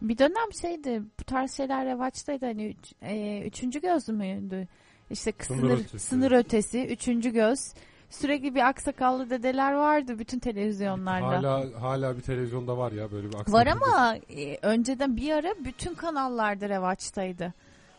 Bir 0.02 0.18
dönem 0.18 0.52
şeydi 0.62 1.02
bu 1.20 1.24
tarz 1.24 1.52
şeyler 1.52 1.86
revaçtaydı 1.86 2.46
hani 2.46 2.66
üç, 2.68 2.92
e, 3.02 3.42
üçüncü 3.46 3.80
göz 3.80 4.08
müydü? 4.08 4.68
İşte 5.10 5.32
Sınır 5.40 5.60
sınır, 5.60 5.78
ötesi. 5.78 5.98
sınır 5.98 6.32
ötesi, 6.32 6.86
üçüncü 6.86 7.30
göz. 7.30 7.74
Sürekli 8.10 8.54
bir 8.54 8.68
aksakallı 8.68 9.30
dedeler 9.30 9.72
vardı 9.72 10.18
bütün 10.18 10.38
televizyonlarda. 10.38 11.26
Hala 11.26 11.82
hala 11.82 12.16
bir 12.16 12.22
televizyonda 12.22 12.78
var 12.78 12.92
ya 12.92 13.12
böyle 13.12 13.28
bir 13.28 13.34
aksiyon. 13.34 13.60
Var 13.60 13.66
ama 13.66 14.16
e, 14.16 14.58
önceden 14.62 15.16
bir 15.16 15.32
ara 15.32 15.54
bütün 15.64 15.94
kanallarda 15.94 16.68
revaçtaydı. 16.68 17.54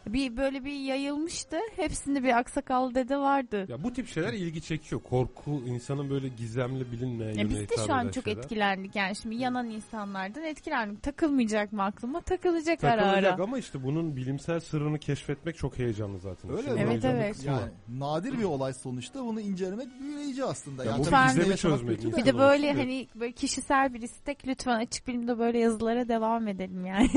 Bir 0.08 0.38
böyle 0.38 0.66
bir 0.66 0.72
yayılmıştı. 0.74 1.58
Hepsinde 1.76 2.24
bir 2.24 2.38
aksakallı 2.38 2.95
dede 2.95 3.18
vardı. 3.18 3.66
Ya 3.70 3.84
bu 3.84 3.93
tip 3.93 4.08
şeyler 4.08 4.34
ilgi 4.34 4.62
çekiyor. 4.62 5.02
Korku 5.10 5.52
insanın 5.68 6.10
böyle 6.10 6.28
gizemli 6.28 6.91
bilinmeyen 6.91 7.34
Ya 7.34 7.50
biz 7.50 7.70
de 7.70 7.76
şu 7.86 7.93
an 7.93 8.10
çok 8.10 8.24
şeyler. 8.24 8.38
etkilendik 8.39 8.95
yani 8.95 9.16
şimdi 9.16 9.36
yanan 9.36 9.70
insanlardan 9.70 10.43
etkilendik. 10.43 11.04
Takılmayacak 11.04 11.74
mı 11.74 11.84
aklıma? 11.84 12.22
Takılacak, 12.22 12.84
ara 12.84 13.02
Takılacak 13.04 13.34
ara. 13.34 13.43
ama 13.43 13.60
işte 13.60 13.84
bunun 13.84 14.16
bilimsel 14.16 14.60
sırrını 14.60 15.00
keşfetmek 15.00 15.58
çok 15.58 15.78
heyecanlı 15.80 16.20
zaten. 16.20 16.52
Öyle 16.58 16.74
mi? 16.74 16.80
Evet, 16.84 17.06
evet. 17.06 17.43
Yani 17.45 17.62
nadir 17.89 18.39
bir 18.39 18.43
olay 18.43 18.74
sonuçta 18.74 19.26
bunu 19.26 19.41
incelemek 19.41 19.88
büyüleyici 20.00 20.43
aslında. 20.45 20.86
Ya 20.86 20.91
Yani 20.91 21.00
bu 21.00 21.28
gizemi 21.28 21.50
yaşamak 21.50 21.80
çözmek. 21.80 22.18
Bir 22.18 22.26
de 22.26 22.38
böyle 22.38 22.74
hani 22.74 23.08
böyle 23.16 23.32
kişisel 23.32 23.93
bir 23.93 24.02
istek 24.02 24.47
lütfen 24.47 24.80
açık 24.80 25.08
bilimde 25.08 25.39
böyle 25.39 25.60
yazılara 25.60 26.08
devam 26.08 26.47
edelim 26.47 26.86
yani. 26.86 27.10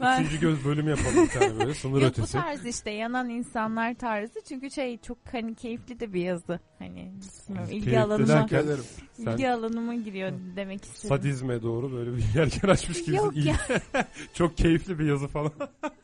Ha, 0.00 0.18
üçüncü 0.20 0.40
göz 0.40 0.64
bölümü 0.64 0.90
yapalım 0.90 1.24
bir 1.24 1.30
tane 1.30 1.58
böyle 1.60 1.74
sınır 1.94 2.02
Yok 2.06 2.16
bu 2.18 2.20
ötesi. 2.20 2.32
tarz 2.38 2.66
işte 2.66 2.90
yanan 2.90 3.28
insanlar 3.28 3.94
tarzı 3.94 4.40
çünkü 4.48 4.70
şey 4.70 4.98
çok 4.98 5.18
hani 5.32 5.54
keyifli 5.54 6.00
de 6.00 6.12
bir 6.12 6.20
yazı. 6.22 6.60
Hani 6.78 7.12
bilmiyorum, 7.48 7.70
ilgi 7.72 7.84
Keyifli 7.84 8.00
alanıma 8.00 8.28
derken- 8.28 8.78
ilgi 9.18 9.50
alanıma 9.50 9.94
giriyor 9.94 10.32
demek 10.56 10.84
istedim. 10.84 11.08
Sadizme 11.08 11.62
doğru 11.62 11.92
böyle 11.92 12.16
bir 12.16 12.24
yelken 12.34 12.68
açmış 12.68 12.98
gibisin. 13.04 13.24
Yok 13.24 13.36
ya. 13.36 13.56
çok 14.34 14.56
keyifli 14.56 14.98
bir 14.98 15.04
yazı 15.06 15.28
falan. 15.28 15.52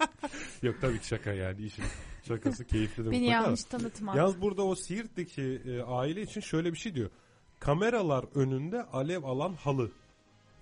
Yok 0.63 0.77
tabii 0.81 0.99
ki 1.01 1.07
şaka 1.07 1.33
yani 1.33 1.63
işin 1.63 1.85
şakası 2.29 2.65
keyifli 2.65 3.05
de 3.05 3.11
Beni 3.11 3.27
yanlış 3.27 3.65
tanıtma. 3.65 4.17
Yalnız 4.17 4.41
burada 4.41 4.63
o 4.63 4.75
Siirt'teki 4.75 5.63
e, 5.67 5.83
aile 5.83 6.23
için 6.23 6.41
şöyle 6.41 6.73
bir 6.73 6.79
şey 6.79 6.95
diyor. 6.95 7.11
Kameralar 7.59 8.25
önünde 8.35 8.83
alev 8.83 9.23
alan 9.23 9.53
halı. 9.53 9.91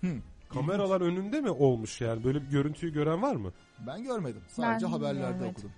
Hı. 0.01 0.07
Kameralar 0.53 1.01
önünde 1.01 1.41
mi 1.41 1.49
olmuş 1.49 2.01
yani? 2.01 2.23
Böyle 2.23 2.41
bir 2.41 2.47
görüntüyü 2.49 2.93
gören 2.93 3.21
var 3.21 3.35
mı? 3.35 3.51
Ben 3.87 4.03
görmedim. 4.03 4.41
Sadece 4.47 4.85
Ben 4.85 4.91
haberlerde 4.91 5.31
görmedim. 5.37 5.49
okudum. 5.51 5.71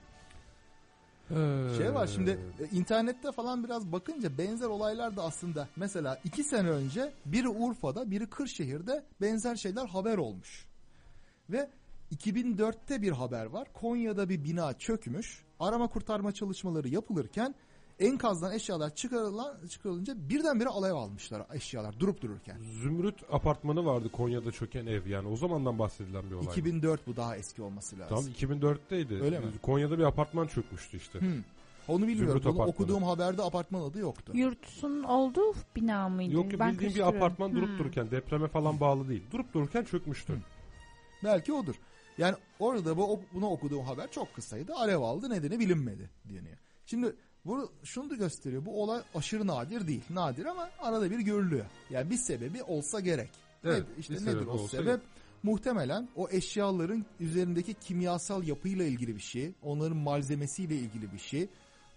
Şey 1.78 1.94
var 1.94 2.08
şimdi 2.08 2.40
e, 2.60 2.78
internette 2.78 3.32
falan 3.32 3.64
biraz 3.64 3.92
bakınca 3.92 4.38
benzer 4.38 4.68
olaylar 4.68 5.18
da 5.18 5.24
aslında 5.24 5.68
mesela 5.76 6.20
iki 6.24 6.44
sene 6.44 6.70
önce 6.70 7.14
biri 7.26 7.48
Urfa'da 7.50 8.12
biri 8.12 8.30
Kırşehir'de 8.30 9.04
benzer 9.22 9.56
şeyler 9.56 9.86
haber 9.86 10.18
olmuş. 10.18 10.66
Ve 11.50 11.70
2004'te 12.16 13.02
bir 13.02 13.12
haber 13.12 13.46
var. 13.46 13.68
Konya'da 13.74 14.30
bir 14.30 14.44
bina 14.44 14.74
çökmüş. 14.74 15.44
Arama 15.60 15.88
kurtarma 15.88 16.32
çalışmaları 16.32 16.88
yapılırken 16.90 17.56
enkazdan 18.02 18.54
eşyalar 18.54 18.96
çıkarılan, 18.96 19.68
çıkarılınca 19.70 20.14
birdenbire 20.30 20.70
alev 20.70 20.94
almışlar 20.94 21.44
eşyalar 21.54 22.00
durup 22.00 22.22
dururken. 22.22 22.58
Zümrüt 22.82 23.16
apartmanı 23.32 23.86
vardı 23.86 24.10
Konya'da 24.12 24.52
çöken 24.52 24.86
ev 24.86 25.08
yani 25.08 25.28
o 25.28 25.36
zamandan 25.36 25.80
bahsedilen 25.80 26.30
bir 26.30 26.36
olay. 26.36 26.46
2004 26.46 27.08
bu 27.08 27.16
daha 27.16 27.38
eski 27.38 27.62
olması 27.62 28.00
lazım. 28.00 28.18
Tam 28.18 28.50
2004'teydi. 28.50 29.22
Öyle 29.24 29.40
mi? 29.40 29.46
Konya'da 29.62 29.98
bir 29.98 30.04
apartman 30.04 30.48
çökmüştü 30.48 30.98
işte. 30.98 31.20
Hı. 31.20 31.26
Onu 31.88 32.08
bilmiyorum. 32.08 32.42
Bunu 32.46 32.64
okuduğum 32.64 33.04
haberde 33.04 33.42
apartman 33.42 33.82
adı 33.82 34.00
yoktu. 34.00 34.32
Yurtsun 34.36 35.04
olduğu 35.04 35.54
bina 35.76 36.10
mıydı? 36.10 36.34
Yok 36.34 36.46
Ben 36.60 36.74
bildiğin 36.74 36.96
bir 36.96 37.08
apartman 37.08 37.56
durup 37.56 37.70
Hmm. 37.70 37.78
dururken 37.80 38.12
depreme 38.12 38.48
falan 38.48 38.80
bağlı 38.80 39.10
değil. 39.10 39.24
Durup 39.32 39.54
dururken 39.54 39.84
çökmüştü. 39.84 40.34
Hı. 40.34 40.38
Belki 41.24 41.54
odur. 41.54 41.76
Yani 42.18 42.36
orada 42.60 42.98
bu 42.98 43.20
bunu 43.34 43.48
okuduğum 43.50 43.86
haber 43.86 44.12
çok 44.12 44.36
kısaydı. 44.36 44.74
Alev 44.76 45.02
aldı 45.02 45.30
nedeni 45.30 45.60
bilinmedi 45.60 46.10
deniyor. 46.26 46.58
Şimdi 46.86 47.16
bu 47.46 47.72
şunu 47.84 48.10
da 48.10 48.16
gösteriyor. 48.16 48.66
Bu 48.66 48.84
olay 48.84 49.02
aşırı 49.16 49.48
nadir 49.48 49.88
değil. 49.88 50.04
Nadir 50.10 50.46
ama 50.46 50.70
arada 50.80 51.12
bir 51.12 51.20
görülüyor. 51.20 51.66
Yani 51.90 52.10
bir 52.10 52.18
sebebi 52.18 52.64
olsa 52.64 53.00
gerek. 53.00 53.30
Evet, 53.64 53.78
Nedir? 53.80 53.88
İşte 54.00 54.14
nedir 54.14 54.48
o 54.48 54.58
sebep? 54.58 54.86
gerek. 54.86 55.00
Muhtemelen 55.44 56.10
o 56.16 56.30
eşyaların 56.30 57.06
üzerindeki 57.20 57.74
kimyasal 57.74 58.44
yapıyla 58.44 58.86
ilgili 58.86 59.16
bir 59.16 59.22
şey, 59.22 59.52
onların 59.64 59.98
malzemesiyle 59.98 60.76
ilgili 60.76 61.14
bir 61.14 61.20
şey. 61.20 61.50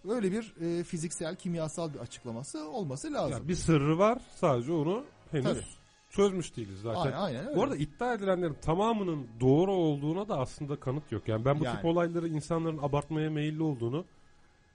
Öyle 0.09 0.33
bir 0.33 0.55
e, 0.61 0.85
fiziksel, 0.85 1.37
kimyasal 1.37 1.95
bir 1.95 1.99
açıklaması 1.99 2.71
olması 2.71 3.13
lazım. 3.13 3.33
Yani 3.33 3.49
bir 3.49 3.55
sırrı 3.55 3.99
var 3.99 4.19
sadece 4.35 4.73
onu 4.73 5.05
henüz 5.31 5.45
Tabii. 5.45 5.65
çözmüş 6.11 6.57
değiliz 6.57 6.81
zaten. 6.83 7.01
Aynen, 7.01 7.17
aynen 7.17 7.47
öyle. 7.47 7.57
Bu 7.57 7.63
arada 7.63 7.77
iddia 7.77 8.15
edilenlerin 8.15 8.57
tamamının 8.63 9.27
doğru 9.41 9.73
olduğuna 9.73 10.29
da 10.29 10.39
aslında 10.39 10.81
kanıt 10.81 11.13
yok. 11.13 11.29
Yani 11.29 11.45
ben 11.45 11.61
bu 11.61 11.65
Yani. 11.65 11.77
tip 11.77 11.85
olayları 11.85 12.29
insanların 12.29 12.79
abartmaya 12.79 13.31
meyilli 13.31 13.63
olduğunu 13.63 14.05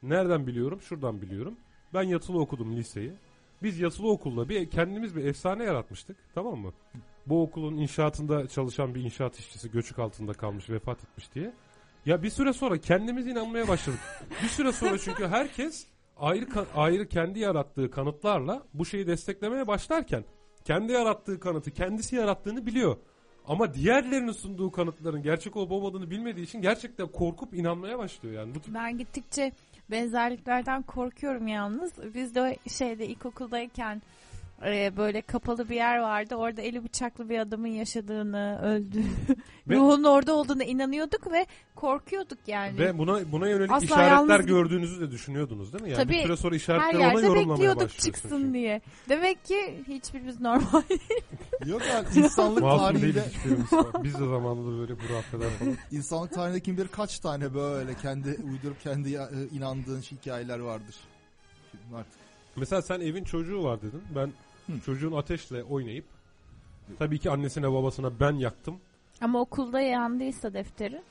nereden 0.03 0.47
biliyorum? 0.47 0.81
Şuradan 0.81 1.21
biliyorum. 1.21 1.57
Ben 1.93 2.03
yatılı 2.03 2.39
okudum 2.39 2.75
liseyi. 2.75 3.13
Biz 3.63 3.79
yatılı 3.79 4.11
okulda 4.11 4.49
bir 4.49 4.69
kendimiz 4.69 5.15
bir 5.15 5.25
efsane 5.25 5.63
yaratmıştık. 5.63 6.17
Tamam 6.35 6.57
mı? 6.59 6.73
Bu 7.25 7.43
okulun 7.43 7.77
inşaatında 7.77 8.47
çalışan 8.47 8.95
bir 8.95 9.03
inşaat 9.03 9.39
işçisi 9.39 9.71
göçük 9.71 9.99
altında 9.99 10.33
kalmış, 10.33 10.69
vefat 10.69 11.03
etmiş 11.03 11.33
diye. 11.35 11.53
Ya 12.05 12.23
bir 12.23 12.29
süre 12.29 12.53
sonra 12.53 12.77
kendimiz 12.77 13.27
inanmaya 13.27 13.67
başladık. 13.67 13.99
bir 14.43 14.47
süre 14.47 14.71
sonra 14.71 14.97
çünkü 14.97 15.27
herkes 15.27 15.87
ayrı 16.17 16.45
ayrı 16.75 17.07
kendi 17.07 17.39
yarattığı 17.39 17.91
kanıtlarla 17.91 18.63
bu 18.73 18.85
şeyi 18.85 19.07
desteklemeye 19.07 19.67
başlarken 19.67 20.23
kendi 20.65 20.91
yarattığı 20.91 21.39
kanıtı 21.39 21.71
kendisi 21.71 22.15
yarattığını 22.15 22.65
biliyor. 22.65 22.97
Ama 23.47 23.73
diğerlerinin 23.73 24.31
sunduğu 24.31 24.71
kanıtların 24.71 25.23
gerçek 25.23 25.55
olup 25.55 25.71
olmadığını 25.71 26.09
bilmediği 26.09 26.43
için 26.43 26.61
gerçekten 26.61 27.07
korkup 27.07 27.53
inanmaya 27.53 27.99
başlıyor 27.99 28.35
yani. 28.35 28.55
Bu 28.55 28.59
tip 28.59 28.73
Ben 28.73 28.97
gittikçe 28.97 29.51
benzerliklerden 29.91 30.81
korkuyorum 30.81 31.47
yalnız. 31.47 32.13
Biz 32.13 32.35
de 32.35 32.57
şeyde 32.67 33.07
ilkokuldayken 33.07 34.01
e, 34.65 34.97
böyle 34.97 35.21
kapalı 35.21 35.69
bir 35.69 35.75
yer 35.75 35.97
vardı. 35.99 36.35
Orada 36.35 36.61
eli 36.61 36.83
bıçaklı 36.83 37.29
bir 37.29 37.39
adamın 37.39 37.67
yaşadığını, 37.67 38.59
öldüğünü, 38.63 39.05
Ve- 39.69 39.75
ruhun 39.75 40.03
orada 40.03 40.33
olduğunu 40.33 40.63
inanıyorduk 40.63 41.31
ve 41.31 41.45
korkuyorduk 41.75 42.37
yani. 42.47 42.77
ve 42.79 42.97
buna 42.97 43.31
buna 43.31 43.49
yönelik 43.49 43.71
Asla 43.71 43.85
işaretler 43.85 44.11
yalnız- 44.39 44.45
gördüğünüzü 44.45 45.01
de 45.01 45.11
düşünüyordunuz 45.11 45.73
değil 45.73 45.83
mi? 45.83 45.89
Yani 45.89 46.03
Tabii, 46.03 46.13
bir 46.13 46.23
süre 46.23 46.37
sonra 46.37 46.51
Her 46.53 46.57
işaretleri 46.59 46.97
ona 46.97 47.21
yorumlamaya 47.21 47.49
bekliyorduk 47.49 47.81
başlıyorsun 47.83 48.11
çıksın 48.11 48.29
çünkü. 48.39 48.53
diye. 48.53 48.81
Demek 49.09 49.45
ki 49.45 49.83
hiçbirimiz 49.87 50.41
normal 50.41 50.81
Yok 51.65 51.81
yani 51.89 52.05
insanlık 52.15 52.61
değil 52.61 52.77
tarihinde. 52.77 53.23
Biz 54.03 54.13
de 54.13 54.17
zamanında 54.25 54.79
böyle 54.79 54.93
hurafeler 54.93 55.49
falan. 55.49 55.75
insanlık 55.91 56.33
tarihinde 56.33 56.59
kim 56.59 56.77
bilir 56.77 56.87
kaç 56.87 57.19
tane 57.19 57.53
böyle 57.53 57.93
kendi 57.95 58.27
uydurup 58.51 58.81
kendi 58.81 59.13
e, 59.15 59.27
inandığın 59.51 60.01
hikayeler 60.01 60.59
vardır. 60.59 60.95
Artık. 61.95 62.19
Mesela 62.55 62.81
sen 62.81 62.99
evin 62.99 63.23
çocuğu 63.23 63.63
var 63.63 63.81
dedin. 63.81 64.01
Ben 64.15 64.31
Hı. 64.69 64.79
çocuğun 64.85 65.11
ateşle 65.11 65.63
oynayıp 65.63 66.05
tabii 66.99 67.19
ki 67.19 67.29
annesine 67.31 67.71
babasına 67.71 68.19
ben 68.19 68.31
yaktım. 68.33 68.75
Ama 69.21 69.39
okulda 69.41 69.81
yandıysa 69.81 70.53
defteri. 70.53 71.01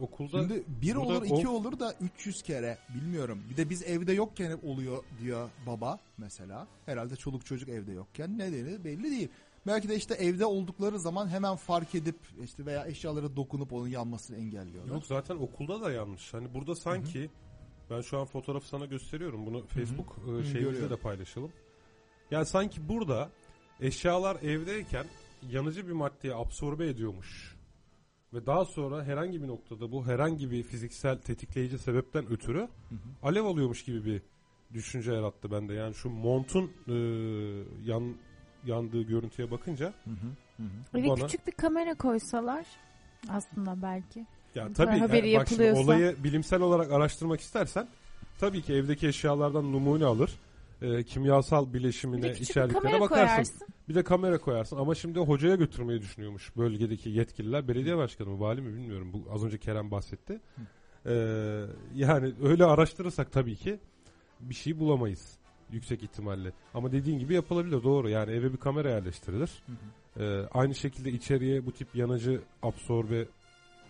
okulda 0.00 0.30
Şimdi 0.38 0.62
bir 0.82 0.94
burada 0.96 1.08
olur 1.08 1.24
iki 1.24 1.48
o- 1.48 1.52
olur 1.52 1.78
da 1.78 1.94
300 2.00 2.42
kere 2.42 2.78
bilmiyorum. 2.94 3.42
Bir 3.50 3.56
de 3.56 3.70
biz 3.70 3.82
evde 3.82 4.12
yokken 4.12 4.50
hep 4.50 4.64
oluyor 4.64 5.04
diyor 5.22 5.50
baba 5.66 5.98
mesela. 6.18 6.66
Herhalde 6.86 7.16
çoluk 7.16 7.46
çocuk 7.46 7.68
evde 7.68 7.92
yokken 7.92 8.38
nedeni 8.38 8.84
belli 8.84 9.02
değil. 9.10 9.28
Belki 9.66 9.88
de 9.88 9.96
işte 9.96 10.14
evde 10.14 10.46
oldukları 10.46 10.98
zaman 11.00 11.28
hemen 11.28 11.56
fark 11.56 11.94
edip 11.94 12.16
işte 12.44 12.66
veya 12.66 12.86
eşyalara 12.86 13.36
dokunup 13.36 13.72
onun 13.72 13.88
yanmasını 13.88 14.36
engelliyorlar. 14.36 14.94
Yok 14.94 15.06
zaten 15.06 15.36
okulda 15.36 15.80
da 15.80 15.92
yanlış. 15.92 16.34
Hani 16.34 16.54
burada 16.54 16.74
sanki 16.74 17.30
ben 17.90 18.00
şu 18.00 18.18
an 18.18 18.24
fotoğrafı 18.24 18.68
sana 18.68 18.84
gösteriyorum. 18.84 19.46
Bunu 19.46 19.66
Facebook 19.66 20.16
e, 20.18 20.24
şeyimizde 20.26 20.58
görüyorum. 20.60 20.90
de 20.90 20.96
paylaşalım. 20.96 21.50
Yani 22.30 22.46
sanki 22.46 22.88
burada 22.88 23.30
eşyalar 23.80 24.36
evdeyken 24.42 25.06
yanıcı 25.50 25.86
bir 25.86 25.92
maddeyi 25.92 26.34
absorbe 26.34 26.88
ediyormuş. 26.88 27.54
Ve 28.32 28.46
daha 28.46 28.64
sonra 28.64 29.04
herhangi 29.04 29.42
bir 29.42 29.48
noktada 29.48 29.92
bu 29.92 30.06
herhangi 30.06 30.50
bir 30.50 30.62
fiziksel 30.62 31.18
tetikleyici 31.18 31.78
sebepten 31.78 32.26
ötürü 32.30 32.68
alev 33.22 33.44
alıyormuş 33.44 33.84
gibi 33.84 34.04
bir 34.04 34.22
düşünce 34.72 35.12
yarattı 35.12 35.50
bende. 35.50 35.74
Yani 35.74 35.94
şu 35.94 36.10
montun 36.10 36.72
e, 36.88 36.92
yan 37.84 38.14
yandığı 38.64 39.02
görüntüye 39.02 39.50
bakınca 39.50 39.92
Eve 40.94 41.08
Bana- 41.08 41.26
küçük 41.26 41.46
bir 41.46 41.52
kamera 41.52 41.94
koysalar 41.94 42.66
aslında 43.28 43.82
belki. 43.82 44.26
Ya 44.54 44.72
tabii 44.72 44.98
haberi 44.98 45.28
yani 45.28 45.40
bak 45.40 45.48
şimdi 45.48 45.62
yapılıyorsa. 45.62 45.92
olayı 45.92 46.16
bilimsel 46.24 46.60
olarak 46.60 46.92
araştırmak 46.92 47.40
istersen 47.40 47.88
tabii 48.38 48.62
ki 48.62 48.72
evdeki 48.72 49.08
eşyalardan 49.08 49.72
numune 49.72 50.04
alır. 50.04 50.38
E, 50.82 51.02
kimyasal 51.02 51.68
Bir 51.68 51.72
bileşimine, 51.74 52.22
bir 52.22 52.28
içeriklerine 52.30 52.72
kamera 52.72 53.00
bakarsın. 53.00 53.24
koyarsın. 53.34 53.68
Bir 53.88 53.94
de 53.94 54.02
kamera 54.04 54.38
koyarsın 54.38 54.76
ama 54.76 54.94
şimdi 54.94 55.18
hocaya 55.20 55.54
götürmeyi 55.54 56.00
düşünüyormuş 56.00 56.56
bölgedeki 56.56 57.10
yetkililer. 57.10 57.68
Belediye 57.68 57.96
başkanı 57.96 58.28
mı, 58.28 58.40
vali 58.40 58.60
mi 58.60 58.74
bilmiyorum. 58.74 59.12
Bu 59.12 59.32
az 59.32 59.44
önce 59.44 59.58
Kerem 59.58 59.90
bahsetti. 59.90 60.40
Ee, 61.06 61.12
yani 61.94 62.32
öyle 62.42 62.64
araştırırsak 62.64 63.32
tabii 63.32 63.56
ki 63.56 63.78
bir 64.40 64.54
şey 64.54 64.78
bulamayız 64.78 65.38
yüksek 65.70 66.02
ihtimalle. 66.02 66.52
Ama 66.74 66.92
dediğin 66.92 67.18
gibi 67.18 67.34
yapılabilir 67.34 67.82
doğru. 67.82 68.08
Yani 68.08 68.32
eve 68.32 68.52
bir 68.52 68.56
kamera 68.58 68.90
yerleştirilir. 68.90 69.50
Ee, 70.20 70.40
aynı 70.52 70.74
şekilde 70.74 71.10
içeriye 71.10 71.66
bu 71.66 71.72
tip 71.72 71.94
yanıcı 71.94 72.40
absorbe 72.62 73.26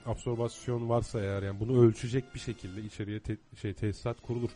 absorbasyon 0.06 0.88
varsa 0.88 1.20
eğer 1.20 1.42
yani 1.42 1.60
bunu 1.60 1.82
ölçecek 1.86 2.34
bir 2.34 2.40
şekilde 2.40 2.80
içeriye 2.82 3.20
te- 3.20 3.36
şey 3.60 3.72
tesisat 3.74 4.20
kurulur. 4.20 4.50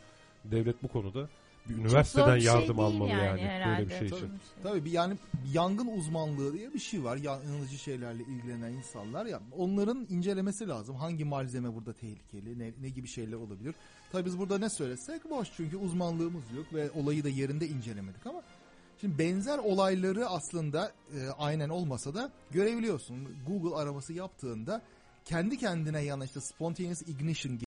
Devlet 0.44 0.82
bu 0.82 0.88
konuda 0.88 1.28
bir 1.68 1.74
üniversiteden 1.74 2.36
bir 2.36 2.40
şey 2.40 2.52
yardım 2.52 2.80
almalı 2.80 3.08
yani, 3.08 3.40
herhalde. 3.40 3.78
böyle 3.78 3.90
bir 3.90 3.98
şey 3.98 4.06
için. 4.06 4.28
Tabii. 4.62 4.62
Tabii 4.62 4.84
bir 4.84 4.92
yani 4.92 5.16
yangın 5.52 5.86
uzmanlığı 5.86 6.52
diye 6.52 6.74
bir 6.74 6.78
şey 6.78 7.04
var. 7.04 7.16
Yanıcı 7.16 7.78
şeylerle 7.78 8.22
ilgilenen 8.22 8.72
insanlar 8.72 9.26
ya 9.26 9.40
onların 9.56 10.06
incelemesi 10.10 10.68
lazım. 10.68 10.96
Hangi 10.96 11.24
malzeme 11.24 11.74
burada 11.74 11.92
tehlikeli, 11.92 12.58
ne, 12.58 12.72
ne 12.80 12.88
gibi 12.88 13.08
şeyler 13.08 13.36
olabilir. 13.36 13.74
Tabii 14.12 14.24
biz 14.24 14.38
burada 14.38 14.58
ne 14.58 14.68
söylesek 14.68 15.30
boş 15.30 15.48
çünkü 15.56 15.76
uzmanlığımız 15.76 16.42
yok 16.56 16.74
ve 16.74 16.90
olayı 16.90 17.24
da 17.24 17.28
yerinde 17.28 17.68
incelemedik 17.68 18.26
ama 18.26 18.42
şimdi 19.00 19.18
benzer 19.18 19.58
olayları 19.58 20.28
aslında 20.28 20.92
e, 21.14 21.28
aynen 21.38 21.68
olmasa 21.68 22.14
da 22.14 22.32
görebiliyorsun. 22.50 23.28
Google 23.46 23.76
araması 23.76 24.12
yaptığında 24.12 24.82
kendi 25.24 25.58
kendine 25.58 26.04
yanan 26.04 26.26
işte 26.26 26.40
spontaneous 26.40 27.02
ignition 27.02 27.58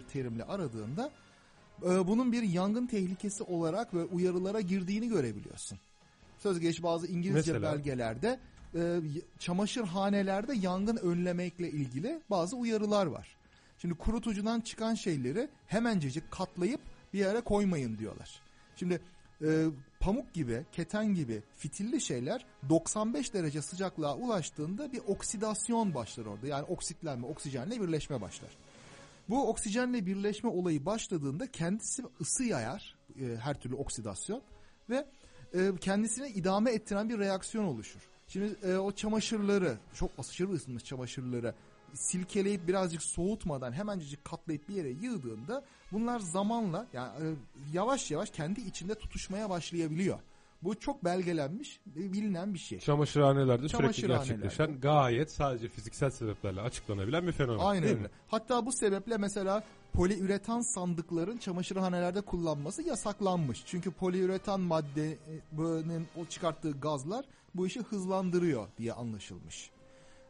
bir 0.00 0.06
terimle 0.06 0.44
aradığında 0.44 1.10
e, 1.82 2.06
bunun 2.06 2.32
bir 2.32 2.42
yangın 2.42 2.86
tehlikesi 2.86 3.42
olarak 3.42 3.94
ve 3.94 4.04
uyarılara 4.04 4.60
girdiğini 4.60 5.08
görebiliyorsun. 5.08 5.78
Söz 6.38 6.60
gelişi 6.60 6.82
bazı 6.82 7.06
İngilizce 7.06 7.52
Mesela? 7.52 7.72
belgelerde 7.72 8.40
e, 8.74 9.00
çamaşırhanelerde 9.38 10.54
yangın 10.54 10.96
önlemekle 10.96 11.70
ilgili 11.70 12.20
bazı 12.30 12.56
uyarılar 12.56 13.06
var. 13.06 13.36
Şimdi 13.78 13.94
kurutucudan 13.94 14.60
çıkan 14.60 14.94
şeyleri 14.94 15.48
hemencecik 15.66 16.30
katlayıp 16.30 16.80
bir 17.12 17.18
yere 17.18 17.40
koymayın 17.40 17.98
diyorlar. 17.98 18.40
Şimdi 18.76 19.00
e, 19.42 19.66
pamuk 20.00 20.34
gibi, 20.34 20.64
keten 20.72 21.14
gibi 21.14 21.42
fitilli 21.56 22.00
şeyler 22.00 22.46
95 22.68 23.34
derece 23.34 23.62
sıcaklığa 23.62 24.16
ulaştığında 24.16 24.92
bir 24.92 25.00
oksidasyon 25.06 25.94
başlar 25.94 26.26
orada. 26.26 26.46
Yani 26.46 26.64
oksitlenme, 26.64 27.26
oksijenle 27.26 27.80
birleşme 27.80 28.20
başlar. 28.20 28.50
Bu 29.30 29.48
oksijenle 29.48 30.06
birleşme 30.06 30.50
olayı 30.50 30.86
başladığında 30.86 31.50
kendisi 31.50 32.02
ısı 32.20 32.44
yayar, 32.44 32.96
e, 33.20 33.36
her 33.36 33.60
türlü 33.60 33.74
oksidasyon 33.74 34.42
ve 34.90 35.06
e, 35.54 35.70
kendisine 35.80 36.28
idame 36.30 36.70
ettiren 36.70 37.08
bir 37.08 37.18
reaksiyon 37.18 37.64
oluşur. 37.64 38.00
Şimdi 38.28 38.56
e, 38.62 38.76
o 38.76 38.92
çamaşırları, 38.92 39.78
çok 39.94 40.10
aşırı 40.18 40.52
ısınmış 40.52 40.84
çamaşırları 40.84 41.54
silkeleyip 41.94 42.68
birazcık 42.68 43.02
soğutmadan 43.02 43.72
hemencecik 43.72 44.24
katlayıp 44.24 44.68
bir 44.68 44.74
yere 44.74 44.88
yığdığında 44.88 45.64
bunlar 45.92 46.20
zamanla 46.20 46.86
yani 46.92 47.10
e, 47.10 47.26
yavaş 47.72 48.10
yavaş 48.10 48.30
kendi 48.30 48.60
içinde 48.60 48.94
tutuşmaya 48.94 49.50
başlayabiliyor. 49.50 50.18
Bu 50.62 50.80
çok 50.80 51.04
belgelenmiş, 51.04 51.80
e, 51.96 52.12
bilinen 52.12 52.54
bir 52.54 52.58
şey. 52.58 52.78
Çamaşırhanelerde 52.78 53.68
sürekli 53.68 54.06
gerçekleşen 54.06 54.80
gayet 54.80 55.32
sadece 55.32 55.68
fiziksel 55.68 56.10
sebeplerle 56.10 56.60
açıklanabilen 56.60 57.26
bir 57.26 57.32
fenomen. 57.32 57.64
Aynen 57.64 57.88
öyle. 57.88 58.00
mi? 58.00 58.08
Hatta 58.26 58.66
bu 58.66 58.72
sebeple 58.72 59.16
mesela 59.16 59.64
poliüretan 59.92 60.74
sandıkların 60.74 61.38
çamaşırhanelerde 61.38 62.20
kullanması 62.20 62.82
yasaklanmış. 62.82 63.62
Çünkü 63.66 63.90
poliüretan 63.90 64.60
maddenin 64.60 66.06
o 66.16 66.24
çıkarttığı 66.24 66.70
gazlar 66.70 67.24
bu 67.54 67.66
işi 67.66 67.80
hızlandırıyor 67.80 68.68
diye 68.78 68.92
anlaşılmış. 68.92 69.70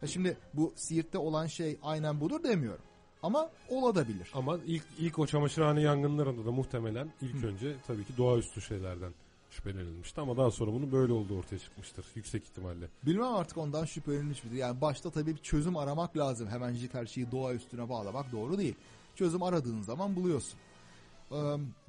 Ha 0.01 0.07
şimdi 0.07 0.37
bu 0.55 0.73
Siirt'te 0.77 1.19
olan 1.19 1.47
şey 1.47 1.79
aynen 1.83 2.21
budur 2.21 2.43
demiyorum. 2.43 2.85
Ama 3.23 3.51
olabilir. 3.69 4.31
Ama 4.35 4.59
ilk 4.67 4.85
ilk 4.99 5.19
o 5.19 5.27
çamaşırhane 5.27 5.81
yangınlarında 5.83 6.45
da 6.45 6.51
muhtemelen 6.51 7.13
ilk 7.21 7.45
önce 7.45 7.77
tabii 7.87 8.05
ki 8.05 8.17
doğaüstü 8.17 8.61
şeylerden 8.61 9.13
şüphelenilmişti 9.51 10.21
ama 10.21 10.37
daha 10.37 10.51
sonra 10.51 10.73
bunun 10.73 10.93
böyle 10.93 11.13
olduğu 11.13 11.39
ortaya 11.39 11.59
çıkmıştır 11.59 12.07
yüksek 12.15 12.45
ihtimalle. 12.45 12.89
Bilmem 13.07 13.35
artık 13.35 13.59
ondan 13.59 13.85
şüphelenmiş 13.85 14.45
midir. 14.45 14.57
Yani 14.57 14.81
başta 14.81 15.11
tabii 15.11 15.37
bir 15.37 15.43
çözüm 15.43 15.77
aramak 15.77 16.17
lazım. 16.17 16.49
Hemencik 16.49 16.95
her 16.95 17.07
şeyi 17.07 17.31
doğa 17.31 17.55
üstüne 17.55 17.89
bağlamak 17.89 18.33
doğru 18.33 18.59
değil. 18.59 18.75
Çözüm 19.15 19.43
aradığın 19.43 19.83
zaman 19.83 20.17
buluyorsun. 20.17 20.59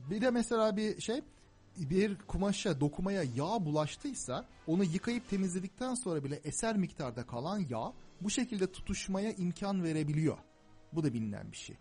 Bir 0.09 0.21
de 0.21 0.31
mesela 0.31 0.77
bir 0.77 1.01
şey 1.01 1.21
bir 1.77 2.17
kumaşa 2.27 2.79
dokumaya 2.79 3.23
yağ 3.23 3.65
bulaştıysa 3.65 4.45
onu 4.67 4.83
yıkayıp 4.83 5.29
temizledikten 5.29 5.95
sonra 5.95 6.23
bile 6.23 6.35
eser 6.35 6.77
miktarda 6.77 7.25
kalan 7.25 7.59
yağ 7.69 7.93
bu 8.21 8.29
şekilde 8.29 8.71
tutuşmaya 8.71 9.31
imkan 9.31 9.83
verebiliyor. 9.83 10.37
Bu 10.93 11.03
da 11.03 11.13
bilinen 11.13 11.51
bir 11.51 11.57
şey. 11.57 11.75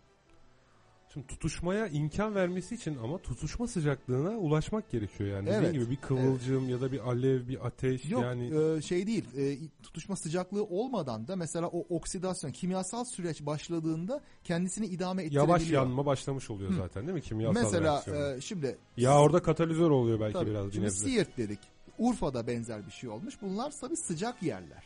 Şimdi 1.13 1.27
tutuşmaya 1.27 1.87
imkan 1.87 2.35
vermesi 2.35 2.75
için 2.75 2.97
ama 3.03 3.17
tutuşma 3.17 3.67
sıcaklığına 3.67 4.29
ulaşmak 4.29 4.89
gerekiyor 4.91 5.29
yani. 5.29 5.49
Evet, 5.49 5.59
Dediğin 5.61 5.73
gibi 5.73 5.91
bir 5.91 5.95
kıvılcım 6.01 6.69
ya 6.69 6.81
da 6.81 6.91
bir 6.91 6.99
alev, 6.99 7.47
bir 7.47 7.67
ateş 7.67 8.11
Yok 8.11 8.23
yani 8.23 8.77
e, 8.77 8.81
şey 8.81 9.07
değil 9.07 9.25
e, 9.37 9.57
tutuşma 9.83 10.15
sıcaklığı 10.15 10.63
olmadan 10.63 11.27
da 11.27 11.35
mesela 11.35 11.67
o 11.67 11.95
oksidasyon 11.95 12.51
kimyasal 12.51 13.05
süreç 13.05 13.45
başladığında 13.45 14.21
kendisini 14.43 14.85
idame 14.85 15.21
ettirebiliyor. 15.21 15.47
yavaş 15.47 15.71
yanma 15.71 16.05
başlamış 16.05 16.49
oluyor 16.49 16.73
zaten 16.73 17.03
değil 17.03 17.13
mi 17.13 17.21
kimyasal 17.21 17.63
Mesela 17.63 17.93
reaksiyon? 17.93 18.37
e, 18.37 18.41
şimdi 18.41 18.77
ya 18.97 19.19
orada 19.19 19.41
katalizör 19.41 19.89
oluyor 19.89 20.19
belki 20.19 20.33
Tabii. 20.33 20.49
biraz 20.49 20.67
bir 20.67 20.71
Şimdi. 20.71 20.91
Siirt 20.91 21.37
dedik. 21.37 21.59
Urfa'da 21.97 22.47
benzer 22.47 22.85
bir 22.85 22.91
şey 22.91 23.09
olmuş. 23.09 23.35
Bunlar 23.41 23.73
tabii 23.81 23.97
sıcak 23.97 24.43
yerler. 24.43 24.83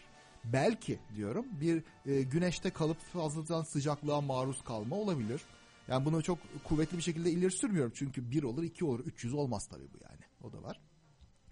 Belki 0.54 1.00
diyorum 1.16 1.46
bir 1.62 1.84
e, 2.06 2.22
güneşte 2.22 2.70
kalıp 2.70 2.98
fazladan 3.00 3.64
sıcaklığa 3.64 4.22
maruz 4.22 4.64
kalma 4.64 4.96
olabilir. 4.96 5.42
Yani 5.88 6.06
bunu 6.06 6.24
çok 6.24 6.38
kuvvetli 6.64 6.98
bir 6.98 7.02
şekilde 7.04 7.32
ileri 7.32 7.52
sürmüyorum. 7.52 7.92
Çünkü 7.96 8.32
bir 8.32 8.44
olur, 8.44 8.64
iki 8.64 8.86
olur, 8.86 9.00
300 9.00 9.34
olmaz 9.34 9.68
tabii 9.68 9.88
bu 9.94 9.98
yani. 10.04 10.20
O 10.44 10.52
da 10.54 10.64
var. 10.64 10.80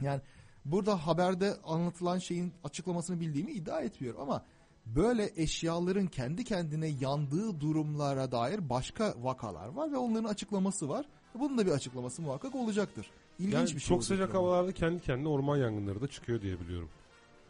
Yani 0.01 0.21
burada 0.65 1.07
haberde 1.07 1.55
anlatılan 1.63 2.17
şeyin 2.19 2.53
açıklamasını 2.63 3.19
bildiğimi 3.19 3.51
iddia 3.51 3.81
etmiyorum 3.81 4.21
ama 4.21 4.45
böyle 4.85 5.31
eşyaların 5.35 6.07
kendi 6.07 6.43
kendine 6.43 6.87
yandığı 6.87 7.59
durumlara 7.59 8.31
dair 8.31 8.69
başka 8.69 9.13
vakalar 9.21 9.67
var 9.67 9.91
ve 9.91 9.97
onların 9.97 10.29
açıklaması 10.29 10.89
var. 10.89 11.05
Bunun 11.39 11.57
da 11.57 11.65
bir 11.65 11.71
açıklaması 11.71 12.21
muhakkak 12.21 12.55
olacaktır. 12.55 13.11
İlginç 13.39 13.53
Yani 13.53 13.65
bir 13.65 13.79
şey. 13.79 13.79
çok 13.79 14.03
sıcak 14.03 14.29
yani. 14.29 14.37
havalarda 14.37 14.71
kendi 14.71 15.01
kendine 15.01 15.27
orman 15.27 15.57
yangınları 15.57 16.01
da 16.01 16.07
çıkıyor 16.07 16.41
diye 16.41 16.59
biliyorum. 16.59 16.89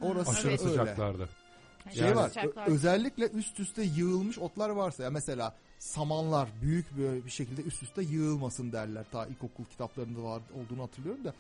Orası 0.02 0.32
Aşırı 0.32 0.48
öyle. 0.48 0.58
sıcaklarda. 0.58 1.28
Şey 1.94 2.04
Yani- 2.04 2.16
var. 2.16 2.30
Sıcaklar- 2.30 2.68
özellikle 2.68 3.30
üst 3.30 3.60
üste 3.60 3.84
yığılmış 3.84 4.40
otlar 4.40 4.70
varsa 4.70 5.04
ya 5.04 5.10
mesela 5.10 5.56
samanlar 5.84 6.50
büyük 6.62 6.98
böyle 6.98 7.26
bir 7.26 7.30
şekilde 7.30 7.62
üst 7.62 7.84
üste 7.84 8.02
yığılmasın 8.02 8.72
derler. 8.72 9.06
Ta 9.12 9.26
ilkokul 9.26 9.66
kitaplarında 9.66 10.24
var 10.24 10.42
olduğunu 10.54 10.84
hatırlıyorum 10.84 11.24
da. 11.24 11.34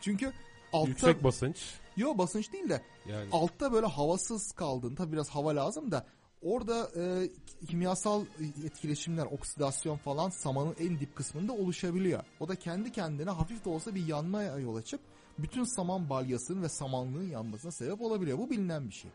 Çünkü 0.00 0.32
altta 0.72 0.88
Yüksek 0.88 1.24
basınç 1.24 1.74
yo 1.96 2.18
basınç 2.18 2.52
değil 2.52 2.68
de 2.68 2.82
yani 3.08 3.28
altta 3.32 3.72
böyle 3.72 3.86
havasız 3.86 4.52
kaldın. 4.52 4.94
Tabi 4.94 5.12
biraz 5.12 5.28
hava 5.28 5.56
lazım 5.56 5.90
da 5.90 6.06
orada 6.42 6.90
e, 6.96 7.30
kimyasal 7.66 8.24
etkileşimler, 8.64 9.26
oksidasyon 9.26 9.96
falan 9.96 10.30
samanın 10.30 10.76
en 10.80 11.00
dip 11.00 11.16
kısmında 11.16 11.52
oluşabiliyor. 11.52 12.24
O 12.40 12.48
da 12.48 12.54
kendi 12.54 12.92
kendine 12.92 13.30
hafif 13.30 13.64
de 13.64 13.68
olsa 13.68 13.94
bir 13.94 14.06
yanmaya 14.06 14.58
yol 14.58 14.76
açıp 14.76 15.00
bütün 15.38 15.64
saman 15.64 16.10
balyasının 16.10 16.62
ve 16.62 16.68
samanlığın 16.68 17.30
yanmasına 17.30 17.70
sebep 17.70 18.00
olabiliyor. 18.00 18.38
Bu 18.38 18.50
bilinen 18.50 18.88
bir 18.88 18.94
şey. 18.94 19.10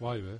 Vay 0.00 0.22
be. 0.22 0.38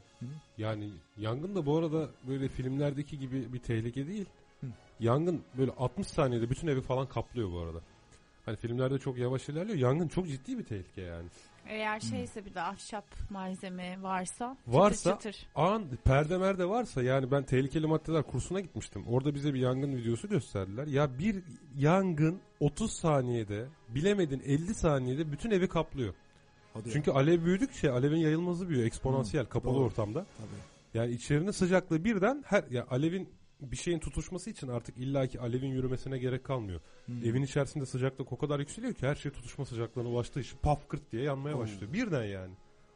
Yani 0.58 0.90
yangın 1.18 1.54
da 1.54 1.66
bu 1.66 1.76
arada 1.76 2.08
böyle 2.28 2.48
filmlerdeki 2.48 3.18
gibi 3.18 3.52
bir 3.52 3.58
tehlike 3.58 4.06
değil. 4.06 4.26
Hı. 4.60 4.66
Yangın 5.00 5.42
böyle 5.58 5.70
60 5.78 6.06
saniyede 6.06 6.50
bütün 6.50 6.68
evi 6.68 6.80
falan 6.80 7.06
kaplıyor 7.08 7.52
bu 7.52 7.58
arada. 7.58 7.78
Hani 8.46 8.56
filmlerde 8.56 8.98
çok 8.98 9.18
yavaş 9.18 9.48
ilerliyor. 9.48 9.78
Yangın 9.78 10.08
çok 10.08 10.28
ciddi 10.28 10.58
bir 10.58 10.64
tehlike 10.64 11.02
yani. 11.02 11.26
Eğer 11.68 12.00
şeyse 12.00 12.44
bir 12.44 12.54
de 12.54 12.60
ahşap 12.62 13.04
malzeme 13.30 14.02
varsa 14.02 14.56
Varsa 14.66 15.12
çıtır 15.16 15.32
çıtır. 15.32 15.48
an 15.54 15.84
perde 16.04 16.38
merde 16.38 16.68
varsa 16.68 17.02
yani 17.02 17.30
ben 17.30 17.42
tehlikeli 17.44 17.86
maddeler 17.86 18.22
kursuna 18.22 18.60
gitmiştim. 18.60 19.04
Orada 19.08 19.34
bize 19.34 19.54
bir 19.54 19.60
yangın 19.60 19.96
videosu 19.96 20.28
gösterdiler. 20.28 20.86
Ya 20.86 21.18
bir 21.18 21.42
yangın 21.76 22.40
30 22.60 22.92
saniyede 22.92 23.66
bilemedin 23.88 24.42
50 24.46 24.74
saniyede 24.74 25.32
bütün 25.32 25.50
evi 25.50 25.68
kaplıyor. 25.68 26.14
Hadi 26.74 26.90
Çünkü 26.92 27.10
alev 27.10 27.44
büyüdükçe 27.44 27.90
alevin 27.90 28.16
yayılması 28.16 28.68
büyüyor 28.68 28.86
eksponansiyel 28.86 29.46
kapalı 29.46 29.74
doğru. 29.74 29.84
ortamda. 29.84 30.26
Tabii. 30.38 30.98
Yani 30.98 31.12
içerinin 31.12 31.50
sıcaklığı 31.50 32.04
birden 32.04 32.44
her 32.46 32.64
ya 32.70 32.86
alevin 32.90 33.28
bir 33.60 33.76
şeyin 33.76 33.98
tutuşması 33.98 34.50
için 34.50 34.68
artık 34.68 34.98
illaki 34.98 35.40
alevin 35.40 35.68
yürümesine 35.68 36.18
gerek 36.18 36.44
kalmıyor. 36.44 36.80
Hmm. 37.06 37.24
Evin 37.24 37.42
içerisinde 37.42 37.86
sıcaklık 37.86 38.32
o 38.32 38.38
kadar 38.38 38.58
yükseliyor 38.60 38.92
ki 38.94 39.06
her 39.06 39.14
şey 39.14 39.32
tutuşma 39.32 39.64
sıcaklığına 39.64 40.08
ulaştığı 40.08 40.40
için 40.40 40.58
paf 40.62 40.88
kırt 40.88 41.12
diye 41.12 41.22
yanmaya 41.22 41.56
Oo. 41.56 41.60
başlıyor. 41.60 41.92
Birden 41.92 42.24
yani. 42.24 42.52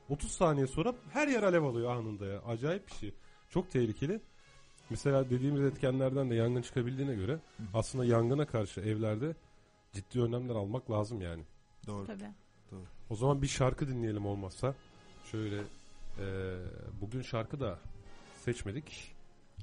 30 0.09 0.31
saniye 0.33 0.67
sonra 0.67 0.95
her 1.11 1.29
yer 1.29 1.43
alev 1.43 1.63
alıyor 1.63 1.91
anında 1.97 2.27
ya. 2.27 2.43
Acayip 2.43 2.87
bir 2.89 2.93
şey. 2.93 3.15
Çok 3.51 3.71
tehlikeli. 3.71 4.21
Mesela 4.91 5.31
dediğimiz 5.31 5.63
etkenlerden 5.63 6.31
de 6.31 6.35
yangın 6.35 6.63
çıkabildiğine 6.63 7.15
göre 7.15 7.39
aslında 7.75 8.05
yangına 8.05 8.47
karşı 8.47 8.81
evlerde 8.81 9.35
ciddi 9.93 10.21
önlemler 10.21 10.55
almak 10.55 10.91
lazım 10.91 11.21
yani. 11.21 11.43
Doğru. 11.87 12.07
Tabii. 12.07 12.31
O 13.13 13.17
zaman 13.17 13.43
bir 13.43 13.47
şarkı 13.47 13.89
dinleyelim 13.89 14.27
olmazsa. 14.27 14.75
Şöyle 15.31 15.57
e, 16.19 16.25
bugün 17.01 17.23
şarkı 17.23 17.61
da 17.61 17.79
seçmedik. 18.45 19.15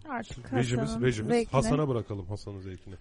Artık 0.10 0.54
Rejimiz, 0.54 0.90
Hasan'ın 0.90 1.06
rejimiz. 1.06 1.32
zevkine. 1.32 1.52
Hasan'a 1.52 1.88
bırakalım 1.88 2.26
Hasan'ın 2.28 2.60
zevkini. 2.60 2.96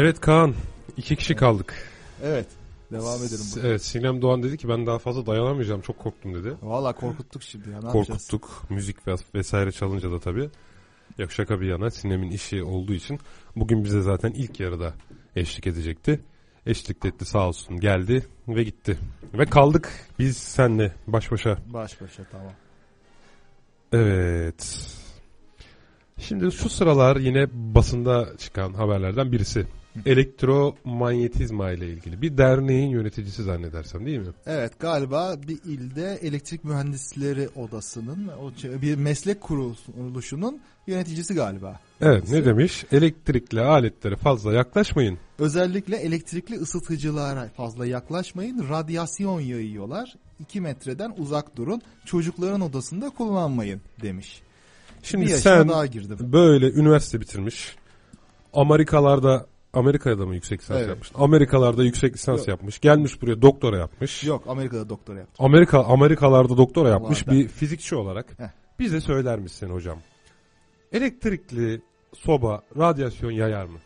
Evet 0.00 0.20
Kaan. 0.20 0.54
iki 0.96 1.16
kişi 1.16 1.36
kaldık. 1.36 1.74
Evet. 2.24 2.46
Devam 2.92 3.18
edelim. 3.18 3.38
S- 3.38 3.60
Evet 3.64 3.84
Sinem 3.84 4.22
Doğan 4.22 4.42
dedi 4.42 4.56
ki 4.56 4.68
ben 4.68 4.86
daha 4.86 4.98
fazla 4.98 5.26
dayanamayacağım 5.26 5.80
çok 5.80 5.98
korktum 5.98 6.34
dedi. 6.34 6.54
Valla 6.62 6.92
korkuttuk 6.92 7.42
şimdi 7.42 7.70
ya 7.70 7.80
ne 7.80 7.86
yapacağız? 7.86 8.08
Korkuttuk. 8.08 8.70
Müzik 8.70 9.06
ve 9.06 9.14
vesaire 9.34 9.72
çalınca 9.72 10.10
da 10.10 10.20
tabii. 10.20 10.50
Yok 11.18 11.32
şaka 11.32 11.60
bir 11.60 11.66
yana 11.66 11.90
Sinem'in 11.90 12.30
işi 12.30 12.62
olduğu 12.62 12.92
için 12.92 13.20
bugün 13.56 13.84
bize 13.84 14.00
zaten 14.00 14.30
ilk 14.32 14.60
yarıda 14.60 14.94
eşlik 15.36 15.66
edecekti. 15.66 16.20
Eşlik 16.66 17.04
etti 17.04 17.24
sağ 17.24 17.48
olsun 17.48 17.80
geldi 17.80 18.26
ve 18.48 18.62
gitti. 18.62 18.98
Ve 19.34 19.46
kaldık 19.46 20.08
biz 20.18 20.36
senle 20.36 20.92
baş 21.06 21.32
başa. 21.32 21.58
Baş 21.72 22.00
başa 22.00 22.24
tamam. 22.32 22.52
Evet. 23.92 24.86
Şimdi 26.18 26.52
şu 26.52 26.68
sıralar 26.68 27.16
yine 27.16 27.46
basında 27.52 28.36
çıkan 28.38 28.72
haberlerden 28.72 29.32
birisi. 29.32 29.66
Elektromanyetizma 30.06 31.70
ile 31.70 31.88
ilgili. 31.88 32.22
Bir 32.22 32.38
derneğin 32.38 32.88
yöneticisi 32.90 33.42
zannedersem 33.42 34.06
değil 34.06 34.18
mi? 34.18 34.26
Evet 34.46 34.80
galiba 34.80 35.36
bir 35.48 35.58
ilde 35.64 36.18
elektrik 36.22 36.64
mühendisleri 36.64 37.48
odasının 37.56 38.30
bir 38.82 38.96
meslek 38.96 39.40
kuruluşunun 39.40 40.60
yöneticisi 40.86 41.34
galiba. 41.34 41.80
Evet 42.00 42.30
ne 42.30 42.44
demiş? 42.44 42.84
Elektrikli 42.92 43.60
aletlere 43.60 44.16
fazla 44.16 44.52
yaklaşmayın. 44.52 45.18
Özellikle 45.38 45.96
elektrikli 45.96 46.54
ısıtıcılara 46.56 47.48
fazla 47.56 47.86
yaklaşmayın. 47.86 48.68
Radyasyon 48.68 49.40
yayıyorlar. 49.40 50.14
2 50.40 50.60
metreden 50.60 51.14
uzak 51.18 51.56
durun. 51.56 51.82
Çocukların 52.04 52.60
odasında 52.60 53.10
kullanmayın 53.10 53.80
demiş. 54.02 54.42
Şimdi 55.02 55.28
sen 55.38 55.68
daha 55.68 55.86
girdim. 55.86 56.18
böyle 56.20 56.70
üniversite 56.70 57.20
bitirmiş. 57.20 57.76
Amerikalarda 58.52 59.46
Amerika'da 59.72 60.26
mı 60.26 60.34
yüksek 60.34 60.60
lisans 60.60 60.78
Evet. 60.78 60.88
yapmış? 60.88 61.10
Amerikalarda 61.14 61.84
yüksek 61.84 62.14
lisans 62.14 62.38
Yok. 62.38 62.48
yapmış. 62.48 62.78
Gelmiş 62.80 63.22
buraya 63.22 63.42
doktora 63.42 63.78
yapmış. 63.78 64.24
Yok 64.24 64.44
Amerika'da 64.48 64.88
doktora 64.88 65.18
yaptı. 65.18 65.44
Amerika 65.44 65.84
Amerikalarda 65.84 66.56
doktora 66.56 66.88
yapmış 66.88 67.28
Vardı. 67.28 67.38
bir 67.38 67.48
fizikçi 67.48 67.96
olarak. 67.96 68.38
Heh. 68.38 68.48
Bize 68.78 69.00
söyler 69.00 69.38
misin 69.38 69.70
hocam? 69.70 69.98
Elektrikli 70.92 71.82
soba 72.14 72.62
radyasyon 72.78 73.30
yayar 73.30 73.64
mı? 73.64 73.78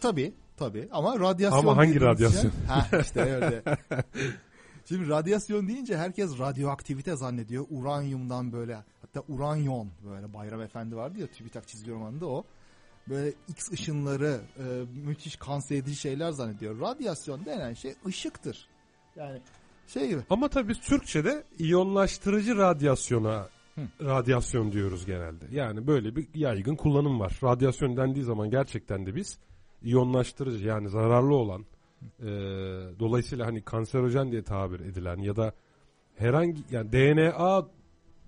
Tabii 0.00 0.34
tabii 0.56 0.88
ama 0.90 1.20
radyasyon 1.20 1.58
Ama 1.60 1.76
hangi 1.76 2.00
radyasyon? 2.00 2.40
Şey, 2.42 2.50
ha 2.68 2.86
işte 3.00 3.20
öyle. 3.20 3.62
Şimdi 4.88 5.08
radyasyon 5.08 5.68
deyince 5.68 5.96
herkes 5.96 6.38
radyoaktivite 6.38 7.16
zannediyor. 7.16 7.64
Uranyumdan 7.70 8.52
böyle 8.52 8.78
hatta 9.02 9.22
uranyon 9.28 9.88
böyle 10.10 10.34
Bayram 10.34 10.60
Efendi 10.62 10.96
vardı 10.96 11.18
ya 11.20 11.26
TÜBİTAK 11.26 11.68
çizgi 11.68 11.90
romanında 11.90 12.26
o. 12.26 12.44
Böyle 13.08 13.32
X 13.48 13.72
ışınları 13.72 14.40
e, 14.58 14.62
müthiş 15.06 15.36
kanser 15.36 15.76
edici 15.76 15.96
şeyler 15.96 16.30
zannediyor. 16.30 16.80
Radyasyon 16.80 17.44
denen 17.44 17.74
şey 17.74 17.94
ışıktır. 18.06 18.68
Yani 19.16 19.40
şey 19.86 20.08
gibi. 20.08 20.20
Ama 20.30 20.48
tabii 20.48 20.68
biz 20.68 20.80
Türkçe'de 20.80 21.44
iyonlaştırıcı 21.58 22.56
radyasyona 22.56 23.48
Hı. 23.74 23.80
radyasyon 24.06 24.72
diyoruz 24.72 25.06
genelde. 25.06 25.44
Yani 25.52 25.86
böyle 25.86 26.16
bir 26.16 26.26
yaygın 26.34 26.76
kullanım 26.76 27.20
var. 27.20 27.38
Radyasyon 27.42 27.96
dendiği 27.96 28.24
zaman 28.24 28.50
gerçekten 28.50 29.06
de 29.06 29.14
biz 29.14 29.38
iyonlaştırıcı 29.82 30.66
yani 30.66 30.88
zararlı 30.88 31.34
olan 31.34 31.66
e, 32.20 32.26
dolayısıyla 32.98 33.46
hani 33.46 33.62
kanserojen 33.62 34.32
diye 34.32 34.42
tabir 34.42 34.80
edilen 34.80 35.18
ya 35.18 35.36
da 35.36 35.52
herhangi 36.16 36.60
yani 36.70 36.92
DNA 36.92 37.66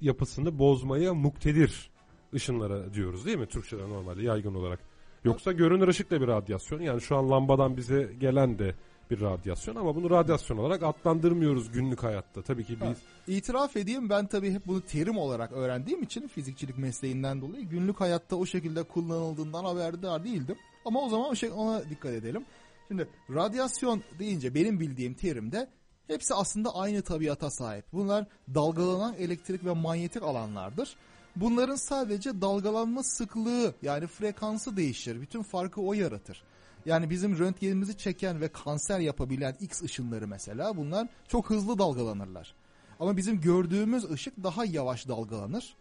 yapısını 0.00 0.58
bozmaya 0.58 1.14
muktedir 1.14 1.90
ışınlara 2.34 2.94
diyoruz 2.94 3.26
değil 3.26 3.38
mi 3.38 3.46
Türkçe'de 3.46 3.88
normalde 3.88 4.22
yaygın 4.22 4.54
olarak. 4.54 4.80
Yoksa 5.24 5.52
görünür 5.52 5.88
ışık 5.88 6.10
da 6.10 6.20
bir 6.20 6.26
radyasyon. 6.26 6.80
Yani 6.80 7.00
şu 7.00 7.16
an 7.16 7.30
lambadan 7.30 7.76
bize 7.76 8.10
gelen 8.20 8.58
de 8.58 8.74
bir 9.10 9.20
radyasyon 9.20 9.76
ama 9.76 9.96
bunu 9.96 10.10
radyasyon 10.10 10.58
olarak 10.58 10.82
adlandırmıyoruz 10.82 11.72
günlük 11.72 12.02
hayatta. 12.02 12.42
Tabii 12.42 12.64
ki 12.64 12.78
biz 12.80 12.98
İtiraf 13.36 13.76
edeyim 13.76 14.10
ben 14.10 14.26
tabii 14.26 14.52
hep 14.52 14.66
bunu 14.66 14.80
terim 14.80 15.18
olarak 15.18 15.52
öğrendiğim 15.52 16.02
için 16.02 16.28
fizikçilik 16.28 16.78
mesleğinden 16.78 17.40
dolayı 17.40 17.64
günlük 17.64 18.00
hayatta 18.00 18.36
o 18.36 18.46
şekilde 18.46 18.82
kullanıldığından 18.82 19.64
haberdar 19.64 20.24
değildim. 20.24 20.56
Ama 20.84 21.00
o 21.00 21.08
zaman 21.08 21.30
o 21.30 21.34
şey 21.34 21.50
ona 21.50 21.90
dikkat 21.90 22.12
edelim. 22.12 22.44
Şimdi 22.88 23.08
radyasyon 23.30 24.02
deyince 24.18 24.54
benim 24.54 24.80
bildiğim 24.80 25.14
terimde 25.14 25.68
hepsi 26.06 26.34
aslında 26.34 26.74
aynı 26.74 27.02
tabiata 27.02 27.50
sahip. 27.50 27.84
Bunlar 27.92 28.26
dalgalanan 28.54 29.14
elektrik 29.14 29.64
ve 29.64 29.72
manyetik 29.72 30.22
alanlardır. 30.22 30.96
Bunların 31.40 31.76
sadece 31.76 32.40
dalgalanma 32.40 33.02
sıklığı 33.02 33.74
yani 33.82 34.06
frekansı 34.06 34.76
değişir. 34.76 35.20
Bütün 35.20 35.42
farkı 35.42 35.80
o 35.80 35.92
yaratır. 35.92 36.42
Yani 36.86 37.10
bizim 37.10 37.38
röntgenimizi 37.38 37.98
çeken 37.98 38.40
ve 38.40 38.48
kanser 38.48 39.00
yapabilen 39.00 39.56
X 39.60 39.82
ışınları 39.82 40.28
mesela 40.28 40.76
bunlar 40.76 41.08
çok 41.28 41.50
hızlı 41.50 41.78
dalgalanırlar. 41.78 42.54
Ama 43.00 43.16
bizim 43.16 43.40
gördüğümüz 43.40 44.10
ışık 44.10 44.42
daha 44.44 44.64
yavaş 44.64 45.08
dalgalanır 45.08 45.76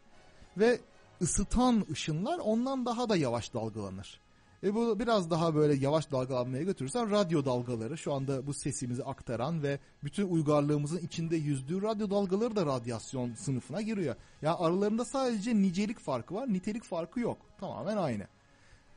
ve 0.58 0.80
ısıtan 1.22 1.86
ışınlar 1.92 2.40
ondan 2.40 2.86
daha 2.86 3.10
da 3.10 3.16
yavaş 3.16 3.54
dalgalanır. 3.54 4.20
Ve 4.64 4.76
bu 4.76 5.00
biraz 5.00 5.30
daha 5.30 5.56
böyle 5.56 5.74
yavaş 5.74 6.12
dalgalanmaya 6.12 6.64
götürürsen 6.64 7.12
radyo 7.12 7.46
dalgaları 7.46 7.98
şu 7.98 8.14
anda 8.14 8.48
bu 8.48 8.54
sesimizi 8.54 9.04
aktaran 9.04 9.64
ve 9.64 9.80
bütün 10.04 10.28
uygarlığımızın 10.28 10.98
içinde 10.98 11.36
yüzdüğü 11.36 11.82
radyo 11.82 12.10
dalgaları 12.10 12.56
da 12.56 12.66
radyasyon 12.66 13.34
sınıfına 13.34 13.82
giriyor. 13.82 14.16
Ya 14.42 14.58
aralarında 14.58 15.06
sadece 15.06 15.56
nicelik 15.56 16.00
farkı 16.00 16.36
var, 16.36 16.54
nitelik 16.54 16.84
farkı 16.84 17.20
yok. 17.20 17.38
Tamamen 17.60 17.98
aynı. 17.98 18.28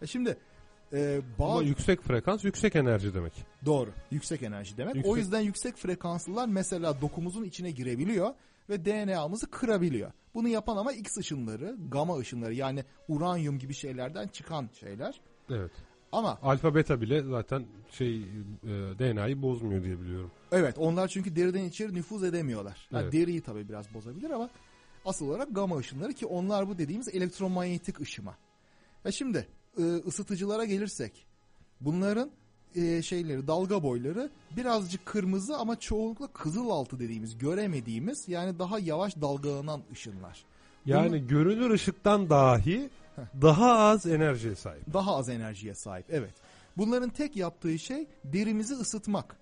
E 0.03 0.07
şimdi 0.07 0.37
e, 0.93 1.21
ama 1.39 1.49
bazı 1.55 1.65
yüksek 1.65 2.03
frekans 2.03 2.45
yüksek 2.45 2.77
enerji 2.77 3.15
demek. 3.15 3.33
Doğru. 3.65 3.91
Yüksek 4.11 4.43
enerji 4.43 4.77
demek. 4.77 4.95
Yüksek- 4.97 5.13
O 5.13 5.17
yüzden 5.17 5.41
yüksek 5.41 5.77
frekanslılar 5.77 6.49
mesela 6.49 7.01
dokumuzun 7.01 7.45
içine 7.45 7.71
girebiliyor 7.71 8.35
ve 8.69 8.85
DNA'mızı 8.85 9.51
kırabiliyor. 9.51 10.13
Bunu 10.35 10.49
yapan 10.49 10.77
ama 10.77 10.93
X 10.93 11.17
ışınları, 11.19 11.77
gamma 11.89 12.19
ışınları 12.19 12.55
yani 12.55 12.85
uranyum 13.09 13.59
gibi 13.59 13.75
şeylerden 13.75 14.29
çıkan 14.29 14.71
şeyler. 14.81 15.21
Evet. 15.51 15.71
Ama 16.13 16.39
Alfa 16.43 16.75
beta 16.75 17.01
bile 17.01 17.23
zaten 17.23 17.65
şey 17.91 18.17
e, 18.17 18.69
DNA'yı 18.99 19.43
bozmuyor 19.43 19.85
diye 19.85 20.01
biliyorum. 20.01 20.31
evet 20.53 20.75
onlar 20.79 21.09
çünkü 21.09 21.37
deriden 21.37 21.65
içeri 21.65 21.95
nüfuz 21.95 22.25
edemiyorlar. 22.25 22.89
Ha, 22.93 23.01
Evet. 23.03 23.13
Deriyi 23.13 23.41
tabii 23.41 23.69
biraz 23.69 23.95
bozabilir 23.95 24.31
ama 24.31 24.51
asıl 25.05 25.29
olarak 25.29 25.55
gamma 25.55 25.77
ışınları 25.77 26.13
ki 26.13 26.27
onlar 26.27 26.69
bu 26.69 26.79
dediğimiz 26.79 27.09
elektromanyetik 27.09 28.01
ışıma. 28.01 28.35
Ve 29.05 29.13
şimdi 29.13 29.47
e, 29.79 29.83
ısıtıcılara 29.83 30.65
gelirsek 30.65 31.27
bunların 31.81 32.31
e, 32.75 33.03
şeyleri 33.03 33.47
dalga 33.47 33.83
boyları 33.83 34.31
birazcık 34.57 35.07
kırmızı 35.07 35.57
ama 35.57 35.81
çoğunlukla 35.81 36.27
kızılaltı 36.27 36.99
dediğimiz 36.99 37.39
göremediğimiz 37.39 38.29
yani 38.29 38.59
daha 38.59 38.79
yavaş 38.79 39.17
dalgalanan 39.21 39.81
ışınlar. 39.93 40.45
Yani 40.87 41.27
görünür 41.27 41.71
ışıktan 41.71 42.31
dahi 42.31 42.91
daha 43.43 43.79
az 43.79 44.07
enerjiye 44.07 44.55
sahip. 44.55 44.93
Daha 44.93 45.17
az 45.17 45.29
enerjiye 45.29 45.75
sahip 45.75 46.07
evet. 46.11 46.35
Bunların 46.77 47.11
tek 47.11 47.37
yaptığı 47.37 47.79
şey 47.79 48.07
derimizi 48.25 48.75
ısıtmak. 48.75 49.37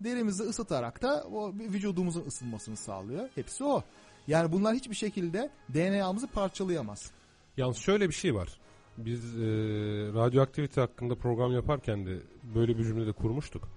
Derimizi 0.00 0.42
ısıtarak 0.42 1.02
da 1.02 1.24
o 1.32 1.52
vücudumuzun 1.52 2.26
ısınmasını 2.26 2.76
sağlıyor. 2.76 3.28
Hepsi 3.34 3.64
o. 3.64 3.82
Yani 4.26 4.52
bunlar 4.52 4.74
hiçbir 4.74 4.94
şekilde 4.94 5.50
DNA'mızı 5.74 6.26
parçalayamaz. 6.26 7.10
Yalnız 7.56 7.76
şöyle 7.76 8.08
bir 8.08 8.14
şey 8.14 8.34
var. 8.34 8.48
Biz 8.98 9.36
e, 9.36 9.40
radyoaktivite 10.14 10.80
hakkında 10.80 11.14
program 11.14 11.52
yaparken 11.52 12.06
de 12.06 12.18
böyle 12.54 12.78
bir 12.78 12.84
cümle 12.84 13.06
de 13.06 13.12
kurmuştuk. 13.12 13.68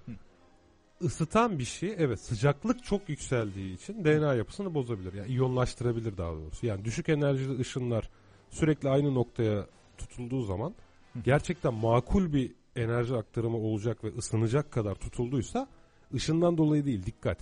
Isıtan 1.02 1.60
bir 1.60 1.66
şey 1.66 1.96
evet 1.98 2.20
sıcaklık 2.20 2.84
çok 2.84 3.10
yükseldiği 3.10 3.76
için 3.76 4.06
DNA 4.06 4.34
yapısını 4.34 4.74
bozabilir. 4.74 5.14
Yani 5.14 5.28
iyonlaştırabilir 5.28 6.18
daha 6.18 6.32
doğrusu. 6.32 6.66
Yani 6.66 6.86
düşük 6.86 7.10
enerjili 7.10 7.60
ışınlar 7.60 8.10
sürekli 8.50 8.90
aynı 8.90 9.16
noktaya 9.16 9.66
tutulduğu 9.98 10.42
zaman 10.44 10.76
gerçekten 11.24 11.74
makul 11.74 12.34
bir 12.34 12.56
enerji 12.76 13.16
aktarımı 13.16 13.58
olacak 13.58 14.04
ve 14.04 14.08
ısınacak 14.18 14.72
kadar 14.72 14.96
tutulduysa 14.96 15.68
ışından 16.14 16.58
dolayı 16.58 16.86
değil 16.86 17.06
dikkat. 17.06 17.40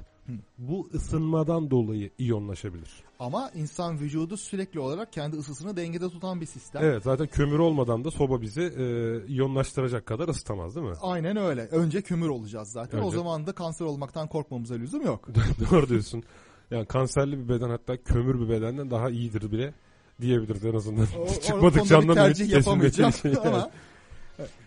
Bu 0.58 0.89
ısınmadan 0.93 1.72
dolayı 1.72 2.10
iyonlaşabilir. 2.18 3.03
Ama 3.20 3.51
insan 3.56 3.99
vücudu 3.99 4.38
sürekli 4.38 4.80
olarak 4.80 5.14
kendi 5.14 5.36
ısısını 5.38 5.78
dengede 5.78 6.10
tutan 6.10 6.41
bir 6.41 6.45
sistem. 6.45 6.84
Evet 6.84 7.03
zaten 7.03 7.28
kömür 7.28 7.60
olmadan 7.60 8.03
da 8.03 8.12
soba 8.12 8.41
bizi 8.41 8.62
e, 8.62 9.28
iyonlaştıracak 9.28 10.06
kadar 10.06 10.28
ısıtamaz 10.28 10.76
değil 10.76 10.88
mi? 10.88 10.95
Aynen 11.01 11.38
öyle. 11.38 11.62
Önce 11.62 12.01
kömür 12.01 12.30
olacağız 12.30 12.72
zaten. 12.72 12.97
O 12.99 13.08
Önce- 13.08 13.18
zaman 13.18 13.47
da 13.47 13.51
kanser 13.51 13.86
olmaktan 13.86 14.28
korkmamıza 14.28 14.76
lüzum 14.76 15.06
yok. 15.06 15.28
Doğru 15.72 15.89
diyorsun. 15.89 16.24
Yani 16.72 16.86
kanserli 16.86 17.39
bir 17.39 17.49
beden 17.49 17.70
hatta 17.70 17.97
kömür 18.03 18.41
bir 18.41 18.49
bedenden 18.49 18.91
daha 18.91 19.10
iyidir 19.10 19.51
bile 19.51 19.74
diyebiliriz 20.22 20.66
en 20.66 20.74
azından. 20.74 21.07
O- 21.20 21.28
Çıkmadıkça 21.41 21.95
konuda 21.95 22.11
bir 22.11 22.16
tercih 22.16 22.49
yapamayacağım 22.49 23.11
Kesin 23.11 23.32
bir- 23.32 23.38
ama 23.47 23.72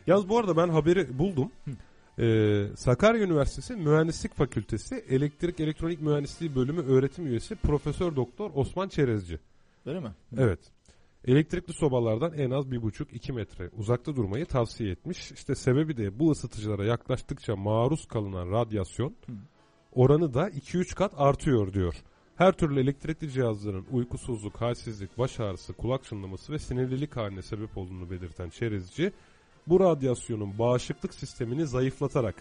Yalnız 0.06 0.28
bu 0.28 0.38
arada 0.38 0.56
ben 0.56 0.68
haberi 0.68 1.18
buldum. 1.18 1.50
Ee, 2.18 2.66
Sakarya 2.76 3.22
Üniversitesi 3.24 3.76
Mühendislik 3.76 4.34
Fakültesi 4.34 4.94
Elektrik 5.08 5.60
Elektronik 5.60 6.00
Mühendisliği 6.00 6.54
Bölümü 6.54 6.80
öğretim 6.82 7.26
üyesi 7.26 7.54
Profesör 7.56 8.16
Doktor 8.16 8.50
Osman 8.54 8.88
Çerezci. 8.88 9.38
öyle 9.86 10.00
mi? 10.00 10.08
Evet. 10.38 10.58
Elektrikli 11.24 11.72
sobalardan 11.72 12.32
en 12.32 12.50
az 12.50 12.64
1,5-2 12.66 13.32
metre 13.32 13.68
uzakta 13.76 14.16
durmayı 14.16 14.46
tavsiye 14.46 14.90
etmiş. 14.90 15.32
İşte 15.32 15.54
sebebi 15.54 15.96
de 15.96 16.18
bu 16.18 16.30
ısıtıcılara 16.30 16.84
yaklaştıkça 16.84 17.56
maruz 17.56 18.06
kalınan 18.06 18.50
radyasyon 18.50 19.14
oranı 19.92 20.34
da 20.34 20.48
2-3 20.48 20.94
kat 20.94 21.12
artıyor 21.16 21.72
diyor. 21.72 21.94
Her 22.38 22.52
türlü 22.52 22.80
elektrikli 22.80 23.30
cihazların 23.30 23.86
uykusuzluk, 23.92 24.60
halsizlik, 24.60 25.18
baş 25.18 25.40
ağrısı, 25.40 25.72
kulak 25.72 26.04
çınlaması 26.04 26.52
ve 26.52 26.58
sinirlilik 26.58 27.16
haline 27.16 27.42
sebep 27.42 27.78
olduğunu 27.78 28.10
belirten 28.10 28.50
çerezci, 28.50 29.12
bu 29.66 29.80
radyasyonun 29.80 30.58
bağışıklık 30.58 31.14
sistemini 31.14 31.66
zayıflatarak 31.66 32.34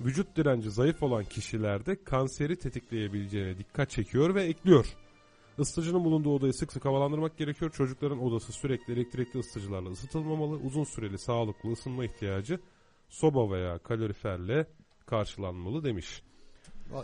vücut 0.00 0.36
direnci 0.36 0.70
zayıf 0.70 1.02
olan 1.02 1.24
kişilerde 1.24 2.04
kanseri 2.04 2.56
tetikleyebileceğine 2.56 3.58
dikkat 3.58 3.90
çekiyor 3.90 4.34
ve 4.34 4.42
ekliyor. 4.42 4.86
Isıtıcının 5.58 6.04
bulunduğu 6.04 6.34
odayı 6.34 6.52
sık 6.52 6.72
sık 6.72 6.84
havalandırmak 6.84 7.38
gerekiyor. 7.38 7.70
Çocukların 7.70 8.22
odası 8.22 8.52
sürekli 8.52 8.92
elektrikli 8.92 9.38
ısıtıcılarla 9.38 9.90
ısıtılmamalı. 9.90 10.56
Uzun 10.56 10.84
süreli 10.84 11.18
sağlıklı 11.18 11.72
ısınma 11.72 12.04
ihtiyacı 12.04 12.60
soba 13.08 13.50
veya 13.50 13.78
kaloriferle 13.78 14.66
karşılanmalı 15.06 15.84
demiş. 15.84 16.22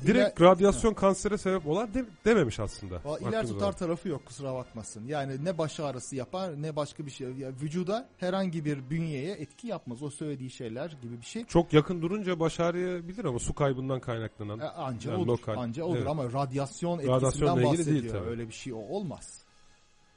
Direkt 0.07 0.41
radyasyon 0.41 0.95
kansere 0.95 1.39
sebep 1.39 1.67
olan 1.67 1.95
de- 1.95 2.05
dememiş 2.25 2.61
aslında. 2.61 2.95
Va- 2.95 2.99
iler 3.21 3.23
Baktığımız 3.23 3.49
tutar 3.49 3.59
zaman. 3.61 3.75
tarafı 3.77 4.09
yok 4.09 4.27
kusura 4.27 4.55
bakmasın. 4.55 5.07
Yani 5.07 5.45
ne 5.45 5.59
baş 5.59 5.81
ağrısı 5.81 6.17
yapar 6.17 6.63
ne 6.63 6.77
başka 6.77 7.07
bir 7.07 7.11
şey. 7.11 7.29
Ya 7.33 7.49
vücuda 7.63 8.09
herhangi 8.19 8.65
bir 8.65 8.91
bünyeye 8.91 9.33
etki 9.35 9.67
yapmaz. 9.67 10.03
O 10.03 10.11
söylediği 10.11 10.51
şeyler 10.51 10.97
gibi 11.03 11.21
bir 11.21 11.27
şey. 11.27 11.45
Çok 11.45 11.73
yakın 11.73 12.03
durunca 12.03 12.41
baş 12.41 12.61
ağrıyabilir 12.61 13.25
ama 13.25 13.39
su 13.39 13.55
kaybından 13.55 14.01
kaynaklanan. 14.01 14.61
E, 14.61 14.65
anca 14.65 15.11
Yani 15.11 15.21
olur. 15.21 15.27
lokal. 15.29 15.57
Anca 15.57 15.85
olur 15.85 15.97
Evet. 15.97 16.09
ama 16.09 16.33
radyasyon 16.33 16.99
etkisinden 16.99 17.53
ilgili 17.57 17.65
bahsediyor. 17.67 18.03
değil 18.03 18.13
tabii. 18.13 18.29
Öyle 18.31 18.49
bir 18.49 18.53
şey 18.55 18.73
olmaz. 18.73 19.44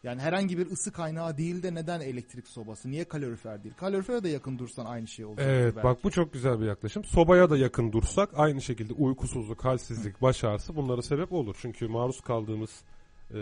Yani 0.07 0.21
herhangi 0.21 0.57
bir 0.57 0.71
ısı 0.71 0.91
kaynağı 0.91 1.37
değil 1.37 1.63
de 1.63 1.75
neden 1.75 2.01
elektrik 2.01 2.47
sobası? 2.47 2.91
Niye 2.91 3.03
kalorifer 3.03 3.63
değil? 3.63 3.75
Kalorifere 3.77 4.23
de 4.23 4.29
yakın 4.29 4.59
dursan 4.59 4.85
aynı 4.85 5.07
şey 5.07 5.25
olacak. 5.25 5.47
Evet 5.49 5.75
belki. 5.75 5.87
bak 5.87 6.03
bu 6.03 6.11
çok 6.11 6.33
güzel 6.33 6.59
bir 6.59 6.65
yaklaşım. 6.65 7.03
Sobaya 7.03 7.49
da 7.49 7.57
yakın 7.57 7.91
dursak 7.91 8.29
aynı 8.35 8.61
şekilde 8.61 8.93
uykusuzluk, 8.93 9.65
halsizlik, 9.65 10.21
baş 10.21 10.43
ağrısı 10.43 10.75
bunlara 10.75 11.01
sebep 11.01 11.33
olur. 11.33 11.55
Çünkü 11.61 11.87
maruz 11.87 12.21
kaldığımız 12.21 12.81
e, 13.33 13.39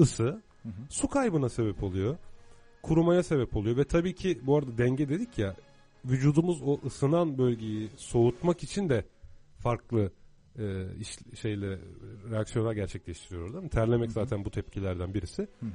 ısı 0.00 0.24
Hı 0.24 0.68
hı. 0.68 0.72
su 0.90 1.08
kaybına 1.08 1.48
sebep 1.48 1.82
oluyor. 1.82 2.16
Kurumaya 2.82 3.22
sebep 3.22 3.56
oluyor 3.56 3.76
ve 3.76 3.84
tabii 3.84 4.14
ki 4.14 4.40
bu 4.42 4.56
arada 4.58 4.78
denge 4.78 5.08
dedik 5.08 5.38
ya 5.38 5.54
vücudumuz 6.04 6.62
o 6.62 6.80
ısınan 6.86 7.38
bölgeyi 7.38 7.90
soğutmak 7.96 8.62
için 8.62 8.88
de 8.88 9.04
farklı 9.58 10.12
e, 10.58 10.86
iş, 11.00 11.38
şeyle 11.40 11.78
reaksiyonlar 12.30 12.72
gerçekleştiriyor 12.72 13.62
mi? 13.62 13.68
Terlemek 13.68 14.12
zaten 14.12 14.44
bu 14.44 14.50
tepkilerden 14.50 15.14
birisi. 15.14 15.42
Hı 15.42 15.66
hı. 15.66 15.70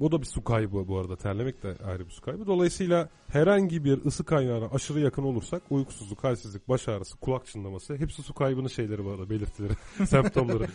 Bu 0.00 0.12
da 0.12 0.20
bir 0.20 0.26
su 0.26 0.44
kaybı 0.44 0.88
bu 0.88 0.98
arada. 0.98 1.16
Terlemek 1.16 1.62
de 1.62 1.76
ayrı 1.84 2.06
bir 2.06 2.10
su 2.10 2.22
kaybı. 2.22 2.46
Dolayısıyla 2.46 3.08
herhangi 3.28 3.84
bir 3.84 4.04
ısı 4.04 4.24
kaynağına 4.24 4.66
aşırı 4.66 5.00
yakın 5.00 5.22
olursak 5.22 5.62
uykusuzluk, 5.70 6.24
halsizlik, 6.24 6.68
baş 6.68 6.88
ağrısı, 6.88 7.16
kulak 7.16 7.46
çınlaması 7.46 7.96
hepsi 7.96 8.22
su 8.22 8.34
kaybının 8.34 8.68
şeyleri 8.68 9.04
bu 9.04 9.10
arada 9.10 9.30
belirtileri, 9.30 9.72
semptomları. 10.06 10.66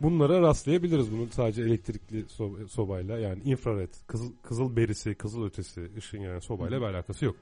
Bunlara 0.00 0.40
rastlayabiliriz. 0.40 1.12
Bunun 1.12 1.28
sadece 1.28 1.62
elektrikli 1.62 2.24
so- 2.24 2.68
sobayla 2.68 3.18
yani 3.18 3.42
infrared, 3.42 3.88
kızıl, 4.06 4.32
kızıl 4.42 4.76
berisi, 4.76 5.14
kızıl 5.14 5.44
ötesi 5.44 5.90
ışın 5.96 6.18
yani 6.18 6.40
sobayla 6.40 6.80
bir 6.80 6.86
alakası 6.86 7.24
yok. 7.24 7.36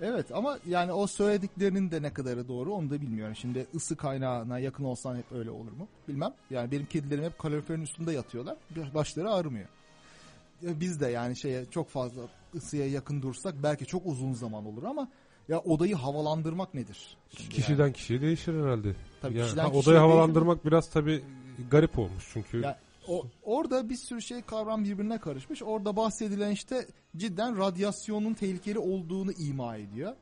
Evet 0.00 0.26
ama 0.34 0.58
yani 0.66 0.92
o 0.92 1.06
söylediklerinin 1.06 1.90
de 1.90 2.02
ne 2.02 2.12
kadarı 2.12 2.48
doğru 2.48 2.72
onu 2.72 2.90
da 2.90 3.00
bilmiyorum. 3.00 3.36
Şimdi 3.36 3.66
ısı 3.74 3.96
kaynağına 3.96 4.58
yakın 4.58 4.84
olsan 4.84 5.16
hep 5.16 5.32
öyle 5.32 5.50
olur 5.50 5.72
mu? 5.72 5.88
Bilmem. 6.08 6.32
Yani 6.50 6.70
benim 6.70 6.86
kedilerim 6.86 7.24
hep 7.24 7.38
kaloriferin 7.38 7.82
üstünde 7.82 8.12
yatıyorlar. 8.12 8.56
Başları 8.94 9.30
ağrımıyor. 9.30 9.66
Biz 10.62 11.00
de 11.00 11.06
yani 11.06 11.36
şeye 11.38 11.64
çok 11.70 11.88
fazla 11.88 12.22
ısıya 12.54 12.86
yakın 12.88 13.22
dursak 13.22 13.54
belki 13.62 13.86
çok 13.86 14.06
uzun 14.06 14.32
zaman 14.32 14.66
olur 14.66 14.82
ama 14.82 15.08
ya 15.48 15.58
odayı 15.60 15.94
havalandırmak 15.94 16.74
nedir? 16.74 17.16
Şimdi 17.36 17.50
Kişiden 17.50 17.92
kişiye 17.92 18.20
değişir 18.20 18.54
herhalde. 18.62 18.94
Tabii 19.22 19.36
Yani 19.38 19.44
kişiden 19.46 19.62
ha, 19.62 19.68
odayı 19.68 19.84
değişir. 19.84 19.98
havalandırmak 19.98 20.64
biraz 20.66 20.90
tabii 20.90 21.24
garip 21.70 21.98
olmuş 21.98 22.30
çünkü. 22.32 22.60
Ya 22.60 22.78
o, 23.08 23.26
orada 23.42 23.88
bir 23.88 23.96
sürü 23.96 24.22
şey 24.22 24.42
kavram 24.42 24.84
birbirine 24.84 25.18
karışmış. 25.18 25.62
Orada 25.62 25.96
bahsedilen 25.96 26.50
işte 26.50 26.86
cidden 27.16 27.58
radyasyonun 27.58 28.34
tehlikeli 28.34 28.78
olduğunu 28.78 29.32
ima 29.32 29.76
ediyor. 29.76 30.12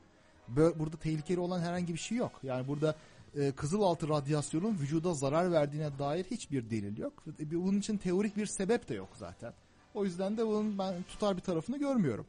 Bö- 0.55 0.79
Burada 0.79 0.97
tehlikeli 0.97 1.39
olan 1.39 1.59
herhangi 1.59 1.93
bir 1.93 1.99
şey 1.99 2.17
yok. 2.17 2.31
Yani 2.43 2.67
burada 2.67 2.95
e, 3.35 3.51
kızılaltı 3.51 4.09
radyasyonun 4.09 4.77
vücuda 4.79 5.13
zarar 5.13 5.51
verdiğine 5.51 5.99
dair 5.99 6.23
hiçbir 6.31 6.69
delil 6.69 6.97
yok. 6.97 7.23
E, 7.39 7.51
Bunun 7.51 7.79
için 7.79 7.97
teorik 7.97 8.37
bir 8.37 8.45
sebep 8.45 8.89
de 8.89 8.93
yok 8.95 9.09
zaten. 9.13 9.53
O 9.93 10.05
yüzden 10.05 10.37
de 10.37 10.47
bunun 10.47 10.77
ben 10.79 11.03
tutar 11.03 11.35
bir 11.37 11.41
tarafını 11.41 11.77
görmüyorum. 11.79 12.25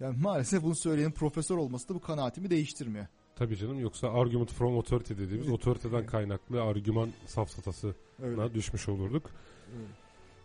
Yani 0.00 0.16
maalesef 0.22 0.62
bunu 0.62 0.74
söyleyen 0.76 1.12
profesör 1.12 1.56
olması 1.56 1.88
da 1.88 1.94
bu 1.94 2.00
kanaatimi 2.00 2.50
değiştirmiyor. 2.50 3.06
Tabii 3.36 3.56
canım 3.56 3.78
yoksa 3.80 4.12
argument 4.12 4.52
from 4.52 4.76
authority 4.76 5.14
dediğimiz 5.14 5.48
otoriteden 5.50 6.06
kaynaklı 6.06 6.62
argüman 6.62 7.10
safsatasına 7.26 7.92
Öyle. 8.22 8.54
düşmüş 8.54 8.88
olurduk. 8.88 9.30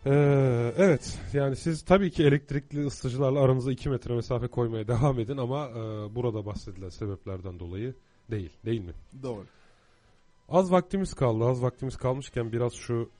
Ee, 0.06 0.74
evet 0.76 1.18
yani 1.32 1.56
siz 1.56 1.82
tabii 1.84 2.10
ki 2.10 2.24
elektrikli 2.24 2.86
ısıtıcılarla 2.86 3.40
aranıza 3.40 3.72
2 3.72 3.88
metre 3.88 4.14
mesafe 4.14 4.48
koymaya 4.48 4.88
devam 4.88 5.20
edin 5.20 5.36
ama 5.36 5.68
e, 5.68 5.74
burada 6.14 6.46
bahsedilen 6.46 6.88
sebeplerden 6.88 7.58
dolayı 7.58 7.94
değil 8.30 8.50
değil 8.64 8.80
mi? 8.80 8.92
Doğru. 9.22 9.44
Az 10.48 10.72
vaktimiz 10.72 11.14
kaldı 11.14 11.44
az 11.44 11.62
vaktimiz 11.62 11.96
kalmışken 11.96 12.52
biraz 12.52 12.72
şu 12.72 13.10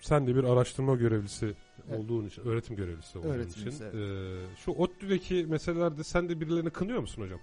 sen 0.00 0.26
de 0.26 0.36
bir 0.36 0.44
araştırma 0.44 0.94
görevlisi 0.94 1.54
Evet. 1.88 2.00
olduğun 2.00 2.26
için 2.26 2.42
öğretim 2.42 2.76
görevlisi 2.76 3.18
olduğun 3.18 3.28
Öğretim 3.28 3.50
için 3.50 3.64
üyesi, 3.64 3.84
e, 3.84 4.56
şu 4.56 4.70
ODTÜ'deki 4.70 5.46
meselelerde 5.48 6.04
sen 6.04 6.28
de 6.28 6.40
birilerini 6.40 6.70
kınıyor 6.70 7.00
musun 7.00 7.22
hocam? 7.22 7.40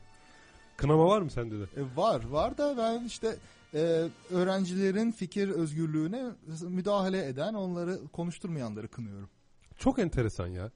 Kınama 0.77 1.07
var 1.07 1.21
mı 1.21 1.29
sende 1.29 1.59
de? 1.59 1.63
E, 1.63 1.83
var 1.95 2.25
var 2.29 2.57
da 2.57 2.77
ben 2.77 3.05
işte 3.05 3.35
e, 3.73 4.07
öğrencilerin 4.31 5.11
fikir 5.11 5.49
özgürlüğüne 5.49 6.23
müdahale 6.61 7.27
eden 7.27 7.53
onları 7.53 7.99
konuşturmayanları 8.13 8.87
kınıyorum. 8.87 9.29
Çok 9.77 9.99
enteresan 9.99 10.47
ya. 10.47 10.71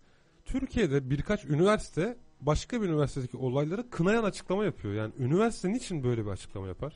Türkiye'de 0.46 1.10
birkaç 1.10 1.46
üniversite 1.46 2.18
başka 2.42 2.82
bir 2.82 2.88
üniversitedeki 2.88 3.38
olayları 3.38 3.90
kınayan 3.90 4.24
açıklama 4.24 4.66
yapıyor. 4.66 4.94
Yani 4.94 5.14
üniversite 5.20 5.70
niçin 5.74 6.04
böyle 6.04 6.26
bir 6.26 6.32
açıklama 6.32 6.68
yapar? 6.68 6.94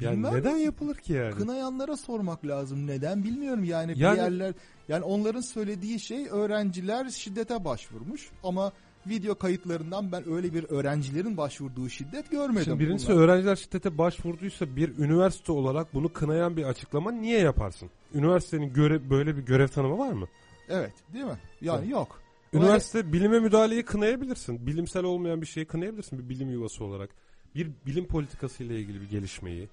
Yani 0.00 0.16
Bilmem. 0.16 0.34
neden 0.34 0.56
yapılır 0.56 0.96
ki 0.96 1.12
yani? 1.12 1.34
Kınayanlara 1.34 1.96
sormak 1.96 2.46
lazım. 2.46 2.86
Neden 2.86 3.24
bilmiyorum 3.24 3.64
yani, 3.64 3.92
Yani- 3.96 4.16
bir 4.16 4.22
yerler 4.22 4.54
yani 4.88 5.04
onların 5.04 5.40
söylediği 5.40 6.00
şey 6.00 6.26
öğrenciler 6.30 7.10
şiddete 7.10 7.64
başvurmuş 7.64 8.30
ama 8.42 8.72
video 9.08 9.34
kayıtlarından 9.34 10.12
ben 10.12 10.28
öyle 10.32 10.54
bir 10.54 10.64
öğrencilerin 10.64 11.36
başvurduğu 11.36 11.88
şiddet 11.88 12.30
görmedim. 12.30 12.62
Şimdi 12.64 12.80
birincisi 12.80 13.08
Bunlar- 13.12 13.20
öğrenciler 13.22 13.56
şiddete 13.56 13.98
başvurduysa 13.98 14.76
bir 14.76 14.98
üniversite 14.98 15.52
olarak 15.52 15.94
bunu 15.94 16.12
kınayan 16.12 16.56
bir 16.56 16.64
açıklama 16.64 17.12
niye 17.12 17.38
yaparsın? 17.38 17.90
Üniversitenin 18.14 18.72
göre, 18.72 19.10
böyle 19.10 19.36
bir 19.36 19.42
görev 19.42 19.68
tanımı 19.68 19.98
var 19.98 20.12
mı? 20.12 20.26
Evet 20.68 20.92
değil 21.12 21.24
mi? 21.24 21.38
Yani 21.60 21.80
Evet. 21.82 21.90
yok. 21.92 22.22
Üniversite 22.52 23.12
bilime 23.12 23.40
müdahaleyi 23.40 23.82
kınayabilirsin. 23.84 24.66
Bilimsel 24.66 25.04
olmayan 25.04 25.40
bir 25.40 25.46
şeyi 25.46 25.66
kınayabilirsin 25.66 26.18
bir 26.18 26.28
bilim 26.28 26.50
yuvası 26.50 26.84
olarak. 26.84 27.10
Bir 27.54 27.70
bilim 27.86 28.06
politikası 28.06 28.64
ile 28.64 28.80
ilgili 28.80 29.00
bir 29.00 29.10
gelişmeyi. 29.10 29.68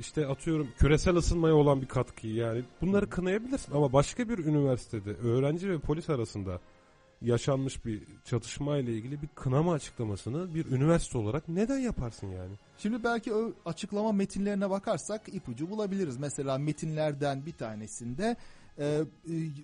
İşte 0.00 0.26
atıyorum 0.26 0.68
küresel 0.78 1.16
ısınmaya 1.16 1.54
olan 1.54 1.80
bir 1.82 1.86
katkıyı 1.86 2.34
yani 2.34 2.62
bunları 2.80 3.10
kınayabilirsin 3.10 3.72
ama 3.72 3.92
başka 3.92 4.28
bir 4.28 4.38
üniversitede 4.38 5.10
öğrenci 5.14 5.70
ve 5.70 5.78
polis 5.78 6.10
arasında 6.10 6.60
yaşanmış 7.22 7.84
bir 7.84 8.02
çatışma 8.24 8.78
ile 8.78 8.92
ilgili 8.92 9.22
bir 9.22 9.28
kınama 9.28 9.72
açıklamasını 9.72 10.54
bir 10.54 10.66
üniversite 10.66 11.18
olarak 11.18 11.48
neden 11.48 11.78
yaparsın 11.78 12.26
yani? 12.26 12.54
Şimdi 12.78 13.04
belki 13.04 13.34
o 13.34 13.52
açıklama 13.64 14.12
metinlerine 14.12 14.70
bakarsak 14.70 15.34
ipucu 15.34 15.70
bulabiliriz. 15.70 16.16
Mesela 16.16 16.58
metinlerden 16.58 17.46
bir 17.46 17.52
tanesinde 17.52 18.36
e, 18.78 18.84
e, 18.84 19.04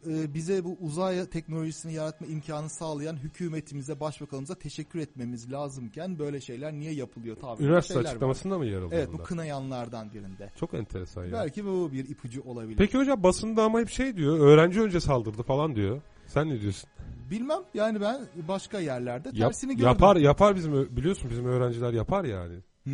e, 0.07 0.34
bize 0.34 0.64
bu 0.64 0.76
uzay 0.80 1.26
teknolojisini 1.26 1.92
yaratma 1.92 2.26
imkanı 2.26 2.70
sağlayan 2.70 3.16
hükümetimize, 3.16 4.00
başbakanımıza 4.00 4.55
teşekkür 4.55 4.98
etmemiz 4.98 5.53
lazımken 5.53 6.18
böyle 6.18 6.40
şeyler 6.40 6.72
niye 6.72 6.92
yapılıyor 6.92 7.36
tabii. 7.36 7.62
Üniversite 7.62 7.94
şeyler 7.94 8.05
var. 8.05 8.11
açıklamasında 8.11 8.59
mı 8.59 8.66
yer 8.66 8.76
alıyor 8.76 8.92
Evet 8.92 9.09
bu 9.09 9.12
bunlar? 9.12 9.26
kınayanlardan 9.26 10.12
birinde. 10.12 10.50
Çok 10.57 10.74
enteresan 10.74 11.24
ya. 11.24 11.32
Belki 11.32 11.64
bu 11.64 11.92
bir 11.92 12.09
ipucu 12.09 12.42
olabilir. 12.42 12.76
Peki 12.76 12.98
hocam 12.98 13.22
basında 13.22 13.62
ama 13.62 13.80
hep 13.80 13.88
şey 13.88 14.16
diyor 14.16 14.38
öğrenci 14.38 14.80
önce 14.80 15.00
saldırdı 15.00 15.42
falan 15.42 15.76
diyor. 15.76 16.00
Sen 16.27 16.49
ne 16.51 16.61
diyorsun? 16.61 16.91
Bilmem 17.31 17.59
yani 17.75 18.01
ben 18.01 18.20
başka 18.49 18.81
yerlerde 18.81 19.29
Yap- 19.33 19.37
tersini 19.53 19.73
gördüm. 19.73 19.87
yapar 19.87 20.16
yapar 20.16 20.57
bizim 20.57 20.75
ö- 20.75 20.97
biliyorsun 20.97 21.31
bizim 21.31 21.47
öğrenciler 21.47 21.93
yapar 21.93 22.25
yani. 22.25 22.55
Hı. 22.87 22.91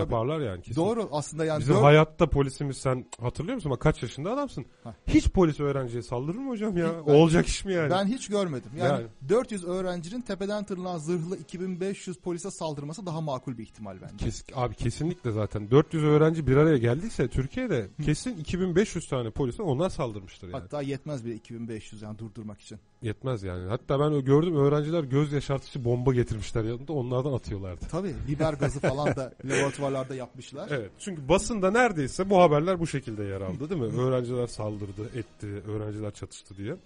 Yaparlar 0.00 0.40
yani 0.40 0.62
kesin. 0.62 0.80
Doğru 0.80 1.08
aslında 1.12 1.44
yani 1.44 1.60
Bizim 1.60 1.74
dört- 1.74 1.82
hayatta 1.82 2.30
polisimiz 2.30 2.76
sen 2.76 3.06
hatırlıyor 3.20 3.54
musun? 3.54 3.70
Bak 3.70 3.80
kaç 3.80 4.02
yaşında 4.02 4.32
adamsın. 4.32 4.66
Ha. 4.84 4.94
Hiç 5.06 5.28
polis 5.28 5.60
öğrenciye 5.60 6.02
saldırır 6.02 6.38
mı 6.38 6.50
hocam 6.50 6.76
ya? 6.76 6.92
Ben- 7.06 7.12
Olacak 7.14 7.46
iş 7.46 7.64
mi 7.64 7.72
yani? 7.72 7.90
Ben 7.90 8.06
hiç 8.06 8.28
görmedim. 8.28 8.70
Yani, 8.78 8.88
Yani. 8.88 9.06
400 9.28 9.64
öğrencinin 9.64 10.20
tepeden 10.20 10.64
tırnağa 10.64 10.98
zırhlı 10.98 11.36
2500 11.36 12.16
polise 12.18 12.50
saldırması 12.50 13.06
daha 13.06 13.20
makul 13.20 13.58
bir 13.58 13.62
ihtimal 13.62 13.96
bence. 14.02 14.24
Kes, 14.24 14.44
abi 14.54 14.74
kesinlikle 14.74 15.30
zaten 15.30 15.70
400 15.70 16.04
öğrenci 16.04 16.46
bir 16.46 16.56
araya 16.56 16.78
geldiyse 16.78 17.28
Türkiye'de 17.28 17.88
kesin 18.04 18.36
2500 18.38 19.08
tane 19.08 19.30
polise 19.30 19.62
onlar 19.62 19.90
saldırmıştır 19.90 20.48
yani. 20.48 20.60
Hatta 20.60 20.82
yetmez 20.82 21.24
bile 21.24 21.34
2500 21.34 22.02
yani 22.02 22.18
durdurmak 22.18 22.60
için. 22.60 22.78
Yetmez 23.06 23.42
yani. 23.42 23.68
Hatta 23.68 24.00
ben 24.00 24.24
gördüm 24.24 24.56
öğrenciler 24.56 25.04
göz 25.04 25.32
yaşartıcı 25.32 25.84
bomba 25.84 26.14
getirmişler 26.14 26.64
yanında 26.64 26.92
onlardan 26.92 27.32
atıyorlardı. 27.32 27.86
Tabii 27.90 28.14
biber 28.28 28.52
gazı 28.52 28.80
falan 28.80 29.16
da 29.16 29.32
laboratuvarlarda 29.44 30.14
yapmışlar. 30.14 30.68
Evet. 30.70 30.90
Çünkü 30.98 31.28
basında 31.28 31.70
neredeyse 31.70 32.30
bu 32.30 32.42
haberler 32.42 32.80
bu 32.80 32.86
şekilde 32.86 33.24
yer 33.24 33.40
aldı 33.40 33.70
değil 33.70 33.80
mi? 33.80 34.00
öğrenciler 34.00 34.46
saldırdı, 34.46 35.18
etti, 35.18 35.46
öğrenciler 35.46 36.10
çatıştı 36.10 36.56
diye. 36.56 36.76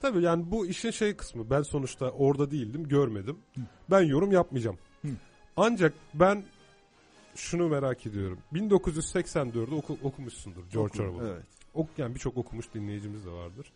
Tabii 0.00 0.22
yani 0.22 0.50
bu 0.50 0.66
işin 0.66 0.90
şey 0.90 1.16
kısmı. 1.16 1.50
Ben 1.50 1.62
sonuçta 1.62 2.10
orada 2.10 2.50
değildim, 2.50 2.88
görmedim. 2.88 3.38
Ben 3.90 4.00
yorum 4.00 4.32
yapmayacağım. 4.32 4.78
Ancak 5.56 5.92
ben 6.14 6.44
şunu 7.34 7.68
merak 7.68 8.06
ediyorum. 8.06 8.38
1984'ü 8.52 9.74
oku, 9.74 9.98
okumuşsundur 10.02 10.62
George 10.72 11.02
Orwell. 11.02 11.26
Evet. 11.26 11.44
Ok, 11.74 11.88
yani 11.98 12.14
birçok 12.14 12.36
okumuş 12.36 12.74
dinleyicimiz 12.74 13.26
de 13.26 13.30
vardır. 13.30 13.72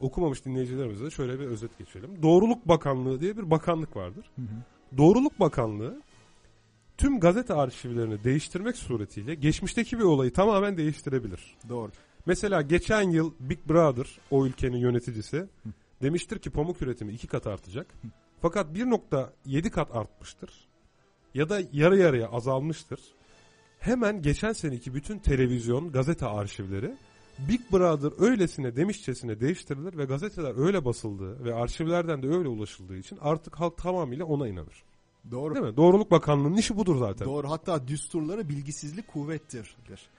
Okumamış 0.00 0.44
dinleyicilerimize 0.44 1.10
şöyle 1.10 1.40
bir 1.40 1.44
özet 1.44 1.78
geçelim. 1.78 2.22
Doğruluk 2.22 2.68
Bakanlığı 2.68 3.20
diye 3.20 3.36
bir 3.36 3.50
bakanlık 3.50 3.96
vardır. 3.96 4.30
Hı 4.36 4.42
hı. 4.42 4.96
Doğruluk 4.98 5.40
Bakanlığı 5.40 6.02
tüm 6.96 7.20
gazete 7.20 7.54
arşivlerini 7.54 8.24
değiştirmek 8.24 8.76
suretiyle 8.76 9.34
geçmişteki 9.34 9.98
bir 9.98 10.04
olayı 10.04 10.32
tamamen 10.32 10.76
değiştirebilir. 10.76 11.56
Doğru. 11.68 11.90
Mesela 12.26 12.62
geçen 12.62 13.10
yıl 13.10 13.32
Big 13.40 13.58
Brother 13.68 14.18
o 14.30 14.46
ülkenin 14.46 14.76
yöneticisi 14.76 15.46
demiştir 16.02 16.38
ki 16.38 16.50
pamuk 16.50 16.82
üretimi 16.82 17.12
iki 17.12 17.26
kat 17.26 17.46
artacak. 17.46 17.86
Fakat 18.42 18.76
1.7 18.76 19.70
kat 19.70 19.96
artmıştır. 19.96 20.68
Ya 21.34 21.48
da 21.48 21.60
yarı 21.72 21.96
yarıya 21.98 22.28
azalmıştır. 22.28 23.00
Hemen 23.78 24.22
geçen 24.22 24.52
seneki 24.52 24.94
bütün 24.94 25.18
televizyon, 25.18 25.92
gazete 25.92 26.26
arşivleri 26.26 26.96
Big 27.38 27.60
Brother 27.72 28.24
öylesine 28.30 28.76
demişçesine 28.76 29.40
değiştirilir 29.40 29.98
ve 29.98 30.04
gazeteler 30.04 30.66
öyle 30.66 30.84
basıldığı 30.84 31.44
ve 31.44 31.54
arşivlerden 31.54 32.22
de 32.22 32.28
öyle 32.28 32.48
ulaşıldığı 32.48 32.96
için 32.96 33.18
artık 33.20 33.60
halk 33.60 33.76
tamamıyla 33.76 34.24
ona 34.24 34.48
inanır. 34.48 34.84
Doğru. 35.30 35.54
Değil 35.54 35.66
mi? 35.66 35.76
Doğruluk 35.76 36.10
Bakanlığı'nın 36.10 36.56
işi 36.56 36.76
budur 36.76 36.96
zaten. 36.96 37.28
Doğru. 37.28 37.50
Hatta 37.50 37.88
düsturları 37.88 38.48
bilgisizlik 38.48 39.08
kuvvettir. 39.08 39.76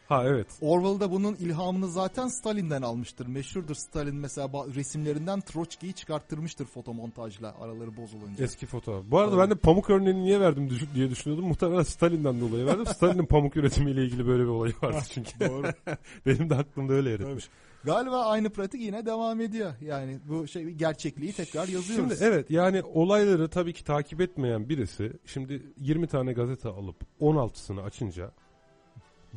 Ha 0.07 0.23
evet. 0.25 0.47
Orwell 0.61 0.99
da 0.99 1.11
bunun 1.11 1.35
ilhamını 1.35 1.87
zaten 1.87 2.27
Stalin'den 2.27 2.81
almıştır. 2.81 3.27
Meşhurdur 3.27 3.75
Stalin 3.75 4.15
mesela 4.15 4.49
resimlerinden 4.75 5.41
Troçki'yi 5.41 5.93
çıkarttırmıştır 5.93 6.65
fotomontajla 6.65 7.55
araları 7.61 7.97
bozulunca. 7.97 8.43
Eski 8.43 8.65
fotoğraf. 8.65 9.03
Bu 9.07 9.19
arada 9.19 9.35
Evet. 9.35 9.43
ben 9.43 9.49
de 9.51 9.55
pamuk 9.55 9.89
örneğini 9.89 10.23
niye 10.23 10.39
verdim 10.39 10.69
diye 10.95 11.09
düşünüyordum. 11.09 11.47
Muhtemelen 11.47 11.83
Stalin'den 11.83 12.41
dolayı 12.41 12.65
verdim. 12.65 12.85
Stalin'in 12.85 13.25
pamuk 13.25 13.57
üretimiyle 13.57 14.05
ilgili 14.05 14.27
böyle 14.27 14.43
bir 14.43 14.47
olayı 14.47 14.73
vardı 14.83 14.99
çünkü. 15.09 15.39
Doğru. 15.39 15.67
Benim 16.25 16.49
de 16.49 16.55
aklımda 16.55 16.93
öyle 16.93 17.09
yer 17.09 17.19
etmiş. 17.19 17.49
Galiba 17.83 18.25
aynı 18.25 18.49
pratik 18.49 18.81
yine 18.81 19.05
devam 19.05 19.41
ediyor. 19.41 19.73
Yani 19.81 20.19
bu 20.29 20.47
şey 20.47 20.63
gerçekliği 20.69 21.33
tekrar 21.33 21.67
yazıyoruz. 21.67 22.09
Şimdi 22.09 22.23
evet 22.23 22.51
yani 22.51 22.83
olayları 22.83 23.47
tabii 23.49 23.73
ki 23.73 23.83
takip 23.83 24.21
etmeyen 24.21 24.69
birisi 24.69 25.13
şimdi 25.25 25.63
20 25.77 26.07
tane 26.07 26.33
gazete 26.33 26.69
alıp 26.69 26.95
16'sını 27.21 27.81
açınca 27.81 28.31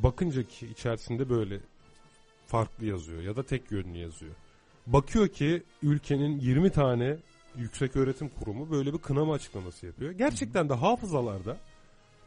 bakınca 0.03 0.43
ki 0.43 0.67
içerisinde 0.67 1.29
böyle 1.29 1.59
farklı 2.47 2.85
yazıyor 2.85 3.21
ya 3.21 3.35
da 3.35 3.43
tek 3.43 3.71
yönlü 3.71 3.97
yazıyor. 3.97 4.31
Bakıyor 4.87 5.27
ki 5.27 5.63
ülkenin 5.83 6.39
20 6.39 6.69
tane 6.71 7.17
yüksek 7.57 7.95
öğretim 7.95 8.29
kurumu 8.29 8.71
böyle 8.71 8.93
bir 8.93 8.97
kınama 8.97 9.33
açıklaması 9.33 9.85
yapıyor. 9.85 10.11
Gerçekten 10.11 10.69
de 10.69 10.73
hafızalarda 10.73 11.57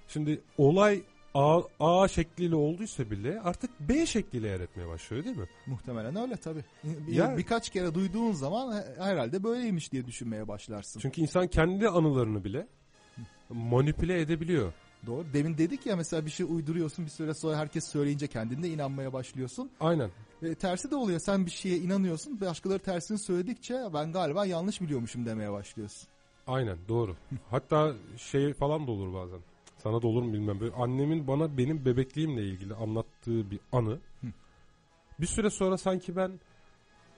şimdi 0.09 0.41
olay 0.59 1.03
A, 1.35 1.61
A 1.81 2.09
şekliyle 2.09 2.55
olduysa 2.55 3.11
bile 3.11 3.41
artık 3.41 3.71
B 3.81 4.07
şekliyle 4.07 4.49
yer 4.49 4.61
etmeye 4.61 4.89
başlıyor 4.89 5.25
değil 5.25 5.37
mi? 5.37 5.49
Muhtemelen 5.67 6.17
öyle 6.17 6.37
tabii. 6.37 6.65
Bir- 6.85 7.13
Ya- 7.13 7.37
birkaç 7.39 7.71
kere 7.71 7.95
duyduğun 7.95 8.33
zaman 8.33 8.73
he- 8.77 9.03
herhalde 9.03 9.45
böyleymiş 9.45 9.93
diye 9.93 10.07
düşünmeye 10.07 10.49
başlarsın. 10.49 11.01
Çünkü 11.01 11.21
insan 11.21 11.47
kendi 11.49 11.89
anılarını 11.89 12.45
bile 12.45 12.67
manipüle 13.51 14.21
edebiliyor. 14.21 14.73
Doğru. 15.07 15.27
Demin 15.33 15.59
dedik 15.59 15.87
ya 15.87 15.97
mesela 15.97 16.27
bir 16.27 16.31
şey 16.31 16.47
uyduruyorsun 16.47 17.05
bir 17.05 17.11
süre 17.11 17.35
sonra 17.35 17.57
herkes 17.57 17.85
söyleyince 17.93 18.27
kendinde 18.27 18.69
inanmaya 18.69 19.13
başlıyorsun. 19.13 19.71
Aynen. 19.81 20.11
Ve 20.43 20.55
tersi 20.55 20.91
de 20.91 20.97
oluyor. 20.97 21.21
Sen 21.21 21.47
bir 21.47 21.51
şeye 21.51 21.77
inanıyorsun. 21.77 22.41
Başkaları 22.41 22.79
tersini 22.79 23.19
söyledikçe 23.19 23.75
ben 23.95 24.13
galiba 24.13 24.47
yanlış 24.47 24.81
biliyormuşum 24.81 25.27
demeye 25.27 25.53
başlıyorsun. 25.53 26.09
Aynen 26.47 26.79
doğru. 26.89 27.17
Hatta 27.51 27.95
şey 28.17 28.53
falan 28.53 28.87
da 28.87 28.91
olur 28.91 29.15
bazen. 29.15 29.41
Sana 29.77 30.03
da 30.03 30.07
olur 30.07 30.23
mu 30.23 30.33
bilmem. 30.33 30.61
Böyle 30.61 30.75
annemin 30.75 31.27
bana 31.27 31.59
benim 31.59 31.85
bebekliğimle 31.85 32.43
ilgili 32.43 32.75
anlattığı 32.75 33.51
bir 33.51 33.61
anı. 33.73 33.99
Bir 35.21 35.27
süre 35.27 35.51
sonra 35.51 35.79
sanki 35.79 36.17
ben 36.17 36.41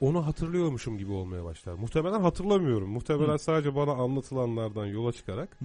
onu 0.01 0.27
hatırlıyormuşum 0.27 0.99
gibi 0.99 1.13
olmaya 1.13 1.45
başlar. 1.45 1.75
Muhtemelen 1.75 2.21
hatırlamıyorum. 2.21 2.91
Muhtemelen 2.91 3.37
sadece 3.37 3.75
bana 3.75 3.93
anlatılanlardan 3.93 4.87
yola 4.87 5.13
çıkarak 5.13 5.59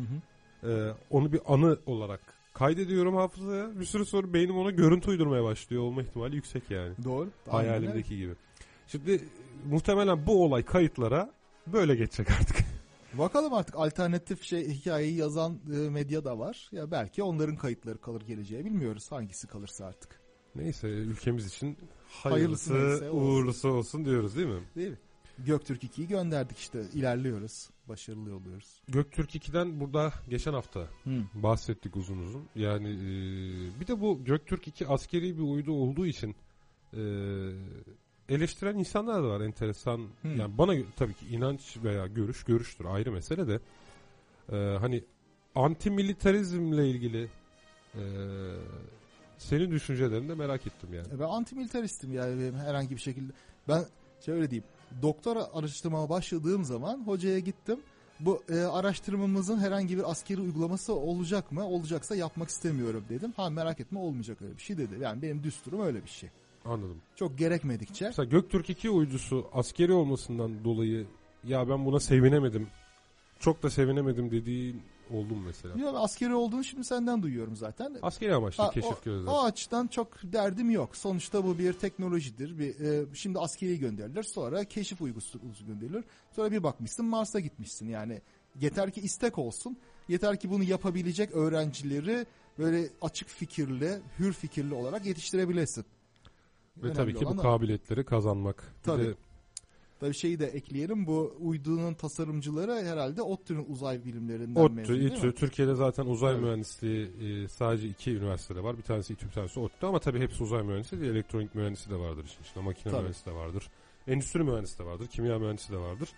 e, 0.63 0.89
onu 1.09 1.33
bir 1.33 1.41
anı 1.53 1.77
olarak 1.85 2.19
kaydediyorum 2.53 3.15
hafızaya. 3.15 3.79
Bir 3.79 3.85
süre 3.85 4.05
sonra 4.05 4.33
beynim 4.33 4.57
ona 4.57 4.71
görüntü 4.71 5.09
uydurmaya 5.09 5.43
başlıyor 5.43 5.83
olma 5.83 6.01
ihtimali 6.01 6.35
yüksek 6.35 6.71
yani. 6.71 6.93
Doğru. 7.03 7.29
Hayalimdeki 7.49 8.17
gibi. 8.17 8.33
Şimdi 8.87 9.23
muhtemelen 9.69 10.27
bu 10.27 10.43
olay 10.45 10.65
kayıtlara 10.65 11.31
böyle 11.67 11.95
geçecek 11.95 12.31
artık. 12.31 12.57
Bakalım 13.13 13.53
artık 13.53 13.75
alternatif 13.75 14.43
şey 14.43 14.69
hikayeyi 14.69 15.15
yazan 15.17 15.59
e, 15.73 15.89
medya 15.89 16.23
da 16.25 16.39
var. 16.39 16.69
Ya 16.71 16.91
belki 16.91 17.23
onların 17.23 17.55
kayıtları 17.55 18.01
kalır 18.01 18.21
geleceğe 18.21 18.65
bilmiyoruz 18.65 19.11
hangisi 19.11 19.47
kalırsa 19.47 19.85
artık. 19.85 20.21
Neyse 20.55 20.87
ülkemiz 20.87 21.47
için 21.47 21.77
Hayırlısı 22.23 22.73
hayırlısı, 22.73 22.89
neyse 23.01 23.09
olsun. 23.09 23.27
uğurlusu 23.31 23.69
olsun 23.69 24.05
diyoruz 24.05 24.35
değil 24.35 24.47
mi? 24.47 24.61
Değil 24.75 24.89
mi? 24.89 24.97
Göktürk 25.45 25.83
2'yi 25.83 26.07
gönderdik 26.07 26.57
işte 26.57 26.81
ilerliyoruz. 26.93 27.69
Başarılı 27.89 28.35
oluyoruz. 28.35 28.81
Göktürk 28.87 29.35
2'den 29.35 29.79
burada 29.79 30.13
geçen 30.29 30.53
hafta 30.53 30.87
bahsettik 31.33 31.95
uzun 31.95 32.17
uzun. 32.17 32.43
Yani 32.55 32.89
e, 32.89 33.79
bir 33.79 33.87
de 33.87 34.01
bu 34.01 34.23
Göktürk 34.23 34.67
2 34.67 34.87
askeri 34.87 35.37
bir 35.37 35.43
uydu 35.43 35.71
olduğu 35.71 36.05
için 36.05 36.35
e, 36.93 37.01
eleştiren 38.29 38.77
insanlar 38.77 39.23
da 39.23 39.27
var 39.27 39.41
enteresan. 39.41 40.07
Hmm. 40.21 40.35
Yani 40.35 40.57
bana 40.57 40.73
tabii 40.95 41.13
ki 41.13 41.27
inanç 41.27 41.77
veya 41.83 42.07
görüş 42.07 42.43
görüştür 42.43 42.85
ayrı 42.85 43.11
mesele 43.11 43.47
de 43.47 43.59
e, 44.51 44.77
hani 44.77 45.03
antimilitarizmle 45.55 46.89
ilgili 46.89 47.29
e, 47.95 48.01
senin 49.37 49.71
düşüncelerini 49.71 50.29
de 50.29 50.35
merak 50.35 50.67
ettim 50.67 50.93
yani. 50.93 51.07
E 51.07 51.19
Ben 51.19 51.27
antimilitaristim 51.27 52.13
yani 52.13 52.41
benim 52.41 52.55
herhangi 52.55 52.95
bir 52.95 53.01
şekilde. 53.01 53.33
Ben 53.67 53.85
şöyle 54.25 54.49
diyeyim. 54.49 54.69
Doktora 55.01 55.47
araştırmama 55.53 56.09
başladığım 56.09 56.63
zaman 56.63 57.03
hocaya 57.05 57.39
gittim. 57.39 57.79
Bu 58.19 58.43
e, 58.49 58.59
araştırmamızın 58.59 59.57
herhangi 59.59 59.97
bir 59.97 60.11
askeri 60.11 60.41
uygulaması 60.41 60.93
olacak 60.95 61.51
mı? 61.51 61.67
Olacaksa 61.67 62.15
yapmak 62.15 62.49
istemiyorum 62.49 63.03
dedim. 63.09 63.33
Ha 63.37 63.49
merak 63.49 63.79
etme 63.79 63.99
olmayacak 63.99 64.41
öyle 64.41 64.57
bir 64.57 64.61
şey 64.61 64.77
dedi. 64.77 64.95
Yani 65.01 65.21
benim 65.21 65.43
düsturum 65.43 65.81
öyle 65.81 66.03
bir 66.03 66.09
şey. 66.09 66.29
Anladım. 66.65 67.01
Çok 67.15 67.37
gerekmedikçe. 67.37 68.05
Mesela 68.05 68.25
Göktürk 68.25 68.69
2 68.69 68.89
uydusu 68.89 69.47
askeri 69.53 69.93
olmasından 69.93 70.63
dolayı 70.63 71.05
ya 71.43 71.69
ben 71.69 71.85
buna 71.85 71.99
sevinemedim. 71.99 72.67
Çok 73.39 73.63
da 73.63 73.69
sevinemedim 73.69 74.31
dediğin 74.31 74.81
oldu 75.13 75.35
mu 75.35 75.41
mesela? 75.45 75.79
Ya 75.79 75.91
askeri 75.91 76.35
olduğunu 76.35 76.63
şimdi 76.63 76.83
senden 76.83 77.23
duyuyorum 77.23 77.55
zaten. 77.55 77.97
Askeri 78.01 78.35
amaçlı 78.35 78.63
Ha, 78.63 78.71
keşif 78.71 78.91
o, 78.91 78.97
gözleri. 79.05 79.29
o 79.29 79.43
açıdan 79.43 79.87
çok 79.87 80.23
derdim 80.23 80.69
yok. 80.69 80.95
Sonuçta 80.97 81.43
bu 81.45 81.57
bir 81.57 81.73
teknolojidir. 81.73 82.59
Bir, 82.59 82.79
e, 82.79 83.05
şimdi 83.13 83.39
askeri 83.39 83.79
gönderilir. 83.79 84.23
Sonra 84.23 84.63
keşif 84.63 85.01
uygusu 85.01 85.39
gönderilir. 85.67 86.03
Sonra 86.35 86.51
bir 86.51 86.63
bakmışsın 86.63 87.05
Mars'a 87.05 87.39
gitmişsin. 87.39 87.89
Yani 87.89 88.21
yeter 88.59 88.91
ki 88.91 89.01
istek 89.01 89.37
olsun. 89.37 89.77
Yeter 90.07 90.39
ki 90.39 90.49
bunu 90.49 90.63
yapabilecek 90.63 91.31
öğrencileri 91.31 92.25
böyle 92.59 92.89
açık 93.01 93.27
fikirli, 93.29 93.99
hür 94.19 94.33
fikirli 94.33 94.73
olarak 94.73 95.05
yetiştirebilesin. 95.05 95.85
Ve 96.77 96.81
Önemli 96.85 96.95
tabii 96.95 97.15
ki 97.15 97.25
bu 97.25 97.29
o. 97.29 97.37
kabiliyetleri 97.37 98.05
kazanmak. 98.05 98.73
Bir 98.79 98.83
Tabii. 98.83 99.03
de 99.05 99.13
Tabii 100.01 100.13
şeyi 100.13 100.39
de 100.39 100.45
ekleyelim. 100.47 101.07
Bu 101.07 101.35
uydunun 101.39 101.93
tasarımcıları 101.93 102.71
herhalde 102.85 103.21
ODTÜ'nün 103.21 103.65
uzay 103.67 104.05
bilimlerinden 104.05 104.61
ODTÜ, 104.61 104.73
mezun 104.73 104.95
değil 104.95 105.11
İTÜ, 105.11 105.27
mi? 105.27 105.33
Türkiye'de 105.35 105.75
zaten 105.75 106.05
uzay 106.05 106.31
Evet. 106.33 106.43
mühendisliği 106.43 107.11
e, 107.21 107.47
sadece 107.47 107.87
iki 107.87 108.11
üniversitede 108.11 108.63
var. 108.63 108.77
Bir 108.77 108.83
tanesi 108.83 109.13
İTÜ, 109.13 109.25
bir 109.27 109.31
tanesi 109.31 109.59
ODTÜ 109.59 109.85
ama 109.85 109.99
tabii 109.99 110.19
hepsi 110.19 110.43
uzay 110.43 110.63
mühendisi 110.63 111.01
değil. 111.01 111.11
Elektronik 111.11 111.55
mühendisi 111.55 111.89
de 111.89 111.95
vardır 111.95 112.25
işin 112.25 112.43
içinde. 112.43 112.63
Makine 112.63 112.91
Tabii. 112.91 113.01
mühendisi 113.01 113.25
de 113.25 113.31
vardır. 113.31 113.69
Endüstri 114.07 114.43
mühendisi 114.43 114.79
de 114.79 114.85
vardır. 114.85 115.07
Kimya 115.07 115.39
mühendisi 115.39 115.73
de 115.73 115.77
vardır. 115.77 116.09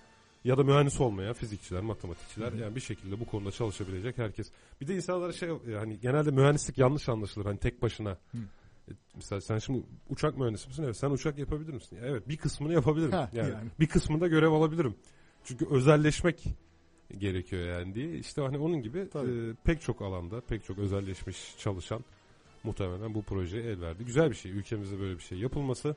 Ya 0.43 0.57
da 0.57 0.63
mühendis 0.63 1.01
olmayan 1.01 1.33
fizikçiler, 1.33 1.81
matematikçiler 1.81 2.53
yani 2.53 2.75
bir 2.75 2.81
şekilde 2.81 3.19
bu 3.19 3.25
konuda 3.25 3.51
çalışabilecek 3.51 4.17
herkes. 4.17 4.51
Bir 4.81 4.87
de 4.87 4.95
insanlara 4.95 5.33
şey 5.33 5.49
yani 5.73 5.99
genelde 6.01 6.31
mühendislik 6.31 6.77
yanlış 6.77 7.09
anlaşılır. 7.09 7.45
Hani 7.45 7.57
tek 7.57 7.81
başına. 7.81 8.11
E, 8.11 8.37
Mesela 9.15 9.41
sen 9.41 9.57
şimdi 9.57 9.83
uçak 10.09 10.37
mühendisi 10.37 10.67
misin? 10.67 10.83
Evet 10.83 10.97
sen 10.97 11.09
uçak 11.09 11.37
yapabilir 11.37 11.73
misin? 11.73 11.97
Evet 12.03 12.29
bir 12.29 12.37
kısmını 12.37 12.73
yapabilirim. 12.73 13.11
Ha, 13.11 13.29
yani, 13.33 13.49
yani. 13.49 13.69
bir 13.79 13.87
kısmında 13.87 14.27
görev 14.27 14.51
alabilirim. 14.51 14.95
Çünkü 15.43 15.67
özelleşmek 15.69 16.43
gerekiyor 17.17 17.79
yani 17.79 17.95
diye. 17.95 18.17
İşte 18.17 18.41
hani 18.41 18.57
onun 18.57 18.81
gibi 18.81 19.09
Tabii. 19.13 19.49
e, 19.49 19.53
pek 19.63 19.81
çok 19.81 20.01
alanda 20.01 20.41
pek 20.41 20.65
çok 20.65 20.77
özelleşmiş 20.77 21.55
çalışan 21.57 22.03
muhtemelen 22.63 23.13
bu 23.13 23.23
projeye 23.23 23.63
el 23.63 23.81
verdi. 23.81 24.05
Güzel 24.05 24.29
bir 24.29 24.35
şey. 24.35 24.51
Ülkemizde 24.51 24.99
böyle 24.99 25.15
bir 25.15 25.23
şey 25.23 25.37
yapılması. 25.37 25.95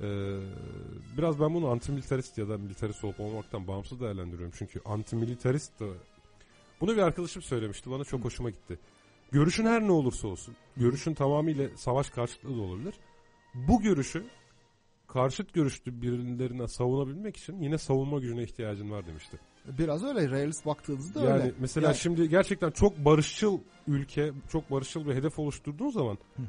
Ee, 0.00 0.38
biraz 1.18 1.40
ben 1.40 1.54
bunu 1.54 1.68
antimilitarist 1.68 2.38
ya 2.38 2.48
da 2.48 2.58
militarist 2.58 3.04
olup 3.04 3.20
olmaktan 3.20 3.66
bağımsız 3.66 4.00
değerlendiriyorum. 4.00 4.54
Çünkü 4.58 4.80
antimilitarist 4.84 5.80
de 5.80 5.86
bunu 6.80 6.96
bir 6.96 7.02
arkadaşım 7.02 7.42
söylemişti. 7.42 7.90
Bana 7.90 8.04
çok 8.04 8.24
hoşuma 8.24 8.50
gitti. 8.50 8.78
Görüşün 9.32 9.66
her 9.66 9.82
ne 9.82 9.92
olursa 9.92 10.28
olsun. 10.28 10.54
Görüşün 10.76 11.14
tamamıyla 11.14 11.68
savaş 11.76 12.10
karşıtlığı 12.10 12.56
da 12.56 12.60
olabilir. 12.62 12.94
Bu 13.54 13.80
görüşü 13.82 14.24
karşıt 15.08 15.52
görüşlü 15.54 16.02
birilerine 16.02 16.68
savunabilmek 16.68 17.36
için 17.36 17.62
yine 17.62 17.78
savunma 17.78 18.18
gücüne 18.18 18.42
ihtiyacın 18.42 18.90
var 18.90 19.06
demişti. 19.06 19.38
Biraz 19.78 20.04
öyle 20.04 20.30
realist 20.30 20.66
baktığınızda 20.66 21.24
Yani 21.24 21.42
öyle. 21.42 21.52
mesela 21.58 21.86
Yani- 21.86 21.96
şimdi 21.96 22.28
gerçekten 22.28 22.70
çok 22.70 22.98
barışçıl 22.98 23.58
ülke, 23.88 24.32
çok 24.52 24.70
barışçıl 24.70 25.06
bir 25.06 25.14
hedef 25.14 25.38
oluşturduğun 25.38 25.90
zaman 25.90 26.18
Hı 26.36 26.42
hı. 26.42 26.46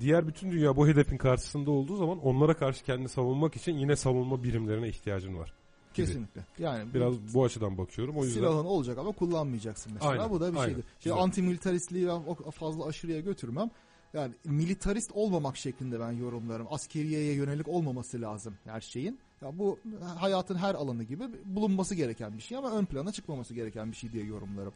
diğer 0.00 0.26
bütün 0.28 0.50
dünya 0.52 0.76
bu 0.76 0.88
hedefin 0.88 1.16
karşısında 1.16 1.70
olduğu 1.70 1.96
zaman 1.96 2.18
onlara 2.18 2.54
karşı 2.54 2.84
kendini 2.84 3.08
savunmak 3.08 3.56
için 3.56 3.74
yine 3.74 3.96
savunma 3.96 4.42
birimlerine 4.42 4.88
ihtiyacın 4.88 5.38
var. 5.38 5.52
Kesinlikle. 5.94 6.44
Yani 6.58 6.94
Biraz 6.94 7.14
bu 7.34 7.44
açıdan 7.44 7.78
bakıyorum. 7.78 8.16
O 8.16 8.24
yüzden 8.24 8.40
silahın 8.40 8.64
olacak 8.64 8.98
ama 8.98 9.12
kullanmayacaksın 9.12 9.92
mesela. 9.94 10.10
Aynen, 10.12 10.30
Bu 10.30 10.40
da 10.40 10.52
bir 10.52 10.58
aynen. 10.58 10.68
şeydir. 10.68 10.82
Şimdi 11.00 11.04
Güzel. 11.14 11.18
antimilitaristliği 11.18 12.06
ben 12.08 12.34
fazla 12.50 12.86
aşırıya 12.86 13.20
götürmem. 13.20 13.70
Yani 14.12 14.34
militarist 14.44 15.10
olmamak 15.14 15.56
şeklinde 15.56 16.00
ben 16.00 16.12
yorumlarım. 16.12 16.66
Askeriyeye 16.70 17.34
yönelik 17.34 17.68
olmaması 17.68 18.20
lazım 18.20 18.54
her 18.64 18.80
şeyin. 18.80 19.18
Ya 19.42 19.58
bu 19.58 19.78
hayatın 20.18 20.54
her 20.56 20.74
alanı 20.74 21.04
gibi 21.04 21.24
bulunması 21.44 21.94
gereken 21.94 22.36
bir 22.36 22.42
şey 22.42 22.58
ama 22.58 22.70
ön 22.72 22.84
plana 22.84 23.12
çıkmaması 23.12 23.54
gereken 23.54 23.90
bir 23.90 23.96
şey 23.96 24.12
diye 24.12 24.24
yorumlarım. 24.24 24.72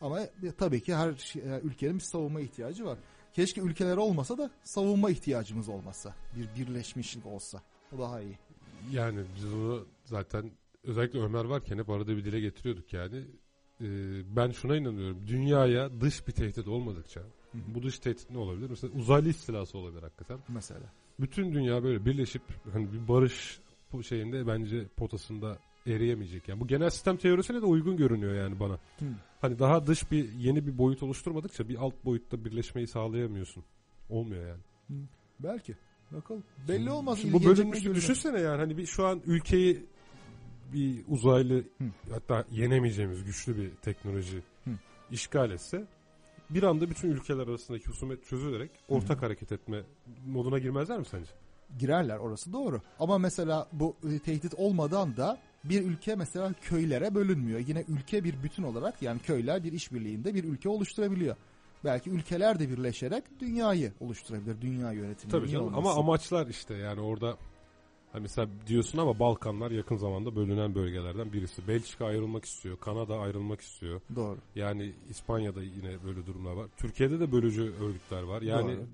Ama 0.00 0.20
tabii 0.58 0.82
ki 0.82 0.94
her 0.94 1.14
şey- 1.16 1.42
e, 1.42 1.60
ülkenin 1.62 1.94
bir 1.94 2.00
savunma 2.00 2.40
ihtiyacı 2.40 2.84
var. 2.84 2.98
Keşke 3.32 3.60
ülkeler 3.60 3.96
olmasa 3.96 4.38
da 4.38 4.50
savunma 4.64 5.10
ihtiyacımız 5.10 5.68
olmasa. 5.68 6.14
Bir 6.36 6.48
birleşmişlik 6.60 7.26
olsa. 7.26 7.62
O 7.96 7.98
daha 7.98 8.20
iyi. 8.20 8.38
Yani 8.90 9.20
biz 9.36 9.52
onu 9.52 9.86
zaten 10.04 10.50
özellikle 10.84 11.18
Ömer 11.20 11.44
varken 11.44 11.78
hep 11.78 11.90
arada 11.90 12.16
bir 12.16 12.24
dile 12.24 12.40
getiriyorduk 12.40 12.92
yani. 12.92 13.24
Ee, 13.80 13.86
ben 14.36 14.50
şuna 14.50 14.76
inanıyorum. 14.76 15.26
Dünyaya 15.26 16.00
dış 16.00 16.28
bir 16.28 16.32
tehdit 16.32 16.68
olmadıkça 16.68 17.20
Hı 17.20 17.58
hı. 17.58 17.74
bu 17.74 17.82
dış 17.82 17.98
tehdit 17.98 18.30
ne 18.30 18.38
olabilir? 18.38 18.70
Mesela 18.70 18.92
uzaylı 18.92 19.28
istilası 19.28 19.78
olabilir 19.78 20.02
hakikaten. 20.02 20.38
Mesela. 20.48 20.92
bütün 21.20 21.52
dünya 21.52 21.82
böyle 21.82 22.04
birleşip 22.04 22.42
hani 22.72 22.92
bir 22.92 23.08
barış 23.08 23.60
şeyinde 24.08 24.46
bence 24.46 24.84
potasında 24.96 25.58
eriyemeyecek. 25.86 26.48
Yani 26.48 26.60
bu 26.60 26.66
genel 26.66 26.90
sistem 26.90 27.16
teorisine 27.16 27.62
de 27.62 27.66
uygun 27.66 27.96
görünüyor 27.96 28.34
yani 28.34 28.60
bana. 28.60 28.74
Hı. 28.74 29.04
Hani 29.40 29.58
daha 29.58 29.86
dış 29.86 30.10
bir 30.10 30.32
yeni 30.32 30.66
bir 30.66 30.78
boyut 30.78 31.02
oluşturmadıkça 31.02 31.68
bir 31.68 31.76
alt 31.76 32.04
boyutta 32.04 32.44
birleşmeyi 32.44 32.86
sağlayamıyorsun. 32.86 33.64
Olmuyor 34.10 34.48
yani. 34.48 34.60
Belki. 35.40 35.76
Bakalım. 36.12 36.44
Belli 36.68 36.90
olmaz. 36.90 37.18
Şimdi 37.18 37.34
bu 37.34 37.44
bölünmüş 37.44 37.84
düşünsene 37.84 38.40
yani 38.40 38.58
hani 38.58 38.76
bir 38.76 38.86
şu 38.86 39.06
an 39.06 39.22
ülkeyi 39.26 39.86
bir 40.72 41.04
uzaylı 41.08 41.54
Hı. 41.54 41.84
hatta 42.10 42.44
yenemeyeceğimiz 42.50 43.24
güçlü 43.24 43.56
bir 43.56 43.70
teknoloji 43.70 44.42
Hı. 44.64 44.70
işgal 45.10 45.50
etse 45.50 45.86
bir 46.50 46.62
anda 46.62 46.90
bütün 46.90 47.10
ülkeler 47.10 47.48
arasındaki 47.48 47.86
husumet 47.86 48.26
çözülerek 48.26 48.70
ortak 48.88 49.22
hareket 49.22 49.52
etme 49.52 49.82
moduna 50.26 50.58
girmezler 50.58 50.98
mi 50.98 51.06
sence? 51.06 51.30
girerler 51.78 52.18
orası 52.18 52.52
doğru. 52.52 52.80
Ama 52.98 53.18
mesela 53.18 53.68
bu 53.72 53.96
e, 54.12 54.18
tehdit 54.18 54.54
olmadan 54.54 55.16
da 55.16 55.38
bir 55.64 55.82
ülke 55.82 56.14
mesela 56.14 56.52
köylere 56.62 57.14
bölünmüyor. 57.14 57.60
Yine 57.66 57.84
ülke 57.88 58.24
bir 58.24 58.42
bütün 58.42 58.62
olarak 58.62 59.02
yani 59.02 59.18
köyler 59.18 59.64
bir 59.64 59.72
işbirliğinde 59.72 60.34
bir 60.34 60.44
ülke 60.44 60.68
oluşturabiliyor. 60.68 61.36
Belki 61.84 62.10
ülkeler 62.10 62.58
de 62.58 62.70
birleşerek 62.70 63.24
dünyayı 63.40 63.92
oluşturabilir. 64.00 64.60
Dünya 64.60 64.92
yönetimi. 64.92 65.30
Tabii 65.30 65.48
canım 65.48 65.74
ama 65.74 65.94
amaçlar 65.94 66.46
işte 66.46 66.74
yani 66.74 67.00
orada 67.00 67.36
hani 68.12 68.22
mesela 68.22 68.48
diyorsun 68.66 68.98
ama 68.98 69.18
Balkanlar 69.18 69.70
yakın 69.70 69.96
zamanda 69.96 70.36
bölünen 70.36 70.74
bölgelerden 70.74 71.32
birisi. 71.32 71.68
Belçika 71.68 72.06
ayrılmak 72.06 72.44
istiyor. 72.44 72.76
Kanada 72.80 73.18
ayrılmak 73.18 73.60
istiyor. 73.60 74.00
Doğru. 74.16 74.38
Yani 74.54 74.92
İspanya'da 75.08 75.62
yine 75.62 76.04
böyle 76.04 76.26
durumlar 76.26 76.52
var. 76.52 76.66
Türkiye'de 76.76 77.20
de 77.20 77.32
bölücü 77.32 77.62
örgütler 77.62 78.22
var. 78.22 78.42
Yani 78.42 78.76
Doğru. 78.76 78.86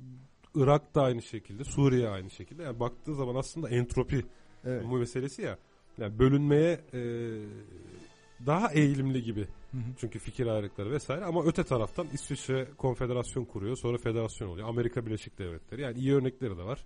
Irak 0.64 0.94
da 0.94 1.02
aynı 1.02 1.22
şekilde, 1.22 1.64
Suriye 1.64 2.08
aynı 2.08 2.30
şekilde. 2.30 2.62
Yani 2.62 2.80
baktığı 2.80 3.14
zaman 3.14 3.34
aslında 3.34 3.68
entropi 3.68 4.24
Evet. 4.64 4.84
bu 4.90 4.96
meselesi 4.98 5.42
ya. 5.42 5.58
Yani 5.98 6.18
bölünmeye 6.18 6.80
e, 6.94 7.00
daha 8.46 8.72
eğilimli 8.72 9.22
gibi. 9.22 9.48
Hı 9.74 9.78
hı. 9.78 9.94
Çünkü 9.96 10.18
fikir 10.18 10.46
ayrılıkları 10.46 10.90
vesaire 10.90 11.24
ama 11.24 11.44
öte 11.44 11.64
taraftan 11.64 12.06
İsviçre 12.12 12.68
konfederasyon 12.78 13.44
kuruyor 13.44 13.76
sonra 13.76 13.98
federasyon 13.98 14.48
oluyor. 14.48 14.68
Amerika 14.68 15.06
Birleşik 15.06 15.38
Devletleri 15.38 15.82
yani 15.82 15.98
iyi 15.98 16.14
örnekleri 16.14 16.58
de 16.58 16.62
var. 16.62 16.84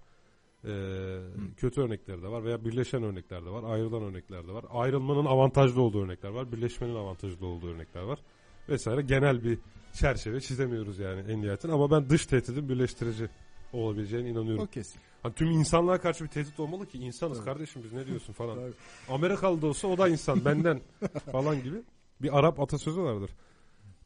Ee, 0.64 1.18
kötü 1.56 1.80
örnekleri 1.80 2.22
de 2.22 2.28
var 2.28 2.44
veya 2.44 2.64
birleşen 2.64 3.02
örnekler 3.02 3.44
de 3.44 3.50
var. 3.50 3.64
Ayrılan 3.72 4.02
örnekler 4.02 4.48
de 4.48 4.52
var. 4.52 4.64
Ayrılmanın 4.70 5.24
avantajlı 5.24 5.82
olduğu 5.82 6.04
örnekler 6.04 6.30
var. 6.30 6.52
Birleşmenin 6.52 6.94
avantajlı 6.94 7.46
olduğu 7.46 7.74
örnekler 7.74 8.02
var. 8.02 8.18
Vesaire 8.68 9.02
genel 9.02 9.44
bir 9.44 9.58
çerçeve 9.92 10.40
çizemiyoruz 10.40 10.98
yani 10.98 11.32
en 11.32 11.42
nihayetinde. 11.42 11.72
Ama 11.72 11.90
ben 11.90 12.10
dış 12.10 12.26
tehditin 12.26 12.68
birleştirici 12.68 13.28
olabileceğine 13.72 14.28
inanıyorum. 14.28 14.64
O 14.64 14.66
kesin. 14.66 15.00
Hani 15.22 15.34
tüm 15.34 15.50
insanlığa 15.50 16.00
karşı 16.00 16.24
bir 16.24 16.28
tehdit 16.28 16.60
olmalı 16.60 16.86
ki 16.86 16.98
insanız 16.98 17.38
Tabii. 17.38 17.44
kardeşim 17.44 17.82
biz 17.84 17.92
ne 17.92 18.06
diyorsun 18.06 18.32
falan. 18.32 18.58
Amerikalı 19.08 19.62
da 19.62 19.66
olsa 19.66 19.88
o 19.88 19.98
da 19.98 20.08
insan 20.08 20.44
benden 20.44 20.80
falan 21.32 21.62
gibi. 21.62 21.76
Bir 22.22 22.38
Arap 22.38 22.60
atasözü 22.60 23.02
vardır. 23.02 23.30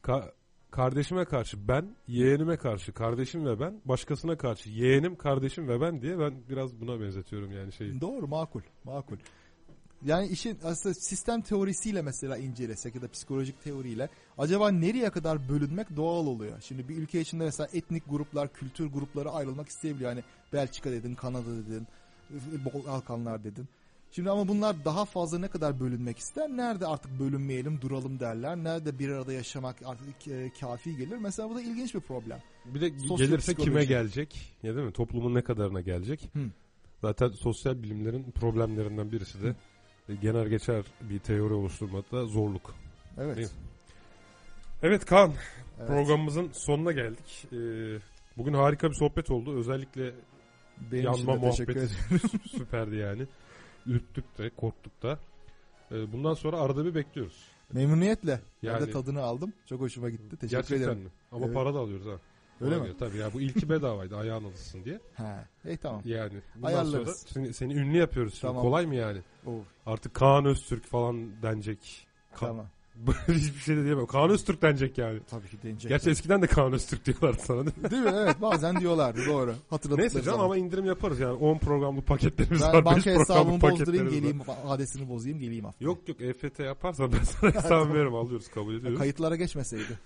Ka- 0.03 0.31
kardeşime 0.71 1.25
karşı 1.25 1.67
ben, 1.67 1.95
yeğenime 2.07 2.57
karşı 2.57 2.93
kardeşim 2.93 3.45
ve 3.45 3.59
ben, 3.59 3.81
başkasına 3.85 4.37
karşı 4.37 4.69
yeğenim, 4.69 5.15
kardeşim 5.15 5.67
ve 5.67 5.81
ben 5.81 6.01
diye 6.01 6.19
ben 6.19 6.33
biraz 6.49 6.81
buna 6.81 6.99
benzetiyorum 6.99 7.51
yani 7.51 7.71
şeyi. 7.71 8.01
Doğru 8.01 8.27
makul. 8.27 8.61
Makul. 8.83 9.17
Yani 10.05 10.27
işin 10.27 10.59
aslında 10.63 10.95
sistem 10.95 11.41
teorisiyle 11.41 12.01
mesela 12.01 12.37
incelesek 12.37 12.95
ya 12.95 13.01
da 13.01 13.07
psikolojik 13.07 13.63
teoriyle 13.63 14.09
acaba 14.37 14.71
nereye 14.71 15.09
kadar 15.09 15.49
bölünmek 15.49 15.95
doğal 15.95 16.27
oluyor? 16.27 16.61
Şimdi 16.61 16.89
bir 16.89 16.97
ülke 16.97 17.21
içinde 17.21 17.43
mesela 17.43 17.69
etnik 17.73 18.03
gruplar, 18.09 18.53
kültür 18.53 18.85
grupları 18.85 19.31
ayrılmak 19.31 19.69
isteyebiliyor. 19.69 20.09
Hani 20.09 20.23
Belçika 20.53 20.91
dedin, 20.91 21.15
Kanada 21.15 21.45
dedin, 21.45 21.87
Balkanlar 22.87 23.43
dedin. 23.43 23.67
Şimdi 24.15 24.29
ama 24.29 24.47
bunlar 24.47 24.85
daha 24.85 25.05
fazla 25.05 25.39
ne 25.39 25.47
kadar 25.47 25.79
bölünmek 25.79 26.17
ister? 26.17 26.49
Nerede 26.49 26.87
artık 26.87 27.19
bölünmeyelim, 27.19 27.81
duralım 27.81 28.19
derler. 28.19 28.55
Nerede 28.55 28.99
bir 28.99 29.09
arada 29.09 29.33
yaşamak 29.33 29.75
artık 29.85 30.27
e, 30.27 30.51
kafi 30.59 30.97
gelir? 30.97 31.17
Mesela 31.17 31.49
bu 31.49 31.55
da 31.55 31.61
ilginç 31.61 31.95
bir 31.95 31.99
problem. 31.99 32.39
Bir 32.65 32.81
de 32.81 32.99
Sosyal 32.99 33.27
gelirse 33.27 33.55
kime 33.55 33.85
gelecek? 33.85 34.55
Ya 34.63 34.75
değil 34.75 34.85
mi? 34.85 34.93
Toplumun 34.93 35.33
ne 35.33 35.41
kadarına 35.41 35.81
gelecek? 35.81 36.29
Hı. 36.33 36.39
Zaten 37.01 37.29
sosyal 37.29 37.83
bilimlerin 37.83 38.31
problemlerinden 38.31 39.11
birisi 39.11 39.43
de 39.43 39.55
e, 40.09 40.15
genel 40.15 40.47
geçer 40.47 40.85
bir 41.01 41.19
teori 41.19 41.53
oluşturmakta 41.53 42.25
zorluk. 42.25 42.75
Evet. 43.17 43.51
Evet 44.83 45.05
Kaan, 45.05 45.33
evet. 45.79 45.87
programımızın 45.87 46.49
sonuna 46.53 46.91
geldik. 46.91 47.47
Ee, 47.53 47.55
bugün 48.37 48.53
harika 48.53 48.89
bir 48.89 48.95
sohbet 48.95 49.31
oldu. 49.31 49.57
Özellikle 49.57 50.11
Benim 50.91 51.03
yanma 51.03 51.35
muhabbeti 51.35 51.87
süperdi 52.49 52.95
yani. 52.95 53.27
Ürktük 53.85 54.37
de 54.37 54.49
korktuk 54.49 55.03
da. 55.03 55.19
Ee, 55.91 56.11
bundan 56.13 56.33
sonra 56.33 56.57
arada 56.57 56.85
bir 56.85 56.95
bekliyoruz. 56.95 57.47
Memnuniyetle. 57.73 58.39
Ben 58.63 58.67
Yani- 58.67 58.87
de 58.87 58.91
tadını 58.91 59.21
aldım. 59.21 59.53
Çok 59.65 59.81
hoşuma 59.81 60.09
gitti. 60.09 60.29
Teşekkür 60.29 60.47
Gerçekten 60.47 60.83
ederim. 60.87 60.99
mi? 61.03 61.09
Ama 61.31 61.45
Evet. 61.45 61.55
para 61.55 61.73
da 61.73 61.79
alıyoruz 61.79 62.05
ha. 62.07 62.19
Öyle 62.61 62.75
Ona 62.75 62.81
mi? 62.83 62.87
göre 62.87 62.97
Tabii 62.97 63.17
ya 63.17 63.33
bu 63.33 63.41
ilki 63.41 63.69
bedavaydı 63.69 64.17
ayağın 64.17 64.43
alışsın 64.43 64.85
diye. 64.85 64.99
Ha. 65.15 65.45
İyi 65.65 65.77
tamam. 65.77 66.01
Yani 66.05 66.33
bundan 66.55 66.67
Ayarlarız. 66.67 66.93
sonra 66.93 67.13
seni, 67.33 67.53
seni 67.53 67.73
ünlü 67.73 67.97
yapıyoruz. 67.97 68.33
Şimdi. 68.33 68.41
Tamam. 68.41 68.61
Kolay 68.63 68.85
mı 68.85 68.95
yani? 68.95 69.21
Of, 69.45 69.65
Artık 69.85 70.13
Kaan 70.13 70.45
Öztürk 70.45 70.85
falan 70.85 71.41
denecek. 71.41 72.07
Ka- 72.35 72.39
tamam. 72.39 72.65
Hiçbir 73.27 73.59
şey 73.59 73.77
de 73.77 73.83
diyemem. 73.83 74.05
Kaan 74.05 74.29
Öztürk 74.29 74.61
denecek 74.61 74.97
yani. 74.97 75.19
Tabii 75.29 75.47
ki 75.47 75.57
deneyecek. 75.63 75.89
Gerçi 75.89 76.09
eskiden 76.09 76.41
de 76.41 76.47
Kaan 76.47 76.73
Öztürk 76.73 77.05
diyorlardı 77.05 77.41
sana 77.41 77.65
değil 77.65 77.77
mi? 77.77 77.83
Değil 77.91 78.01
mi? 78.03 78.11
Evet 78.15 78.41
bazen 78.41 78.79
diyorlardı 78.79 79.19
doğru. 79.27 79.55
Hatırladıkları 79.69 80.01
Neyse 80.01 80.21
canım 80.21 80.25
zaman. 80.37 80.45
ama 80.45 80.57
indirim 80.57 80.85
yaparız 80.85 81.19
yani 81.19 81.33
10 81.33 81.57
programlık 81.57 82.07
paketlerimiz 82.07 82.61
var. 82.61 82.73
Ben 82.73 82.79
5 82.79 82.85
banka 82.85 83.11
hesabımı 83.19 83.51
bozdurayım 83.51 83.59
paketlerimiz 83.59 84.11
var. 84.13 84.17
geleyim. 84.17 84.41
Adresini 84.67 85.09
bozayım 85.09 85.39
geleyim 85.39 85.65
haftaya. 85.65 85.85
Yok 85.85 86.07
yok 86.09 86.21
EFT 86.21 86.59
yaparsan 86.59 87.11
ben 87.13 87.23
sana 87.23 87.53
hesabı 87.55 87.93
veririm 87.93 88.15
alıyoruz 88.15 88.47
kabul 88.47 88.75
ediyoruz. 88.75 88.99
Kayıtlara 88.99 89.35
geçmeseydi. 89.35 89.99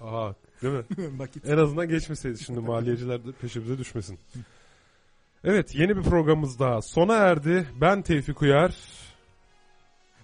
Aha 0.00 0.34
değil 0.62 0.74
mi? 0.74 0.82
En 1.46 1.58
azından 1.58 1.88
geçmeseydi 1.88 2.38
şimdi 2.38 2.60
maliyeciler 2.60 3.26
de 3.26 3.32
peşimize 3.32 3.78
düşmesin. 3.78 4.18
Evet 5.44 5.74
yeni 5.74 5.96
bir 5.96 6.02
programımız 6.02 6.58
daha 6.58 6.82
sona 6.82 7.14
erdi. 7.16 7.66
Ben 7.80 8.02
Tevfik 8.02 8.42
Uyar. 8.42 8.74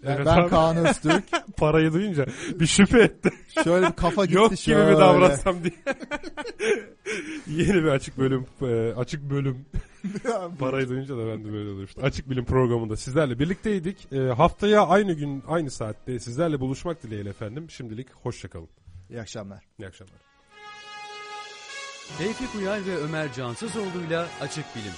Yani 0.05 0.27
ben 0.27 0.37
abi. 0.37 0.51
Kaan 0.51 0.77
Öztürk. 0.77 1.25
Parayı 1.57 1.93
duyunca 1.93 2.27
bir 2.61 2.67
şüphe 2.67 3.03
etti. 3.03 3.31
Şöyle 3.65 3.87
bir 3.87 3.93
kafa 3.93 4.25
gitti 4.25 4.37
Yok 4.37 4.57
gibi 4.57 4.77
mi 4.77 4.93
davransam 4.93 5.57
diye. 5.65 5.75
Yeni 7.65 7.75
bir 7.75 7.89
açık 7.89 8.19
bölüm. 8.19 8.47
E, 8.63 8.95
açık 8.97 9.23
bölüm. 9.31 9.67
Parayı 10.59 10.89
duyunca 10.89 11.17
da 11.17 11.27
ben 11.27 11.45
de 11.45 11.53
böyle 11.53 11.71
olmuştu. 11.71 12.01
Açık 12.05 12.31
Bilim 12.31 12.45
programında 12.45 12.97
sizlerle 12.97 13.39
birlikteydik. 13.39 14.13
E, 14.13 14.19
haftaya 14.19 14.87
aynı 14.87 15.13
gün 15.13 15.43
aynı 15.49 15.71
saatte 15.71 16.19
sizlerle 16.19 16.61
buluşmak 16.61 17.03
dileğiyle 17.03 17.29
efendim. 17.29 17.71
Şimdilik 17.71 18.09
hoşçakalın. 18.23 18.69
İyi 19.11 19.21
akşamlar. 19.21 19.65
İyi 19.79 19.87
akşamlar. 19.87 20.17
Tevfik 22.19 22.55
Uyar 22.55 22.87
ve 22.87 22.97
Ömer 22.97 23.33
Cansızoğlu'yla 23.33 24.27
Açık 24.41 24.65
Bilim. 24.77 24.93